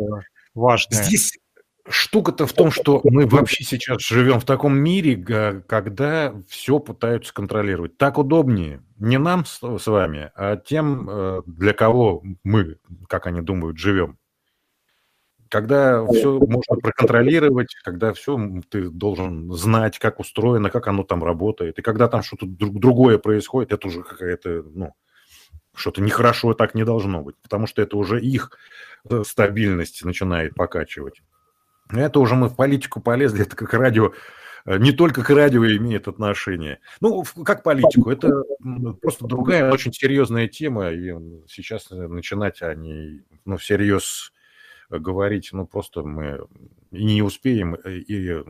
[0.55, 1.03] важные.
[1.03, 1.33] Здесь
[1.89, 5.17] Штука-то в том, что мы вообще сейчас живем в таком мире,
[5.67, 7.97] когда все пытаются контролировать.
[7.97, 8.83] Так удобнее.
[8.99, 12.79] Не нам с вами, а тем, э, для кого мы,
[13.09, 14.19] как они думают, живем.
[15.49, 18.37] Когда все можно проконтролировать, когда все
[18.69, 21.79] ты должен знать, как устроено, как оно там работает.
[21.79, 24.95] И когда там что-то другое происходит, это уже какая-то, ну,
[25.77, 27.37] что-то нехорошо так не должно быть.
[27.43, 28.51] Потому что это уже их
[29.09, 31.23] э, стабильность начинает покачивать.
[31.91, 34.13] Это уже мы в политику полезли, это как радио,
[34.65, 36.81] э, не только к радио имеет отношение.
[37.01, 38.43] Ну, как политику, это
[39.01, 41.15] просто другая очень серьезная тема, и
[41.49, 44.33] сейчас начинать о ней, ну, всерьез
[44.91, 46.47] говорить, ну, просто мы
[46.91, 48.43] и не успеем, и,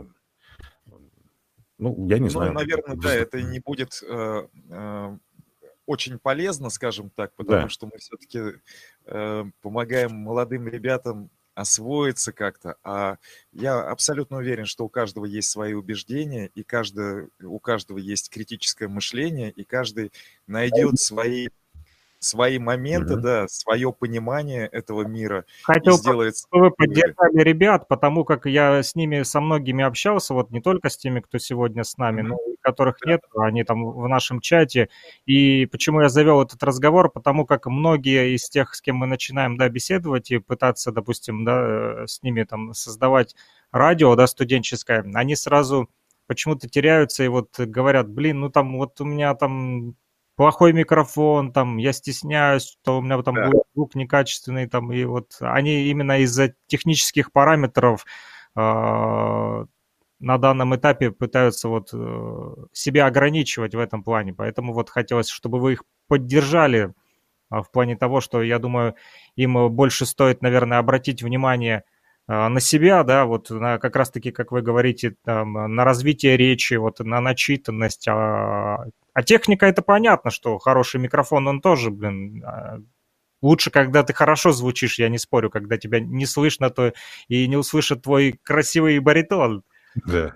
[1.78, 2.52] ну, я не ну, знаю.
[2.52, 5.18] Ну, наверное, да, это не будет э, э,
[5.86, 7.68] очень полезно, скажем так, потому да.
[7.68, 8.60] что мы все-таки
[9.06, 12.76] э, помогаем молодым ребятам освоиться как-то.
[12.84, 13.16] А
[13.52, 18.88] я абсолютно уверен, что у каждого есть свои убеждения, и каждый, у каждого есть критическое
[18.88, 20.12] мышление, и каждый
[20.46, 21.48] найдет свои
[22.18, 23.20] свои моменты, mm-hmm.
[23.20, 25.44] да, свое понимание этого мира.
[25.62, 26.36] Хотел, сделает...
[26.36, 30.88] чтобы вы поддержали ребят, потому как я с ними, со многими общался, вот не только
[30.88, 32.26] с теми, кто сегодня с нами, mm-hmm.
[32.26, 34.88] но и которых нет, они там в нашем чате.
[35.24, 37.10] И почему я завел этот разговор?
[37.10, 42.06] Потому как многие из тех, с кем мы начинаем, да, беседовать и пытаться, допустим, да,
[42.06, 43.36] с ними там создавать
[43.70, 45.88] радио, да, студенческое, они сразу
[46.26, 49.94] почему-то теряются и вот говорят, блин, ну там вот у меня там
[50.36, 53.46] плохой микрофон, там, я стесняюсь, что у меня там да.
[53.46, 58.04] будет звук некачественный, там, и вот они именно из-за технических параметров
[58.54, 58.60] э,
[60.18, 65.58] на данном этапе пытаются вот э, себя ограничивать в этом плане, поэтому вот хотелось, чтобы
[65.58, 66.92] вы их поддержали
[67.50, 68.94] э, в плане того, что, я думаю,
[69.36, 71.84] им больше стоит, наверное, обратить внимание
[72.28, 76.98] на себя, да, вот на, как раз-таки, как вы говорите, там, на развитие речи, вот
[76.98, 78.08] на начитанность,
[79.16, 82.80] а, техника это понятно, что хороший микрофон, он тоже, блин, а,
[83.40, 86.92] лучше, когда ты хорошо звучишь, я не спорю, когда тебя не слышно, то
[87.26, 89.62] и не услышат твой красивый баритон.
[90.04, 90.34] Да.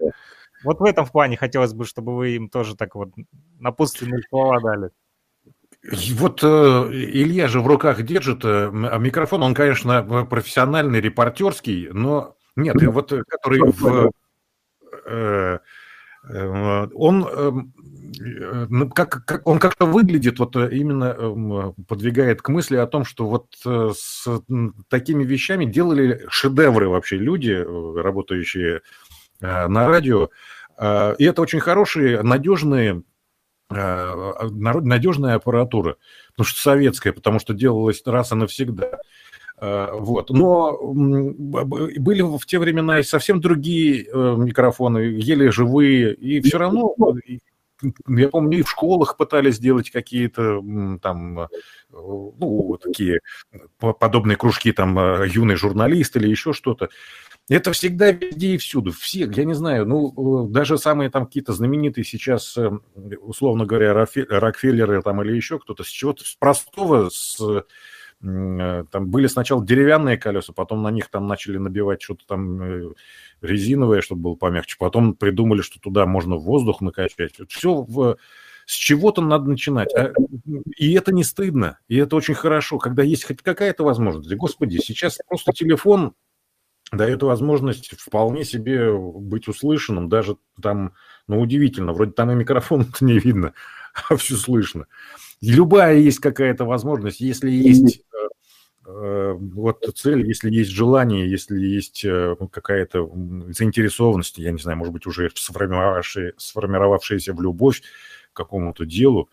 [0.64, 3.10] Вот в этом плане хотелось бы, чтобы вы им тоже так вот
[3.58, 4.90] напутственные слова дали.
[6.14, 12.34] Вот э, Илья же в руках держит э, а микрофон, он, конечно, профессиональный, репортерский, но
[12.56, 13.86] нет, вот э, который в...
[13.86, 14.10] Э,
[15.04, 15.58] э,
[16.22, 17.72] он эм,
[18.20, 23.26] э, как, как, он как-то выглядит, вот именно эм, подвигает к мысли о том, что
[23.26, 24.26] вот с
[24.88, 28.82] такими вещами делали шедевры вообще люди, работающие
[29.40, 30.28] на радио.
[30.78, 33.02] И это очень хорошие, надежные
[33.72, 35.96] Э, надежная аппаратура,
[36.30, 38.98] потому что советская, потому что делалась раз и навсегда.
[39.60, 40.30] Э, вот.
[40.30, 46.94] Но были в те времена и совсем другие э, микрофоны, еле живые, и все равно,
[48.08, 50.62] я помню, и в школах пытались сделать какие-то
[51.02, 51.48] там,
[51.90, 53.20] ну, такие
[53.78, 56.88] подобные кружки, там, юный журналист или еще что-то.
[57.50, 58.92] Это всегда везде и всюду.
[58.92, 62.70] Все, я не знаю, ну, даже самые там какие-то знаменитые сейчас, э,
[63.20, 67.62] условно говоря, Рокфеллеры там или еще кто-то, с чего-то с простого, с, э,
[68.20, 72.92] там были сначала деревянные колеса, потом на них там начали набивать что-то там э,
[73.40, 77.34] резиновое, чтобы было помягче, потом придумали, что туда можно воздух накачать.
[77.48, 78.18] Все в,
[78.66, 79.94] с чего-то надо начинать.
[79.94, 80.12] А,
[80.76, 84.34] и это не стыдно, и это очень хорошо, когда есть хоть какая-то возможность.
[84.34, 86.14] Господи, сейчас просто телефон
[86.92, 90.94] дает возможность вполне себе быть услышанным, даже там,
[91.26, 93.54] ну, удивительно, вроде там и микрофон не видно,
[94.08, 94.86] а все слышно.
[95.40, 98.02] Любая есть какая-то возможность, если есть
[98.86, 103.10] э, вот цель, если есть желание, если есть э, какая-то
[103.48, 107.82] заинтересованность, я не знаю, может быть, уже сформировавшая, сформировавшаяся в любовь
[108.32, 109.30] к какому-то делу,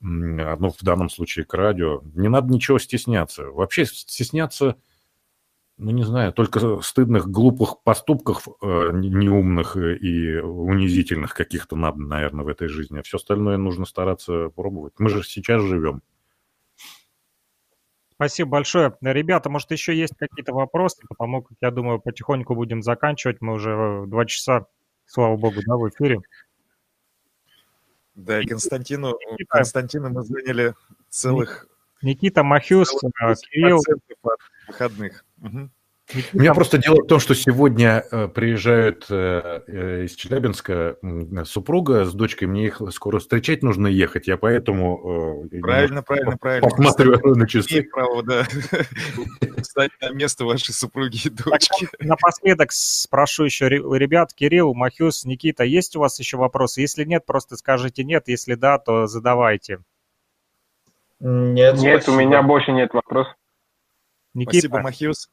[0.00, 3.44] ну, в данном случае к радио, не надо ничего стесняться.
[3.44, 4.76] Вообще стесняться–
[5.78, 12.48] ну, не знаю, только стыдных, глупых поступков, э, неумных и унизительных каких-то надо, наверное, в
[12.48, 12.98] этой жизни.
[12.98, 14.94] А все остальное нужно стараться пробовать.
[14.98, 16.02] Мы же сейчас живем.
[18.14, 18.96] Спасибо большое.
[19.00, 23.40] Ребята, может, еще есть какие-то вопросы, потому как, я думаю, потихоньку будем заканчивать.
[23.40, 24.66] Мы уже два часа,
[25.06, 26.20] слава богу, да, в эфире.
[28.16, 29.16] Да, Константину,
[29.48, 30.74] Константину мы заняли
[31.08, 31.68] целых...
[32.02, 33.80] Никита Махюс, э, Кирилл...
[34.66, 35.24] Выходных.
[35.42, 35.70] Угу.
[36.32, 40.96] У меня просто дело в том, что сегодня э, приезжают э, э, из Челябинска
[41.44, 45.46] супруга с дочкой, мне их скоро встречать нужно ехать, я поэтому...
[45.60, 46.68] Правильно, правильно, правильно.
[46.68, 47.82] Посматриваю на часы.
[47.92, 48.44] право, да.
[49.62, 51.88] Встать на место вашей супруги и дочки.
[52.00, 56.80] Напоследок спрошу еще ребят, Кирилл, Махюс, Никита, есть у вас еще вопросы?
[56.80, 59.80] Если нет, просто скажите нет, если да, то задавайте.
[61.20, 63.37] Нет, нет у меня больше нет вопросов.
[64.34, 64.58] Никита.
[64.58, 65.30] Спасибо, Махиус.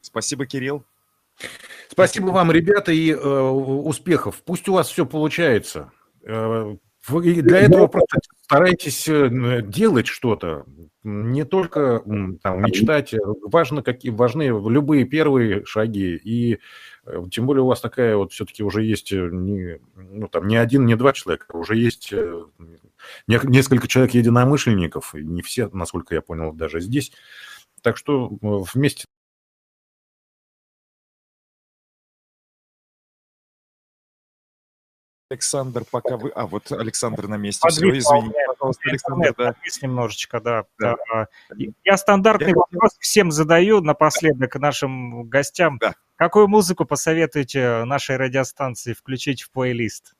[0.00, 0.84] Спасибо, Кирилл.
[1.88, 4.42] Спасибо вам, ребята, и э, успехов.
[4.44, 5.92] Пусть у вас все получается.
[6.22, 10.64] Э, вы для этого просто старайтесь э, делать что-то,
[11.02, 12.02] не только
[12.42, 13.14] там, мечтать.
[13.42, 16.16] Важно, какие, важны любые первые шаги.
[16.16, 16.58] И
[17.04, 20.86] э, тем более у вас такая вот все-таки уже есть не, ну, там, не один,
[20.86, 22.12] не два человека, уже есть
[23.26, 27.12] несколько человек единомышленников, не все, насколько я понял, даже здесь.
[27.84, 29.04] Так что вместе
[35.30, 36.30] Александр, пока вы...
[36.30, 37.68] А, вот Александр на месте.
[37.68, 39.34] Все, извини, пожалуйста, Александр.
[39.36, 39.54] Да.
[39.82, 40.64] немножечко, да.
[40.78, 41.28] да.
[41.84, 45.78] Я стандартный Я вопрос всем задаю напоследок нашим гостям.
[45.78, 45.94] Да.
[46.16, 50.14] Какую музыку посоветуете нашей радиостанции включить в плейлист?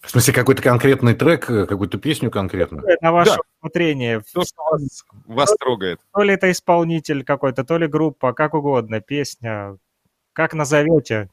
[0.00, 2.82] В смысле, какой-то конкретный трек, э, какую-то песню конкретно?
[3.00, 3.38] На ваше да.
[3.58, 4.22] усмотрение.
[4.32, 6.00] То, что вас, вас трогает.
[6.14, 9.76] То ли это исполнитель какой-то, то ли группа, как угодно, песня.
[10.32, 11.28] Как назовете?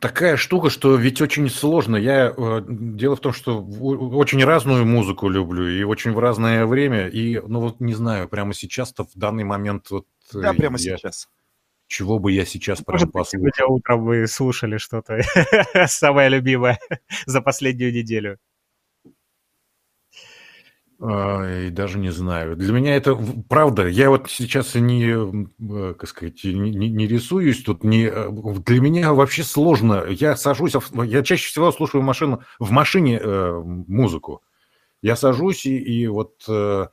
[0.00, 1.96] Такая штука, что ведь очень сложно.
[1.96, 7.08] Я э, дело в том, что очень разную музыку люблю и очень в разное время.
[7.08, 10.06] И, ну вот не знаю, прямо сейчас-то в данный момент вот.
[10.32, 10.96] Да, прямо я...
[10.96, 11.28] сейчас.
[11.90, 13.50] Чего бы я сейчас прям Может, послушал?
[13.52, 15.22] Сегодня утром вы слушали что-то
[15.88, 16.78] самое любимое
[17.26, 18.38] за последнюю неделю.
[21.00, 22.54] Ой, даже не знаю.
[22.54, 23.18] Для меня это
[23.48, 23.88] правда.
[23.88, 27.82] Я вот сейчас не, э, как сказать, не, не рисуюсь тут.
[27.82, 30.04] Не, э, для меня вообще сложно.
[30.08, 34.42] Я сажусь, я чаще всего слушаю машину, в машине э, музыку.
[35.02, 36.86] Я сажусь и, и вот э,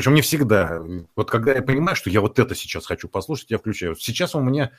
[0.00, 0.80] причем не всегда.
[1.14, 3.94] Вот когда я понимаю, что я вот это сейчас хочу послушать, я включаю.
[3.96, 4.70] Сейчас у меня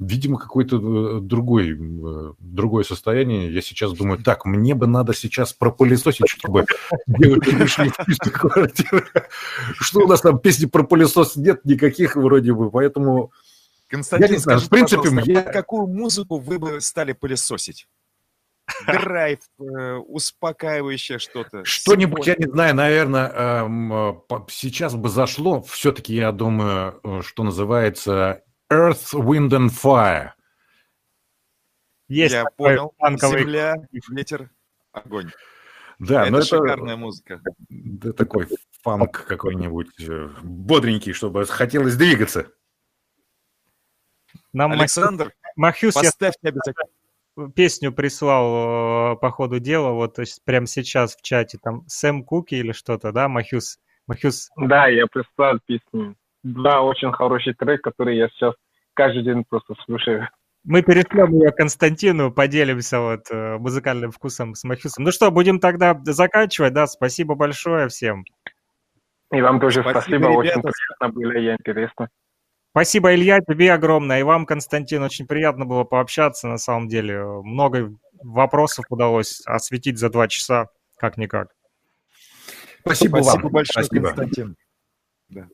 [0.00, 3.54] видимо, какое-то э, другой, э, другое состояние.
[3.54, 6.66] Я сейчас думаю, так, мне бы надо сейчас пропылесосить, чтобы
[7.06, 9.04] девушки пришли в чистую квартиру.
[9.78, 13.30] Что у нас там песни про пылесос нет никаких вроде бы, поэтому...
[13.86, 15.42] Константин, я не знаю, в принципе, я...
[15.42, 17.86] какую музыку вы бы стали пылесосить?
[18.86, 21.64] драйв, э, успокаивающее что-то.
[21.64, 25.62] Что-нибудь, я не знаю, наверное, эм, сейчас бы зашло.
[25.62, 28.42] Все-таки, я думаю, что называется
[28.72, 30.30] Earth, Wind and Fire.
[32.08, 32.94] Есть Я понял.
[32.98, 33.40] Фанковый...
[33.40, 34.50] Земля, ветер,
[34.92, 35.30] огонь.
[35.98, 37.40] Да, это но это шикарная музыка.
[37.68, 38.48] Да, такой
[38.82, 42.50] фанк какой-нибудь э, бодренький, чтобы хотелось двигаться.
[44.52, 46.50] Нам Александр, Махюс, поставьте я...
[46.50, 46.86] обязательно
[47.54, 52.72] песню прислал э, по ходу дела, вот прямо сейчас в чате, там Сэм Куки или
[52.72, 53.78] что-то, да, Махюс?
[54.06, 54.50] Махюс?
[54.56, 56.16] Да, я прислал песню.
[56.42, 58.54] Да, очень хороший трек, который я сейчас
[58.94, 60.28] каждый день просто слушаю.
[60.64, 65.04] Мы перешлем ее Константину, поделимся вот э, музыкальным вкусом с Махюсом.
[65.04, 66.86] Ну что, будем тогда заканчивать, да?
[66.86, 68.24] Спасибо большое всем.
[69.30, 72.08] И вам тоже спасибо, спасибо очень приятно было и интересно.
[72.74, 74.18] Спасибо, Илья, тебе огромное.
[74.18, 77.22] И вам, Константин, очень приятно было пообщаться, на самом деле.
[77.22, 81.54] Много вопросов удалось осветить за два часа, как-никак.
[82.80, 83.52] Спасибо, спасибо вам.
[83.52, 84.06] большое, спасибо.
[84.08, 84.56] Константин.
[85.28, 85.46] Да.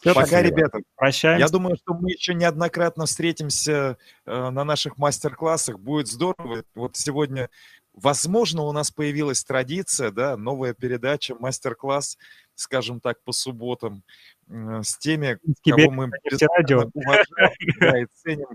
[0.00, 0.48] Все, Пока, спасибо.
[0.48, 0.78] ребята.
[0.94, 1.44] Прощаемся.
[1.44, 5.80] Я думаю, что мы еще неоднократно встретимся э, на наших мастер-классах.
[5.80, 6.62] Будет здорово.
[6.76, 7.50] Вот сегодня,
[7.94, 12.16] возможно, у нас появилась традиция, да, новая передача, мастер-класс,
[12.58, 14.02] скажем так, по субботам,
[14.48, 16.90] э, с теми, Тебе кого мы уважаем
[17.80, 18.48] да, и ценим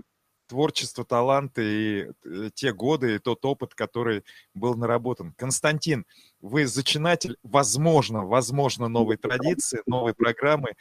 [0.46, 4.24] творчество, таланты и э, те годы, и тот опыт, который
[4.54, 5.32] был наработан.
[5.36, 6.04] Константин,
[6.40, 10.74] вы зачинатель, возможно, возможно, новой традиции, новой программы.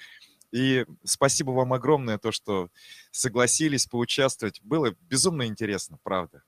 [0.51, 2.69] И спасибо вам огромное, то, что
[3.11, 4.61] согласились поучаствовать.
[4.61, 6.43] Было безумно интересно, правда.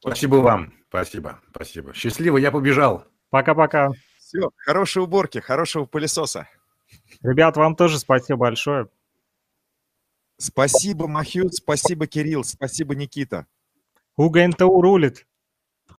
[0.00, 0.72] Спасибо вам.
[0.88, 1.92] Спасибо, спасибо.
[1.92, 3.04] Счастливо, я побежал.
[3.30, 3.92] Пока-пока.
[4.28, 6.50] Все, хорошей уборки, хорошего пылесоса.
[7.22, 8.90] Ребят, вам тоже спасибо большое.
[10.36, 13.46] Спасибо, Махют, спасибо, Кирилл, спасибо, Никита.
[14.18, 15.26] УГНТУ рулит.